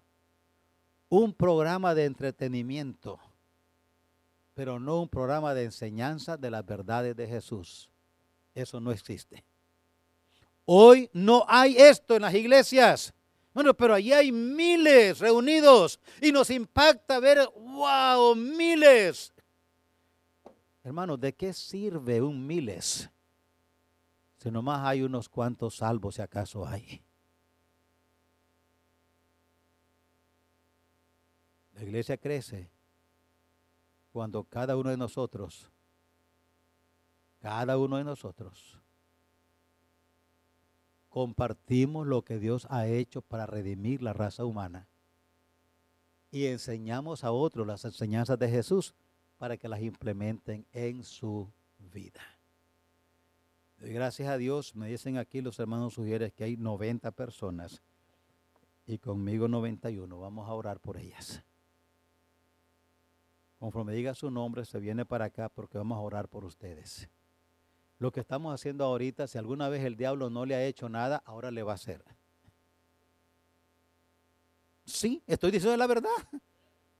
un 1.08 1.32
programa 1.32 1.94
de 1.94 2.04
entretenimiento, 2.04 3.18
pero 4.54 4.78
no 4.78 5.00
un 5.00 5.08
programa 5.08 5.54
de 5.54 5.64
enseñanza 5.64 6.36
de 6.36 6.50
las 6.50 6.64
verdades 6.64 7.16
de 7.16 7.26
Jesús. 7.26 7.90
Eso 8.54 8.80
no 8.80 8.92
existe. 8.92 9.44
Hoy 10.64 11.10
no 11.12 11.44
hay 11.48 11.76
esto 11.76 12.16
en 12.16 12.22
las 12.22 12.34
iglesias. 12.34 13.12
Bueno, 13.54 13.72
pero 13.72 13.94
allí 13.94 14.12
hay 14.12 14.32
miles 14.32 15.20
reunidos 15.20 16.00
y 16.20 16.32
nos 16.32 16.50
impacta 16.50 17.20
ver, 17.20 17.48
wow, 17.54 18.34
miles. 18.34 19.32
Hermano, 20.82 21.16
¿de 21.16 21.32
qué 21.32 21.52
sirve 21.52 22.20
un 22.20 22.44
miles? 22.44 23.08
Si 24.38 24.50
nomás 24.50 24.84
hay 24.84 25.02
unos 25.02 25.28
cuantos 25.28 25.76
salvos, 25.76 26.16
si 26.16 26.22
acaso 26.22 26.66
hay. 26.66 27.00
La 31.74 31.84
iglesia 31.84 32.16
crece 32.16 32.68
cuando 34.12 34.42
cada 34.44 34.76
uno 34.76 34.90
de 34.90 34.96
nosotros, 34.96 35.70
cada 37.40 37.78
uno 37.78 37.98
de 37.98 38.04
nosotros, 38.04 38.78
compartimos 41.14 42.08
lo 42.08 42.22
que 42.22 42.40
Dios 42.40 42.66
ha 42.70 42.88
hecho 42.88 43.22
para 43.22 43.46
redimir 43.46 44.02
la 44.02 44.12
raza 44.12 44.44
humana 44.44 44.88
y 46.32 46.46
enseñamos 46.46 47.22
a 47.22 47.30
otros 47.30 47.64
las 47.68 47.84
enseñanzas 47.84 48.36
de 48.36 48.48
Jesús 48.48 48.96
para 49.38 49.56
que 49.56 49.68
las 49.68 49.80
implementen 49.80 50.66
en 50.72 51.04
su 51.04 51.48
vida. 51.78 52.20
Doy 53.78 53.92
gracias 53.92 54.28
a 54.28 54.38
Dios, 54.38 54.74
me 54.74 54.88
dicen 54.88 55.16
aquí 55.16 55.40
los 55.40 55.60
hermanos 55.60 55.94
sugieres 55.94 56.32
que 56.32 56.42
hay 56.42 56.56
90 56.56 57.12
personas 57.12 57.80
y 58.84 58.98
conmigo 58.98 59.46
91. 59.46 60.18
Vamos 60.18 60.48
a 60.48 60.52
orar 60.52 60.80
por 60.80 60.96
ellas. 60.96 61.44
Conforme 63.60 63.92
diga 63.92 64.16
su 64.16 64.32
nombre, 64.32 64.64
se 64.64 64.80
viene 64.80 65.06
para 65.06 65.26
acá 65.26 65.48
porque 65.48 65.78
vamos 65.78 65.96
a 65.96 66.00
orar 66.00 66.26
por 66.26 66.44
ustedes. 66.44 67.08
Lo 67.98 68.10
que 68.10 68.20
estamos 68.20 68.52
haciendo 68.52 68.84
ahorita, 68.84 69.26
si 69.26 69.38
alguna 69.38 69.68
vez 69.68 69.84
el 69.84 69.96
diablo 69.96 70.30
no 70.30 70.44
le 70.46 70.54
ha 70.54 70.64
hecho 70.64 70.88
nada, 70.88 71.22
ahora 71.24 71.50
le 71.50 71.62
va 71.62 71.72
a 71.72 71.76
hacer. 71.76 72.04
Sí, 74.84 75.22
estoy 75.26 75.50
diciendo 75.50 75.76
la 75.76 75.86
verdad. 75.86 76.10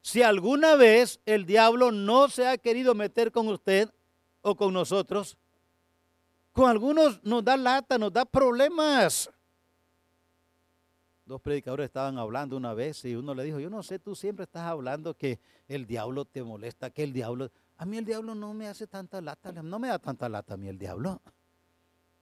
Si 0.00 0.22
alguna 0.22 0.76
vez 0.76 1.20
el 1.26 1.46
diablo 1.46 1.90
no 1.90 2.28
se 2.28 2.46
ha 2.46 2.58
querido 2.58 2.94
meter 2.94 3.32
con 3.32 3.48
usted 3.48 3.90
o 4.42 4.54
con 4.54 4.72
nosotros, 4.72 5.36
con 6.52 6.70
algunos 6.70 7.22
nos 7.24 7.44
da 7.44 7.56
lata, 7.56 7.98
nos 7.98 8.12
da 8.12 8.24
problemas. 8.24 9.30
Dos 11.26 11.40
predicadores 11.40 11.86
estaban 11.86 12.18
hablando 12.18 12.56
una 12.56 12.74
vez 12.74 13.04
y 13.06 13.14
uno 13.14 13.34
le 13.34 13.44
dijo, 13.44 13.58
yo 13.58 13.70
no 13.70 13.82
sé, 13.82 13.98
tú 13.98 14.14
siempre 14.14 14.44
estás 14.44 14.64
hablando 14.64 15.14
que 15.14 15.40
el 15.68 15.86
diablo 15.86 16.24
te 16.24 16.42
molesta, 16.42 16.90
que 16.90 17.02
el 17.02 17.12
diablo... 17.12 17.50
A 17.76 17.84
mí 17.86 17.98
el 17.98 18.04
diablo 18.04 18.34
no 18.34 18.54
me 18.54 18.68
hace 18.68 18.86
tanta 18.86 19.20
lata, 19.20 19.52
no 19.52 19.78
me 19.78 19.88
da 19.88 19.98
tanta 19.98 20.28
lata 20.28 20.54
a 20.54 20.56
mí 20.56 20.68
el 20.68 20.78
diablo. 20.78 21.20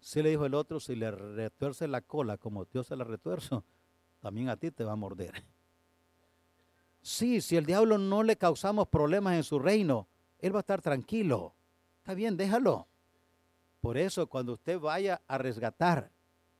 Sí 0.00 0.22
le 0.22 0.30
dijo 0.30 0.46
el 0.46 0.54
otro, 0.54 0.80
si 0.80 0.96
le 0.96 1.10
retuerce 1.10 1.86
la 1.86 2.00
cola 2.00 2.36
como 2.36 2.64
Dios 2.64 2.88
se 2.88 2.96
la 2.96 3.04
retuerzo, 3.04 3.64
también 4.20 4.48
a 4.48 4.56
ti 4.56 4.70
te 4.70 4.84
va 4.84 4.92
a 4.92 4.96
morder. 4.96 5.44
Sí, 7.02 7.40
si 7.40 7.56
el 7.56 7.66
diablo 7.66 7.98
no 7.98 8.22
le 8.22 8.36
causamos 8.36 8.88
problemas 8.88 9.34
en 9.34 9.44
su 9.44 9.58
reino, 9.58 10.08
él 10.38 10.54
va 10.54 10.58
a 10.58 10.60
estar 10.60 10.80
tranquilo. 10.80 11.54
Está 11.98 12.14
bien, 12.14 12.36
déjalo. 12.36 12.86
Por 13.80 13.96
eso, 13.96 14.28
cuando 14.28 14.54
usted 14.54 14.78
vaya 14.78 15.20
a 15.26 15.38
resgatar, 15.38 16.10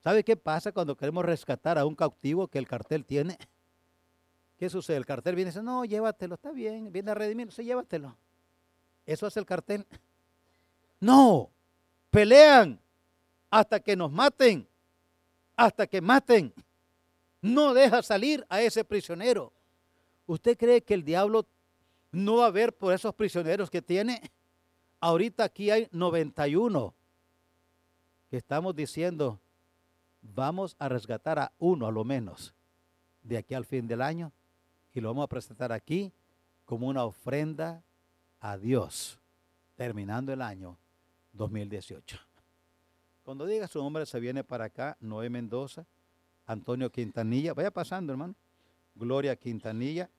¿sabe 0.03 0.25
qué 0.25 0.37
pasa 0.37 0.73
cuando 0.73 0.97
queremos 0.97 1.25
rescatar 1.25 1.79
a 1.79 1.87
un 1.87 1.95
cautivo 1.95 2.49
que 2.49 2.59
el 2.59 2.67
cartel 2.67 3.05
tiene? 3.05 3.39
¿Qué 4.57 4.69
sucede? 4.69 4.97
El 4.97 5.07
cartel 5.07 5.35
viene 5.35 5.49
y 5.49 5.53
dice, 5.53 5.63
no, 5.63 5.85
llévatelo, 5.85 6.35
está 6.35 6.53
bien, 6.53 6.93
viene 6.93 7.11
a 7.13 7.15
redimir, 7.15 7.51
sí, 7.53 7.65
llévatelo. 7.65 8.17
¿Eso 9.07 9.27
es 9.27 9.37
el 9.37 9.47
cartel? 9.47 9.87
No, 11.01 11.51
pelean 12.11 12.81
hasta 13.51 13.81
que 13.81 13.97
nos 13.97 14.11
maten, 14.11 14.67
hasta 15.57 15.87
que 15.87 16.01
maten. 16.01 16.55
No 17.41 17.75
deja 17.75 18.03
salir 18.03 18.47
a 18.49 18.63
ese 18.63 18.85
prisionero. 18.85 19.53
¿Usted 20.27 20.57
cree 20.57 20.83
que 20.83 20.95
el 20.95 21.05
diablo 21.05 21.47
no 22.13 22.37
va 22.37 22.47
a 22.47 22.51
ver 22.51 22.73
por 22.73 22.95
esos 22.95 23.15
prisioneros 23.15 23.69
que 23.69 23.83
tiene? 23.83 24.23
Ahorita 25.01 25.45
aquí 25.45 25.71
hay 25.71 25.89
91 25.91 26.95
que 28.31 28.37
estamos 28.37 28.75
diciendo, 28.75 29.41
vamos 30.23 30.77
a 30.79 30.89
rescatar 30.89 31.39
a 31.39 31.53
uno 31.59 31.87
a 31.87 31.93
lo 31.93 32.05
menos 32.05 32.55
de 33.23 33.37
aquí 33.37 33.55
al 33.55 33.65
fin 33.65 33.87
del 33.87 34.01
año 34.01 34.33
y 34.95 35.01
lo 35.01 35.09
vamos 35.09 35.25
a 35.25 35.29
presentar 35.29 35.73
aquí 35.73 36.13
como 36.65 36.89
una 36.89 37.05
ofrenda 37.05 37.83
a 38.43 38.59
Dios, 38.59 39.21
terminando 39.77 40.33
el 40.33 40.43
año 40.43 40.77
2018. 41.33 42.19
Cuando 43.23 43.47
diga 43.47 43.69
su 43.69 43.79
nombre, 43.79 44.05
se 44.05 44.19
viene 44.19 44.43
para 44.43 44.65
acá 44.65 44.97
Noé 45.01 45.31
Mendoza, 45.31 45.87
Antonio 46.47 46.91
Quintanilla, 46.91 47.55
vaya 47.55 47.71
pasando 47.71 48.13
hermano, 48.13 48.35
Gloria 48.97 49.37
Quintanilla, 49.37 50.11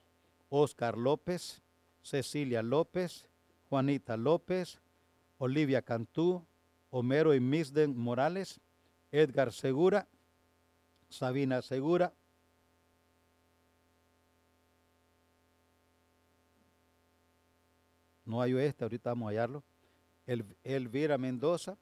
Oscar 0.50 0.98
López, 0.98 1.62
Cecilia 2.02 2.64
López, 2.64 3.28
Juanita 3.70 4.16
López, 4.16 4.80
Olivia 5.38 5.82
Cantú, 5.82 6.46
Homero 6.92 7.36
y 7.36 7.42
Misden 7.42 7.98
Morales, 7.98 8.62
Edgar 9.12 9.52
Segura, 9.52 10.08
Sabina 11.10 11.62
Segura, 11.62 12.14
no 18.34 18.42
hay 18.42 18.58
este, 18.58 18.84
ahorita 18.84 19.12
vamos 19.12 19.28
a 19.28 19.30
hallarlo, 19.30 19.64
El, 20.26 20.44
Elvira 20.64 21.20
Mendoza, 21.20 21.78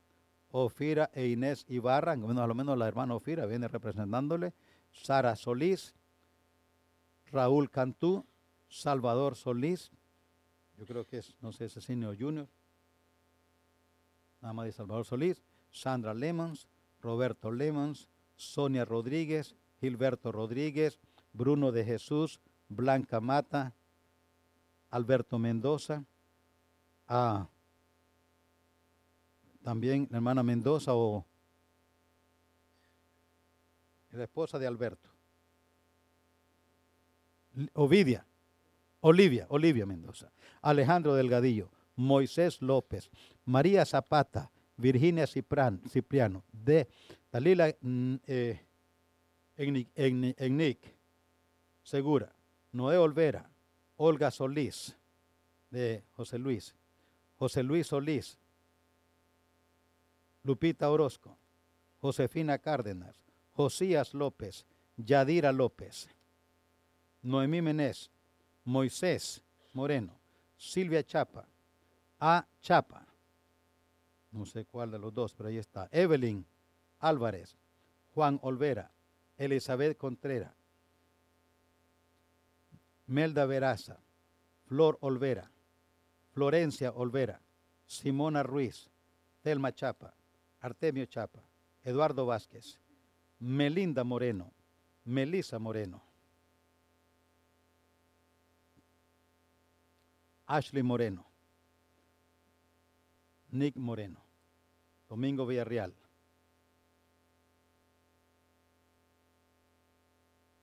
Ofira 0.52 1.10
e 1.14 1.28
Inés 1.28 1.66
Ibarra, 1.70 2.18
bueno, 2.18 2.44
a 2.44 2.48
lo 2.48 2.54
menos 2.54 2.78
la 2.78 2.90
hermana 2.90 3.16
Ofira 3.16 3.46
viene 3.46 3.70
representándole, 3.70 4.54
Sara 4.92 5.38
Solís, 5.38 5.96
Raúl 7.32 7.70
Cantú, 7.70 8.26
Salvador 8.68 9.38
Solís, 9.38 9.92
yo 10.78 10.86
creo 10.86 11.08
que 11.08 11.20
es, 11.20 11.38
no 11.40 11.54
sé, 11.54 11.70
Cecilio 11.70 12.14
Junior, 12.20 12.50
nada 14.42 14.54
más 14.54 14.66
de 14.66 14.74
Salvador 14.74 15.06
Solís, 15.06 15.42
Sandra 15.72 16.14
Lemons, 16.14 16.68
Roberto 17.02 17.50
Lemons, 17.50 18.10
Sonia 18.36 18.84
Rodríguez, 18.84 19.56
Gilberto 19.80 20.34
Rodríguez, 20.34 21.00
Bruno 21.32 21.72
de 21.72 21.86
Jesús, 21.86 22.42
Blanca 22.68 23.22
Mata, 23.22 23.74
Alberto 24.90 25.40
Mendoza, 25.40 26.04
también 29.64 30.08
la 30.10 30.18
hermana 30.18 30.44
Mendoza 30.44 30.96
o 30.96 31.26
la 34.12 34.24
esposa 34.24 34.60
de 34.60 34.68
Alberto. 34.68 35.10
Ovidia, 37.74 38.26
Olivia, 39.02 39.46
Olivia 39.50 39.86
Mendoza, 39.86 40.32
Alejandro 40.62 41.16
Delgadillo, 41.16 41.70
Moisés 41.98 42.62
López, 42.62 43.10
María 43.44 43.86
Zapata, 43.86 44.50
Virginia 44.78 45.28
Cipriano, 45.28 46.44
de 46.52 46.88
Dalila 47.32 47.76
mm, 47.82 48.16
eh, 48.26 48.62
Segura, 51.84 52.34
Noé 52.72 52.98
Olvera, 52.98 53.50
Olga 53.98 54.32
Solís, 54.32 54.96
de 55.70 56.04
José 56.16 56.40
Luis, 56.40 56.74
José 57.42 57.64
Luis 57.64 57.88
Solís, 57.88 58.38
Lupita 60.44 60.92
Orozco, 60.92 61.36
Josefina 62.00 62.60
Cárdenas, 62.60 63.16
Josías 63.54 64.14
López, 64.14 64.68
Yadira 64.96 65.52
López, 65.52 66.08
Noemí 67.24 67.64
Menés, 67.64 68.12
Moisés 68.64 69.42
Moreno, 69.74 70.14
Silvia 70.56 71.04
Chapa, 71.04 71.48
A. 72.20 72.46
Chapa, 72.62 73.08
no 74.32 74.46
sé 74.46 74.66
cuál 74.66 74.92
de 74.92 75.00
los 75.00 75.12
dos, 75.12 75.34
pero 75.34 75.50
ahí 75.50 75.58
está, 75.58 75.90
Evelyn 75.92 76.46
Álvarez, 77.00 77.58
Juan 78.14 78.40
Olvera, 78.44 78.92
Elizabeth 79.40 79.98
Contreras, 79.98 80.54
Melda 83.08 83.48
Veraza, 83.48 83.98
Flor 84.68 85.00
Olvera, 85.02 85.50
Florencia 86.34 86.92
Olvera, 86.94 87.42
Simona 87.86 88.44
Ruiz, 88.44 88.90
Telma 89.42 89.74
Chapa, 89.74 90.14
Artemio 90.62 91.06
Chapa, 91.06 91.44
Eduardo 91.84 92.26
Vázquez, 92.26 92.80
Melinda 93.40 94.04
Moreno, 94.04 94.54
Melisa 95.06 95.60
Moreno, 95.60 96.02
Ashley 100.48 100.84
Moreno, 100.84 101.26
Nick 103.52 103.76
Moreno, 103.76 104.24
Domingo 105.10 105.46
Villarreal, 105.46 105.94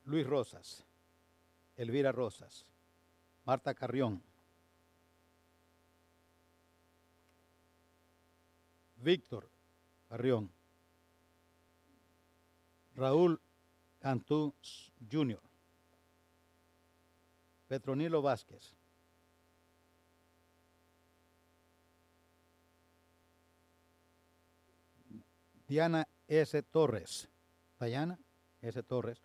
Luis 0.04 0.26
Rosas, 0.26 0.86
Elvira 1.76 2.12
Rosas, 2.12 2.64
Marta 3.44 3.74
Carrión, 3.74 4.22
Víctor 9.00 9.48
Carrión, 10.08 10.50
Raúl 12.94 13.40
Cantú 14.00 14.54
Jr., 15.10 15.40
Petronilo 17.68 18.22
Vázquez, 18.22 18.74
Diana 25.68 26.08
S. 26.26 26.62
Torres, 26.62 27.28
Diana 27.78 28.18
S. 28.62 28.82
Torres, 28.82 29.20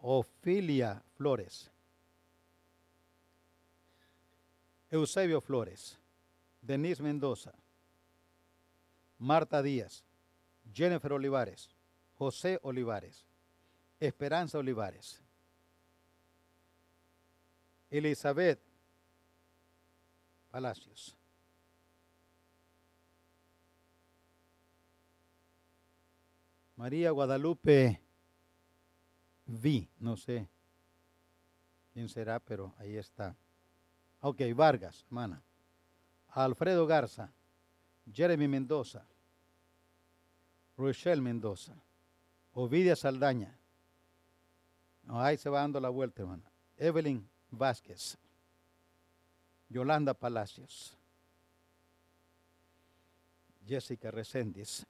Ofilia 0.00 1.02
Flores, 1.14 1.70
Eusebio 4.90 5.40
Flores, 5.42 5.98
Denise 6.62 7.02
Mendoza, 7.02 7.52
Marta 9.18 9.62
Díaz, 9.62 10.04
Jennifer 10.72 11.12
Olivares, 11.12 11.70
José 12.18 12.58
Olivares. 12.62 13.26
Esperanza 14.00 14.58
Olivares. 14.58 15.20
Elizabeth 17.90 18.60
Palacios. 20.50 21.16
María 26.76 27.10
Guadalupe 27.10 28.00
Vi, 29.46 29.88
no 29.98 30.16
sé 30.16 30.48
quién 31.92 32.08
será, 32.08 32.38
pero 32.38 32.74
ahí 32.78 32.96
está. 32.96 33.34
Ok, 34.20 34.42
Vargas, 34.54 35.04
hermana. 35.08 35.42
Alfredo 36.28 36.86
Garza, 36.86 37.32
Jeremy 38.12 38.48
Mendoza, 38.48 39.04
Rochelle 40.76 41.20
Mendoza, 41.20 41.74
Ovidia 42.54 42.96
Saldaña. 42.96 43.56
ahí 45.08 45.36
se 45.36 45.48
va 45.48 45.60
dando 45.60 45.80
la 45.80 45.88
vuelta, 45.88 46.22
hermana. 46.22 46.50
Evelyn 46.76 47.28
Vázquez, 47.50 48.16
Yolanda 49.68 50.14
Palacios, 50.14 50.96
Jessica 53.66 54.10
Reséndiz, 54.10 54.86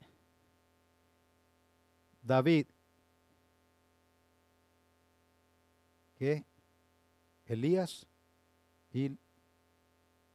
David, 2.22 2.66
¿qué? 6.18 6.44
Elías 7.46 8.06
y 8.92 9.16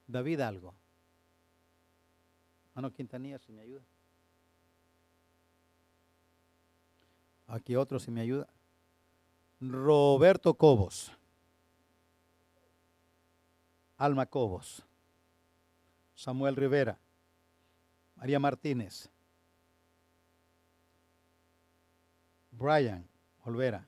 David 0.07 0.39
algo. 0.41 0.82
Mano 2.73 2.91
Quintanilla, 2.91 3.37
si 3.39 3.51
me 3.51 3.61
ayuda. 3.61 3.83
Aquí 7.47 7.75
otro, 7.75 7.99
si 7.99 8.09
me 8.09 8.21
ayuda. 8.21 8.47
Roberto 9.59 10.55
Cobos. 10.55 11.11
Alma 13.97 14.25
Cobos. 14.25 14.83
Samuel 16.15 16.55
Rivera. 16.55 16.97
María 18.15 18.39
Martínez. 18.39 19.09
Brian 22.51 23.07
Olvera. 23.43 23.87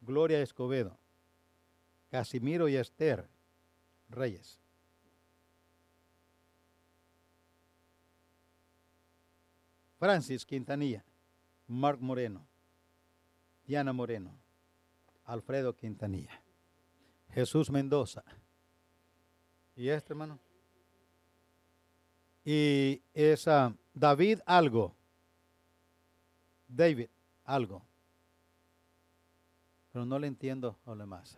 Gloria 0.00 0.40
Escobedo. 0.40 0.96
Casimiro 2.10 2.68
y 2.68 2.76
Esther 2.76 3.28
Reyes. 4.08 4.58
Francis 9.98 10.46
Quintanilla, 10.46 11.04
Mark 11.66 12.00
Moreno, 12.00 12.46
Diana 13.66 13.92
Moreno, 13.92 14.32
Alfredo 15.24 15.74
Quintanilla, 15.74 16.40
Jesús 17.30 17.70
Mendoza. 17.70 18.22
¿Y 19.76 19.88
este 19.88 20.12
hermano? 20.12 20.38
Y 22.44 23.02
esa 23.12 23.74
David 23.92 24.40
algo. 24.46 24.94
David 26.66 27.08
algo. 27.44 27.82
Pero 29.92 30.04
no 30.06 30.18
le 30.18 30.28
entiendo 30.28 30.78
a 30.86 30.94
lo 30.94 31.06
más. 31.06 31.36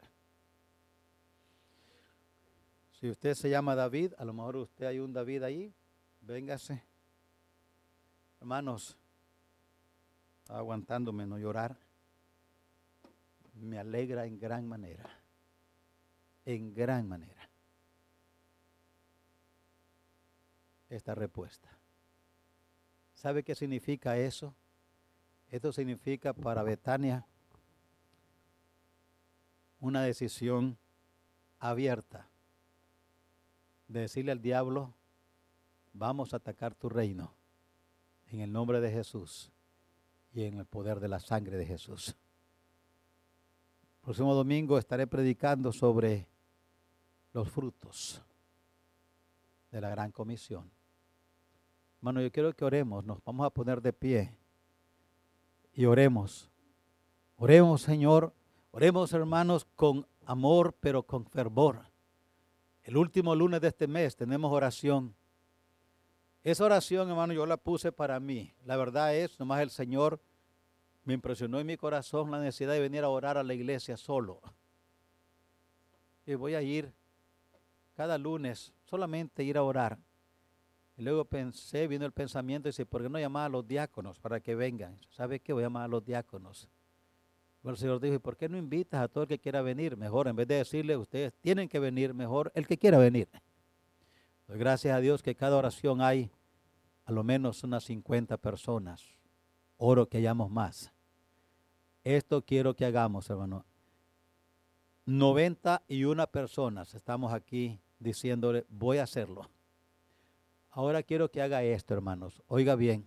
Si 3.00 3.08
usted 3.08 3.34
se 3.34 3.48
llama 3.48 3.74
David, 3.74 4.12
a 4.18 4.24
lo 4.24 4.34
mejor 4.34 4.56
usted 4.56 4.86
hay 4.86 4.98
un 4.98 5.12
David 5.12 5.42
ahí, 5.42 5.74
véngase. 6.20 6.89
Hermanos, 8.40 8.96
aguantándome 10.48 11.26
no 11.26 11.38
llorar, 11.38 11.76
me 13.54 13.78
alegra 13.78 14.24
en 14.24 14.38
gran 14.38 14.66
manera, 14.66 15.10
en 16.46 16.72
gran 16.72 17.06
manera, 17.06 17.50
esta 20.88 21.14
respuesta. 21.14 21.68
¿Sabe 23.14 23.44
qué 23.44 23.54
significa 23.54 24.16
eso? 24.16 24.54
Esto 25.50 25.70
significa 25.70 26.32
para 26.32 26.62
Betania 26.62 27.26
una 29.80 30.02
decisión 30.02 30.78
abierta 31.58 32.26
de 33.86 34.00
decirle 34.00 34.32
al 34.32 34.40
diablo, 34.40 34.94
vamos 35.92 36.32
a 36.32 36.38
atacar 36.38 36.74
tu 36.74 36.88
reino 36.88 37.39
en 38.30 38.40
el 38.40 38.52
nombre 38.52 38.80
de 38.80 38.90
Jesús 38.90 39.50
y 40.32 40.44
en 40.44 40.58
el 40.58 40.66
poder 40.66 41.00
de 41.00 41.08
la 41.08 41.18
sangre 41.18 41.56
de 41.56 41.66
Jesús. 41.66 42.16
próximo 44.00 44.34
domingo 44.34 44.78
estaré 44.78 45.06
predicando 45.06 45.72
sobre 45.72 46.26
los 47.32 47.48
frutos 47.48 48.22
de 49.70 49.80
la 49.80 49.90
gran 49.90 50.10
comisión. 50.12 50.70
Hermano, 51.98 52.22
yo 52.22 52.32
quiero 52.32 52.52
que 52.54 52.64
oremos, 52.64 53.04
nos 53.04 53.22
vamos 53.24 53.46
a 53.46 53.50
poner 53.50 53.82
de 53.82 53.92
pie 53.92 54.34
y 55.74 55.84
oremos. 55.84 56.48
Oremos, 57.36 57.82
Señor, 57.82 58.32
oremos, 58.70 59.12
hermanos, 59.12 59.66
con 59.76 60.06
amor, 60.24 60.74
pero 60.80 61.02
con 61.02 61.26
fervor. 61.26 61.82
El 62.84 62.96
último 62.96 63.34
lunes 63.34 63.60
de 63.60 63.68
este 63.68 63.86
mes 63.86 64.16
tenemos 64.16 64.50
oración 64.50 65.14
esa 66.42 66.64
oración, 66.64 67.08
hermano, 67.10 67.34
yo 67.34 67.44
la 67.44 67.58
puse 67.58 67.92
para 67.92 68.18
mí. 68.18 68.54
La 68.64 68.76
verdad 68.76 69.14
es, 69.14 69.38
nomás 69.38 69.60
el 69.60 69.70
Señor 69.70 70.20
me 71.04 71.12
impresionó 71.12 71.60
en 71.60 71.66
mi 71.66 71.76
corazón 71.76 72.30
la 72.30 72.40
necesidad 72.40 72.72
de 72.72 72.80
venir 72.80 73.04
a 73.04 73.08
orar 73.08 73.36
a 73.36 73.42
la 73.42 73.52
iglesia 73.52 73.96
solo. 73.96 74.40
Y 76.24 76.34
voy 76.34 76.54
a 76.54 76.62
ir 76.62 76.92
cada 77.94 78.16
lunes, 78.16 78.72
solamente 78.84 79.44
ir 79.44 79.58
a 79.58 79.62
orar. 79.62 79.98
Y 80.96 81.02
luego 81.02 81.26
pensé, 81.26 81.86
vino 81.86 82.06
el 82.06 82.12
pensamiento, 82.12 82.68
dice, 82.68 82.86
¿por 82.86 83.02
qué 83.02 83.10
no 83.10 83.18
llamar 83.18 83.46
a 83.46 83.48
los 83.50 83.66
diáconos 83.66 84.18
para 84.18 84.40
que 84.40 84.54
vengan? 84.54 84.98
¿Sabe 85.10 85.40
qué? 85.40 85.52
Voy 85.52 85.62
a 85.62 85.66
llamar 85.66 85.84
a 85.84 85.88
los 85.88 86.04
diáconos. 86.04 86.68
el 87.64 87.76
Señor 87.76 88.00
dijo, 88.00 88.14
¿y 88.14 88.18
por 88.18 88.38
qué 88.38 88.48
no 88.48 88.56
invitas 88.56 89.02
a 89.02 89.08
todo 89.08 89.24
el 89.24 89.28
que 89.28 89.38
quiera 89.38 89.60
venir? 89.60 89.96
Mejor, 89.96 90.28
en 90.28 90.36
vez 90.36 90.48
de 90.48 90.56
decirle, 90.56 90.96
ustedes 90.96 91.34
tienen 91.40 91.68
que 91.68 91.78
venir, 91.78 92.14
mejor 92.14 92.50
el 92.54 92.66
que 92.66 92.78
quiera 92.78 92.96
venir 92.96 93.28
gracias 94.56 94.96
a 94.96 95.00
Dios 95.00 95.22
que 95.22 95.34
cada 95.34 95.56
oración 95.56 96.00
hay 96.00 96.30
a 97.04 97.12
lo 97.12 97.24
menos 97.24 97.64
unas 97.64 97.84
50 97.84 98.36
personas. 98.38 99.04
Oro 99.76 100.08
que 100.08 100.18
hayamos 100.18 100.50
más. 100.50 100.92
Esto 102.04 102.42
quiero 102.42 102.74
que 102.74 102.84
hagamos, 102.84 103.28
hermano. 103.30 103.64
91 105.06 106.26
personas 106.28 106.94
estamos 106.94 107.32
aquí 107.32 107.80
diciéndole, 107.98 108.64
voy 108.68 108.98
a 108.98 109.04
hacerlo. 109.04 109.48
Ahora 110.70 111.02
quiero 111.02 111.30
que 111.30 111.42
haga 111.42 111.62
esto, 111.62 111.94
hermanos. 111.94 112.42
Oiga 112.46 112.76
bien. 112.76 113.06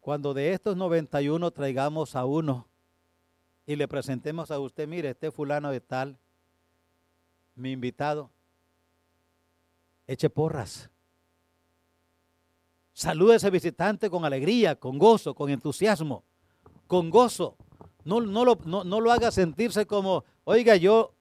Cuando 0.00 0.34
de 0.34 0.52
estos 0.52 0.76
91 0.76 1.50
traigamos 1.50 2.16
a 2.16 2.24
uno 2.24 2.66
y 3.66 3.76
le 3.76 3.88
presentemos 3.88 4.50
a 4.50 4.58
usted, 4.58 4.86
mire, 4.86 5.10
este 5.10 5.30
fulano 5.30 5.70
de 5.70 5.80
tal, 5.80 6.18
mi 7.54 7.72
invitado, 7.72 8.30
eche 10.08 10.30
porras. 10.30 10.90
Salude 12.92 13.34
a 13.34 13.36
ese 13.36 13.50
visitante 13.50 14.10
con 14.10 14.24
alegría, 14.24 14.74
con 14.74 14.98
gozo, 14.98 15.34
con 15.34 15.50
entusiasmo, 15.50 16.24
con 16.88 17.10
gozo. 17.10 17.56
No, 18.04 18.20
no, 18.20 18.44
lo, 18.44 18.58
no, 18.64 19.00
lo 19.00 19.12
haga 19.12 19.30
sentirse 19.30 19.86
como, 19.86 20.24
oiga, 20.44 20.74
yo, 20.74 21.14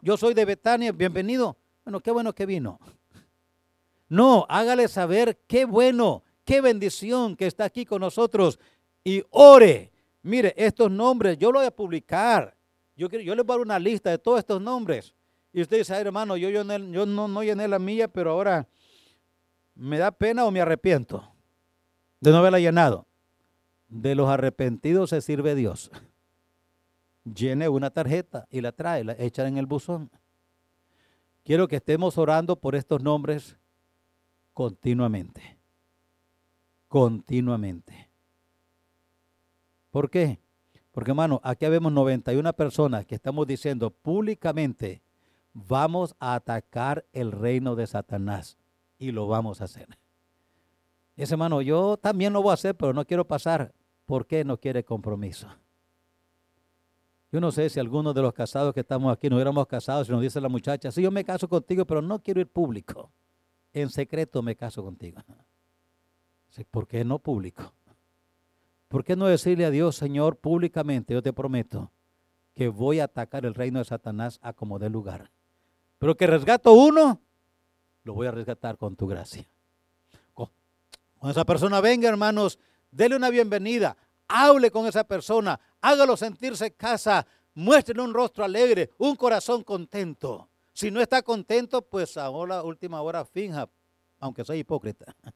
yo 0.00 0.16
soy 0.16 0.32
de 0.32 0.46
Betania, 0.46 0.92
bienvenido. 0.92 1.58
Bueno, 1.84 2.00
qué 2.00 2.10
bueno 2.10 2.32
que 2.32 2.46
vino. 2.46 2.78
No, 4.08 4.46
hágale 4.48 4.88
saber 4.88 5.40
qué 5.46 5.64
bueno, 5.66 6.22
qué 6.44 6.60
bendición 6.60 7.36
que 7.36 7.46
está 7.46 7.64
aquí 7.64 7.84
con 7.84 8.00
nosotros 8.00 8.58
y 9.04 9.22
ore. 9.30 9.92
Mire, 10.22 10.54
estos 10.56 10.90
nombres 10.90 11.36
yo 11.36 11.50
lo 11.50 11.58
voy 11.58 11.66
a 11.66 11.74
publicar. 11.74 12.56
Yo, 12.96 13.08
yo 13.08 13.34
les 13.34 13.44
voy 13.44 13.54
a 13.54 13.58
dar 13.58 13.66
una 13.66 13.78
lista 13.78 14.10
de 14.10 14.18
todos 14.18 14.38
estos 14.38 14.60
nombres. 14.62 15.14
Y 15.52 15.62
usted 15.62 15.78
dice, 15.78 15.94
hermano, 15.94 16.36
yo, 16.36 16.48
yo, 16.48 16.62
yo 16.62 17.06
no, 17.06 17.28
no 17.28 17.42
llené 17.42 17.66
la 17.66 17.78
mía, 17.78 18.08
pero 18.08 18.32
ahora 18.32 18.68
me 19.74 19.98
da 19.98 20.10
pena 20.10 20.44
o 20.44 20.50
me 20.50 20.60
arrepiento 20.60 21.28
de 22.20 22.30
no 22.30 22.38
haberla 22.38 22.60
llenado. 22.60 23.06
De 23.88 24.14
los 24.14 24.28
arrepentidos 24.28 25.10
se 25.10 25.20
sirve 25.20 25.54
Dios. 25.54 25.90
Llene 27.24 27.68
una 27.68 27.90
tarjeta 27.90 28.46
y 28.50 28.60
la 28.60 28.72
trae, 28.72 29.02
la 29.02 29.16
echa 29.18 29.46
en 29.48 29.58
el 29.58 29.66
buzón. 29.66 30.10
Quiero 31.44 31.66
que 31.66 31.76
estemos 31.76 32.16
orando 32.18 32.56
por 32.56 32.76
estos 32.76 33.02
nombres 33.02 33.56
continuamente. 34.52 35.58
Continuamente. 36.88 38.08
¿Por 39.90 40.08
qué? 40.10 40.38
Porque 40.92 41.10
hermano, 41.10 41.40
aquí 41.42 41.66
vemos 41.66 41.92
91 41.92 42.52
personas 42.52 43.04
que 43.06 43.14
estamos 43.14 43.46
diciendo 43.46 43.90
públicamente, 43.90 45.02
vamos 45.52 46.14
a 46.18 46.34
atacar 46.34 47.06
el 47.12 47.32
reino 47.32 47.76
de 47.76 47.86
Satanás 47.86 48.58
y 48.98 49.12
lo 49.12 49.26
vamos 49.26 49.60
a 49.60 49.64
hacer. 49.64 49.88
Ese 51.16 51.34
hermano, 51.34 51.60
yo 51.62 51.96
también 51.96 52.32
lo 52.32 52.42
voy 52.42 52.50
a 52.50 52.54
hacer, 52.54 52.76
pero 52.76 52.92
no 52.92 53.04
quiero 53.04 53.26
pasar. 53.26 53.74
¿Por 54.06 54.26
qué 54.26 54.44
no 54.44 54.58
quiere 54.58 54.84
compromiso? 54.84 55.48
Yo 57.32 57.40
no 57.40 57.52
sé 57.52 57.68
si 57.70 57.78
algunos 57.78 58.14
de 58.14 58.22
los 58.22 58.32
casados 58.32 58.74
que 58.74 58.80
estamos 58.80 59.12
aquí 59.12 59.28
no 59.28 59.36
hubiéramos 59.36 59.66
casados 59.66 60.08
y 60.08 60.12
nos 60.12 60.20
dice 60.20 60.40
la 60.40 60.48
muchacha, 60.48 60.90
sí, 60.90 61.02
yo 61.02 61.10
me 61.10 61.24
caso 61.24 61.48
contigo, 61.48 61.84
pero 61.84 62.02
no 62.02 62.20
quiero 62.20 62.40
ir 62.40 62.48
público. 62.48 63.10
En 63.72 63.88
secreto 63.88 64.42
me 64.42 64.56
caso 64.56 64.82
contigo. 64.82 65.20
¿Por 66.70 66.88
qué 66.88 67.04
no 67.04 67.20
público? 67.20 67.72
¿Por 68.88 69.04
qué 69.04 69.14
no 69.14 69.26
decirle 69.26 69.64
a 69.64 69.70
Dios, 69.70 69.94
Señor, 69.94 70.36
públicamente, 70.38 71.14
yo 71.14 71.22
te 71.22 71.32
prometo 71.32 71.92
que 72.54 72.68
voy 72.68 72.98
a 72.98 73.04
atacar 73.04 73.46
el 73.46 73.54
reino 73.54 73.78
de 73.78 73.84
Satanás 73.84 74.40
a 74.42 74.52
como 74.52 74.80
dé 74.80 74.90
lugar? 74.90 75.30
Pero 76.00 76.16
que 76.16 76.26
resgato 76.26 76.72
uno, 76.72 77.20
lo 78.04 78.14
voy 78.14 78.26
a 78.26 78.30
resgatar 78.30 78.78
con 78.78 78.96
tu 78.96 79.06
gracia. 79.06 79.46
Cuando 80.34 81.32
esa 81.32 81.44
persona 81.44 81.82
venga, 81.82 82.08
hermanos, 82.08 82.58
dele 82.90 83.16
una 83.16 83.28
bienvenida, 83.28 83.94
hable 84.26 84.70
con 84.70 84.86
esa 84.86 85.04
persona, 85.04 85.60
hágalo 85.82 86.16
sentirse 86.16 86.70
casa, 86.70 87.26
muéstrele 87.52 88.00
un 88.00 88.14
rostro 88.14 88.42
alegre, 88.42 88.88
un 88.96 89.14
corazón 89.14 89.62
contento. 89.62 90.48
Si 90.72 90.90
no 90.90 91.02
está 91.02 91.20
contento, 91.20 91.82
pues 91.82 92.16
ahora, 92.16 92.62
última 92.62 93.02
hora, 93.02 93.26
finja, 93.26 93.68
aunque 94.20 94.42
soy 94.42 94.60
hipócrita. 94.60 95.14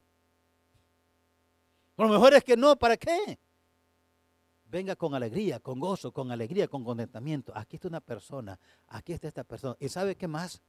Lo 1.97 2.09
mejor 2.09 2.33
es 2.33 2.43
que 2.43 2.57
no, 2.57 2.75
¿para 2.75 2.97
qué? 2.97 3.37
Venga 4.65 4.95
con 4.95 5.13
alegría, 5.13 5.59
con 5.59 5.79
gozo, 5.79 6.11
con 6.11 6.31
alegría, 6.31 6.67
con 6.67 6.83
contentamiento. 6.83 7.53
Aquí 7.55 7.75
está 7.75 7.87
una 7.87 8.01
persona, 8.01 8.59
aquí 8.87 9.13
está 9.13 9.27
esta 9.27 9.43
persona. 9.43 9.75
¿Y 9.79 9.89
sabe 9.89 10.15
qué 10.15 10.27
más? 10.27 10.61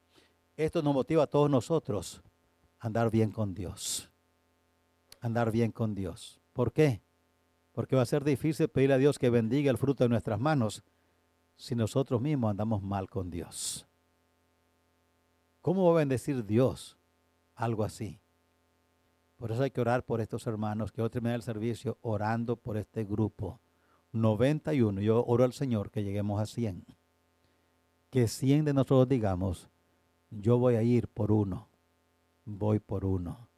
Esto 0.56 0.82
nos 0.82 0.94
motiva 0.94 1.24
a 1.24 1.26
todos 1.26 1.50
nosotros 1.50 2.22
a 2.78 2.86
andar 2.86 3.10
bien 3.10 3.30
con 3.30 3.54
Dios. 3.54 4.10
Andar 5.20 5.50
bien 5.50 5.72
con 5.72 5.94
Dios. 5.94 6.40
¿Por 6.52 6.72
qué? 6.72 7.02
Porque 7.72 7.96
va 7.96 8.02
a 8.02 8.06
ser 8.06 8.24
difícil 8.24 8.68
pedir 8.68 8.92
a 8.92 8.98
Dios 8.98 9.18
que 9.18 9.30
bendiga 9.30 9.70
el 9.70 9.78
fruto 9.78 10.04
de 10.04 10.08
nuestras 10.08 10.38
manos 10.38 10.82
si 11.56 11.74
nosotros 11.74 12.20
mismos 12.20 12.50
andamos 12.50 12.82
mal 12.82 13.08
con 13.08 13.30
Dios. 13.30 13.86
¿Cómo 15.62 15.86
va 15.86 15.92
a 15.92 15.98
bendecir 15.98 16.44
Dios 16.44 16.96
algo 17.54 17.82
así? 17.82 18.20
Por 19.36 19.52
eso 19.52 19.62
hay 19.62 19.70
que 19.70 19.80
orar 19.80 20.04
por 20.04 20.20
estos 20.20 20.46
hermanos, 20.46 20.92
que 20.92 21.02
hoy 21.02 21.10
termine 21.10 21.34
el 21.34 21.42
servicio 21.42 21.98
orando 22.02 22.56
por 22.56 22.76
este 22.76 23.04
grupo. 23.04 23.60
91, 24.20 25.00
yo 25.00 25.24
oro 25.26 25.44
al 25.44 25.52
Señor 25.52 25.90
que 25.90 26.02
lleguemos 26.02 26.40
a 26.40 26.46
100. 26.46 26.84
Que 28.10 28.28
100 28.28 28.64
de 28.64 28.74
nosotros 28.74 29.08
digamos, 29.08 29.68
yo 30.30 30.58
voy 30.58 30.76
a 30.76 30.82
ir 30.82 31.08
por 31.08 31.32
uno, 31.32 31.68
voy 32.44 32.78
por 32.78 33.04
uno. 33.04 33.48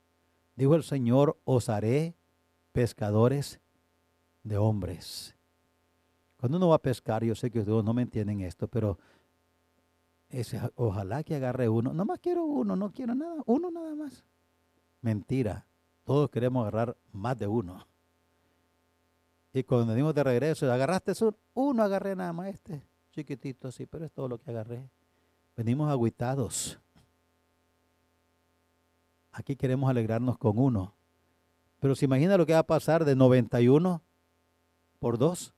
Dijo 0.57 0.75
el 0.75 0.83
Señor, 0.83 1.39
os 1.45 1.69
haré 1.69 2.15
pescadores 2.73 3.61
de 4.43 4.59
hombres. 4.59 5.35
Cuando 6.37 6.59
uno 6.59 6.69
va 6.69 6.77
a 6.77 6.83
pescar, 6.83 7.25
yo 7.25 7.35
sé 7.35 7.51
que 7.51 7.61
ustedes 7.61 7.83
no 7.83 7.95
me 7.95 8.03
entienden 8.03 8.41
esto, 8.41 8.69
pero 8.69 8.99
ese, 10.31 10.61
ojalá 10.77 11.25
que 11.25 11.35
agarre 11.35 11.69
uno. 11.69 11.93
No 11.93 12.05
más 12.05 12.21
quiero 12.21 12.45
uno, 12.45 12.77
no 12.77 12.93
quiero 12.93 13.15
nada, 13.15 13.43
uno 13.47 13.71
nada 13.71 13.95
más. 13.95 14.25
Mentira. 15.01 15.67
Todos 16.05 16.31
queremos 16.31 16.63
agarrar 16.63 16.97
más 17.13 17.37
de 17.39 17.47
uno. 17.47 17.87
Y 19.53 19.63
cuando 19.65 19.87
venimos 19.89 20.15
de 20.15 20.25
regreso, 20.25 20.71
agarraste 20.71 21.13
uno, 21.21 21.37
uno 21.55 21.83
agarré 21.83 22.15
nada 22.15 22.33
más 22.33 22.49
este, 22.49 22.83
chiquitito 23.13 23.69
así, 23.69 23.87
pero 23.87 24.05
es 24.05 24.13
todo 24.13 24.29
lo 24.29 24.39
que 24.39 24.51
agarré. 24.51 24.89
Venimos 25.57 25.91
aguitados. 25.91 26.79
Aquí 29.33 29.57
queremos 29.57 29.89
alegrarnos 29.89 30.39
con 30.39 30.59
uno. 30.59 30.95
Pero 31.81 31.95
se 31.95 32.05
imagina 32.05 32.37
lo 32.37 32.47
que 32.47 32.53
va 32.53 32.61
a 32.61 32.67
pasar 32.67 33.05
de 33.05 33.17
91 33.17 34.03
por 34.99 35.17
dos. 35.17 35.55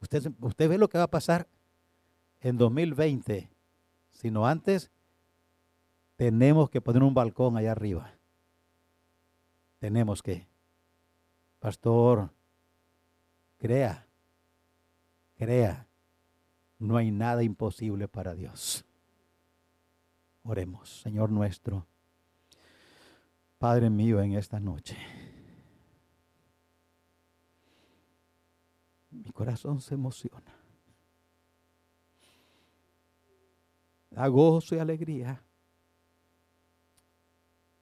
Usted, 0.00 0.32
usted 0.40 0.68
ve 0.68 0.78
lo 0.78 0.88
que 0.88 0.98
va 0.98 1.04
a 1.04 1.10
pasar 1.10 1.48
en 2.40 2.56
2020. 2.58 3.50
Sino 4.10 4.46
antes, 4.46 4.90
tenemos 6.16 6.70
que 6.70 6.80
poner 6.80 7.02
un 7.02 7.14
balcón 7.14 7.56
allá 7.56 7.72
arriba 7.72 8.12
tenemos 9.82 10.22
que, 10.22 10.46
pastor, 11.62 12.28
crea, 13.56 14.04
crea, 15.36 15.86
no 16.80 16.96
hay 16.96 17.12
nada 17.12 17.44
imposible 17.44 18.08
para 18.08 18.34
Dios. 18.34 18.84
Oremos, 20.42 21.02
Señor 21.02 21.30
nuestro, 21.30 21.86
Padre 23.58 23.90
mío, 23.90 24.20
en 24.20 24.32
esta 24.32 24.58
noche. 24.58 24.96
Mi 29.12 29.30
corazón 29.30 29.80
se 29.80 29.94
emociona. 29.94 30.52
Da 34.10 34.26
gozo 34.26 34.74
y 34.74 34.80
alegría 34.80 35.40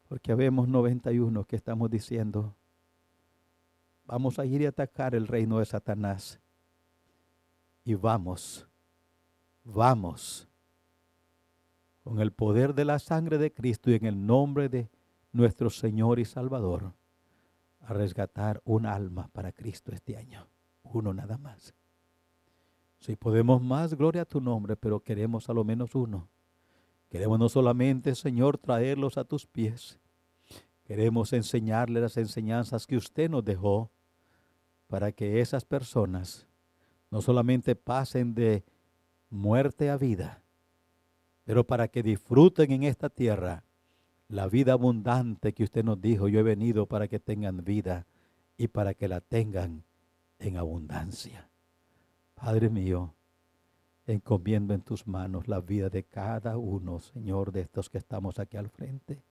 porque 0.06 0.32
habemos 0.32 0.68
91 0.68 1.44
que 1.44 1.56
estamos 1.56 1.88
diciendo, 1.88 2.56
vamos 4.10 4.40
a 4.40 4.44
ir 4.44 4.60
y 4.62 4.66
atacar 4.66 5.14
el 5.14 5.28
reino 5.28 5.60
de 5.60 5.64
Satanás. 5.64 6.40
Y 7.84 7.94
vamos, 7.94 8.66
vamos, 9.62 10.48
con 12.02 12.18
el 12.20 12.32
poder 12.32 12.74
de 12.74 12.84
la 12.84 12.98
sangre 12.98 13.38
de 13.38 13.52
Cristo 13.52 13.88
y 13.88 13.94
en 13.94 14.06
el 14.06 14.26
nombre 14.26 14.68
de 14.68 14.90
nuestro 15.30 15.70
Señor 15.70 16.18
y 16.18 16.24
Salvador, 16.24 16.92
a 17.82 17.92
resgatar 17.92 18.60
un 18.64 18.84
alma 18.84 19.28
para 19.32 19.52
Cristo 19.52 19.92
este 19.92 20.16
año. 20.16 20.48
Uno 20.82 21.14
nada 21.14 21.38
más. 21.38 21.72
Si 22.98 23.14
podemos 23.14 23.62
más, 23.62 23.94
gloria 23.94 24.22
a 24.22 24.26
tu 24.26 24.40
nombre, 24.40 24.76
pero 24.76 25.00
queremos 25.00 25.48
a 25.48 25.54
lo 25.54 25.62
menos 25.62 25.94
uno. 25.94 26.28
Queremos 27.08 27.38
no 27.38 27.48
solamente, 27.48 28.16
Señor, 28.16 28.58
traerlos 28.58 29.16
a 29.18 29.24
tus 29.24 29.46
pies, 29.46 30.00
Queremos 30.90 31.32
enseñarle 31.32 32.00
las 32.00 32.16
enseñanzas 32.16 32.84
que 32.84 32.96
usted 32.96 33.30
nos 33.30 33.44
dejó 33.44 33.92
para 34.90 35.12
que 35.12 35.40
esas 35.40 35.64
personas 35.64 36.48
no 37.12 37.22
solamente 37.22 37.76
pasen 37.76 38.34
de 38.34 38.64
muerte 39.30 39.88
a 39.88 39.96
vida, 39.96 40.42
pero 41.44 41.64
para 41.64 41.86
que 41.86 42.02
disfruten 42.02 42.72
en 42.72 42.82
esta 42.82 43.08
tierra 43.08 43.62
la 44.28 44.48
vida 44.48 44.72
abundante 44.72 45.54
que 45.54 45.62
usted 45.62 45.84
nos 45.84 46.00
dijo, 46.00 46.26
yo 46.26 46.40
he 46.40 46.42
venido 46.42 46.86
para 46.86 47.06
que 47.06 47.20
tengan 47.20 47.62
vida 47.64 48.08
y 48.56 48.66
para 48.66 48.94
que 48.94 49.06
la 49.06 49.20
tengan 49.20 49.84
en 50.40 50.56
abundancia. 50.56 51.48
Padre 52.34 52.68
mío, 52.68 53.14
encomiendo 54.08 54.74
en 54.74 54.82
tus 54.82 55.06
manos 55.06 55.46
la 55.46 55.60
vida 55.60 55.88
de 55.88 56.02
cada 56.02 56.56
uno, 56.56 56.98
Señor, 56.98 57.52
de 57.52 57.60
estos 57.60 57.90
que 57.90 57.98
estamos 57.98 58.40
aquí 58.40 58.56
al 58.56 58.68
frente. 58.68 59.22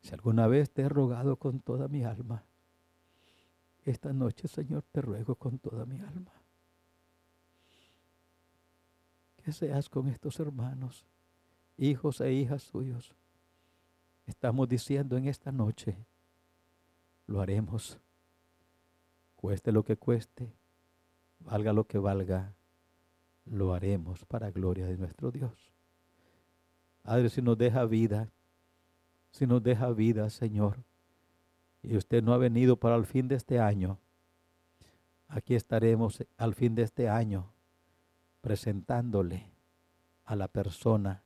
Si 0.00 0.14
alguna 0.14 0.46
vez 0.46 0.70
te 0.70 0.82
he 0.82 0.88
rogado 0.88 1.36
con 1.36 1.60
toda 1.60 1.86
mi 1.88 2.02
alma, 2.02 2.44
esta 3.84 4.12
noche, 4.12 4.48
Señor, 4.48 4.84
te 4.92 5.02
ruego 5.02 5.34
con 5.34 5.58
toda 5.58 5.84
mi 5.84 6.00
alma. 6.00 6.32
Que 9.42 9.52
seas 9.52 9.88
con 9.88 10.08
estos 10.08 10.38
hermanos, 10.38 11.04
hijos 11.76 12.20
e 12.20 12.32
hijas 12.32 12.62
suyos. 12.62 13.14
Estamos 14.26 14.68
diciendo 14.68 15.16
en 15.16 15.26
esta 15.26 15.50
noche, 15.50 15.96
lo 17.26 17.40
haremos. 17.40 17.98
Cueste 19.36 19.72
lo 19.72 19.84
que 19.84 19.96
cueste, 19.96 20.52
valga 21.40 21.72
lo 21.72 21.84
que 21.84 21.98
valga, 21.98 22.54
lo 23.46 23.74
haremos 23.74 24.24
para 24.26 24.52
gloria 24.52 24.86
de 24.86 24.96
nuestro 24.96 25.32
Dios. 25.32 25.72
Padre, 27.02 27.28
si 27.28 27.42
nos 27.42 27.58
deja 27.58 27.84
vida, 27.84 28.28
si 29.32 29.46
nos 29.46 29.60
deja 29.62 29.90
vida, 29.90 30.30
Señor, 30.30 30.78
y 31.82 31.96
usted 31.96 32.22
no 32.22 32.32
ha 32.32 32.38
venido 32.38 32.76
para 32.76 32.96
el 32.96 33.06
fin 33.06 33.28
de 33.28 33.34
este 33.34 33.58
año, 33.58 33.98
aquí 35.28 35.54
estaremos 35.54 36.24
al 36.36 36.54
fin 36.54 36.74
de 36.74 36.82
este 36.82 37.08
año 37.08 37.52
presentándole 38.40 39.50
a 40.24 40.36
la 40.36 40.48
persona 40.48 41.22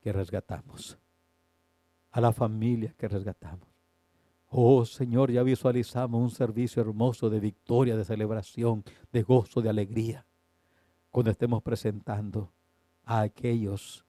que 0.00 0.12
resgatamos, 0.12 0.98
a 2.10 2.20
la 2.20 2.32
familia 2.32 2.94
que 2.96 3.08
resgatamos. 3.08 3.68
Oh 4.50 4.84
Señor, 4.84 5.30
ya 5.30 5.42
visualizamos 5.42 6.20
un 6.20 6.30
servicio 6.30 6.80
hermoso 6.80 7.28
de 7.28 7.38
victoria, 7.38 7.96
de 7.96 8.04
celebración, 8.04 8.82
de 9.12 9.22
gozo, 9.22 9.60
de 9.60 9.68
alegría, 9.68 10.26
cuando 11.10 11.30
estemos 11.30 11.62
presentando 11.62 12.50
a 13.04 13.20
aquellos 13.20 14.06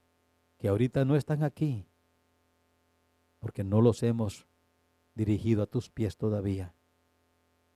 que 0.58 0.68
ahorita 0.68 1.04
no 1.04 1.16
están 1.16 1.42
aquí, 1.42 1.86
porque 3.38 3.64
no 3.64 3.80
los 3.80 4.02
hemos 4.02 4.46
dirigido 5.20 5.62
a 5.62 5.66
tus 5.66 5.90
pies 5.90 6.16
todavía. 6.16 6.72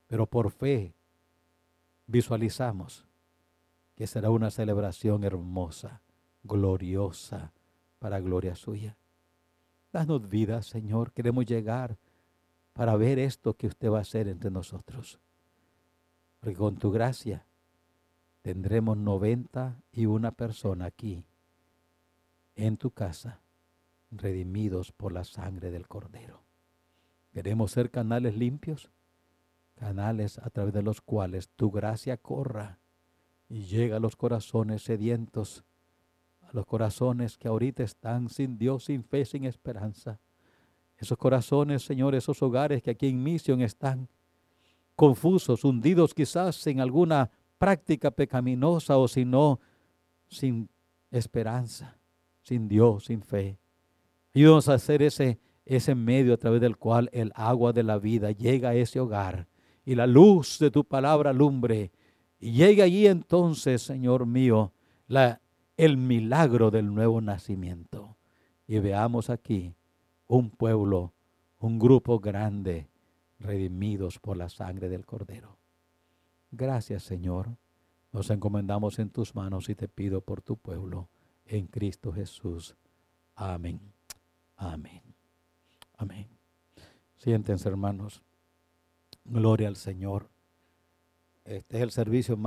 Pero 0.06 0.24
por 0.24 0.50
fe 0.50 0.94
visualizamos 2.06 3.06
que 3.96 4.06
será 4.06 4.30
una 4.30 4.50
celebración 4.50 5.24
hermosa, 5.24 6.00
gloriosa, 6.42 7.52
para 7.98 8.18
gloria 8.20 8.54
suya. 8.54 8.96
Danos 9.92 10.26
vida, 10.26 10.62
Señor. 10.62 11.12
Queremos 11.12 11.44
llegar 11.44 11.98
para 12.72 12.96
ver 12.96 13.18
esto 13.18 13.54
que 13.58 13.66
usted 13.66 13.90
va 13.90 13.98
a 13.98 14.02
hacer 14.02 14.26
entre 14.26 14.50
nosotros. 14.50 15.20
Porque 16.40 16.56
con 16.56 16.76
tu 16.76 16.90
gracia 16.90 17.46
tendremos 18.40 18.96
91 18.96 20.32
personas 20.32 20.88
aquí 20.88 21.26
en 22.56 22.78
tu 22.78 22.90
casa, 22.90 23.42
redimidos 24.10 24.92
por 24.92 25.12
la 25.12 25.24
sangre 25.24 25.70
del 25.70 25.86
Cordero. 25.86 26.43
Queremos 27.34 27.72
ser 27.72 27.90
canales 27.90 28.36
limpios, 28.36 28.92
canales 29.74 30.38
a 30.38 30.50
través 30.50 30.72
de 30.72 30.82
los 30.82 31.00
cuales 31.00 31.48
tu 31.56 31.72
gracia 31.72 32.16
corra 32.16 32.78
y 33.48 33.64
llega 33.64 33.96
a 33.96 34.00
los 34.00 34.14
corazones 34.14 34.84
sedientos, 34.84 35.64
a 36.42 36.52
los 36.52 36.64
corazones 36.64 37.36
que 37.36 37.48
ahorita 37.48 37.82
están 37.82 38.28
sin 38.28 38.56
Dios, 38.56 38.84
sin 38.84 39.02
fe, 39.02 39.24
sin 39.24 39.46
esperanza. 39.46 40.20
Esos 40.96 41.18
corazones, 41.18 41.82
Señor, 41.82 42.14
esos 42.14 42.40
hogares 42.40 42.84
que 42.84 42.92
aquí 42.92 43.08
en 43.08 43.20
misión 43.20 43.62
están 43.62 44.08
confusos, 44.94 45.64
hundidos 45.64 46.14
quizás 46.14 46.64
en 46.68 46.78
alguna 46.78 47.32
práctica 47.58 48.12
pecaminosa 48.12 48.96
o 48.96 49.08
si 49.08 49.24
no, 49.24 49.58
sin 50.28 50.68
esperanza, 51.10 51.98
sin 52.44 52.68
Dios, 52.68 53.06
sin 53.06 53.22
fe. 53.22 53.58
Ayúdanos 54.32 54.68
a 54.68 54.74
hacer 54.74 55.02
ese, 55.02 55.40
ese 55.64 55.94
medio 55.94 56.34
a 56.34 56.36
través 56.36 56.60
del 56.60 56.76
cual 56.76 57.08
el 57.12 57.32
agua 57.34 57.72
de 57.72 57.82
la 57.82 57.98
vida 57.98 58.30
llega 58.30 58.70
a 58.70 58.74
ese 58.74 59.00
hogar 59.00 59.46
y 59.84 59.94
la 59.94 60.06
luz 60.06 60.58
de 60.58 60.70
tu 60.70 60.84
palabra 60.84 61.32
lumbre. 61.32 61.92
Y 62.38 62.52
llegue 62.52 62.82
allí 62.82 63.06
entonces, 63.06 63.82
Señor 63.82 64.26
mío, 64.26 64.72
el 65.76 65.96
milagro 65.96 66.70
del 66.70 66.94
nuevo 66.94 67.20
nacimiento. 67.20 68.16
Y 68.66 68.78
veamos 68.78 69.30
aquí 69.30 69.74
un 70.26 70.50
pueblo, 70.50 71.12
un 71.58 71.78
grupo 71.78 72.18
grande, 72.18 72.88
redimidos 73.38 74.18
por 74.18 74.36
la 74.36 74.48
sangre 74.48 74.88
del 74.88 75.04
Cordero. 75.04 75.58
Gracias, 76.50 77.02
Señor. 77.02 77.56
Nos 78.12 78.30
encomendamos 78.30 78.98
en 78.98 79.10
tus 79.10 79.34
manos 79.34 79.68
y 79.68 79.74
te 79.74 79.88
pido 79.88 80.20
por 80.20 80.40
tu 80.40 80.56
pueblo, 80.56 81.08
en 81.46 81.66
Cristo 81.66 82.12
Jesús. 82.12 82.76
Amén. 83.34 83.80
Amén. 84.56 85.03
Amén. 85.96 86.28
Siéntense, 87.16 87.68
hermanos. 87.68 88.22
Gloria 89.24 89.68
al 89.68 89.76
Señor. 89.76 90.28
Este 91.44 91.76
es 91.76 91.82
el 91.82 91.90
servicio 91.90 92.36
más 92.36 92.42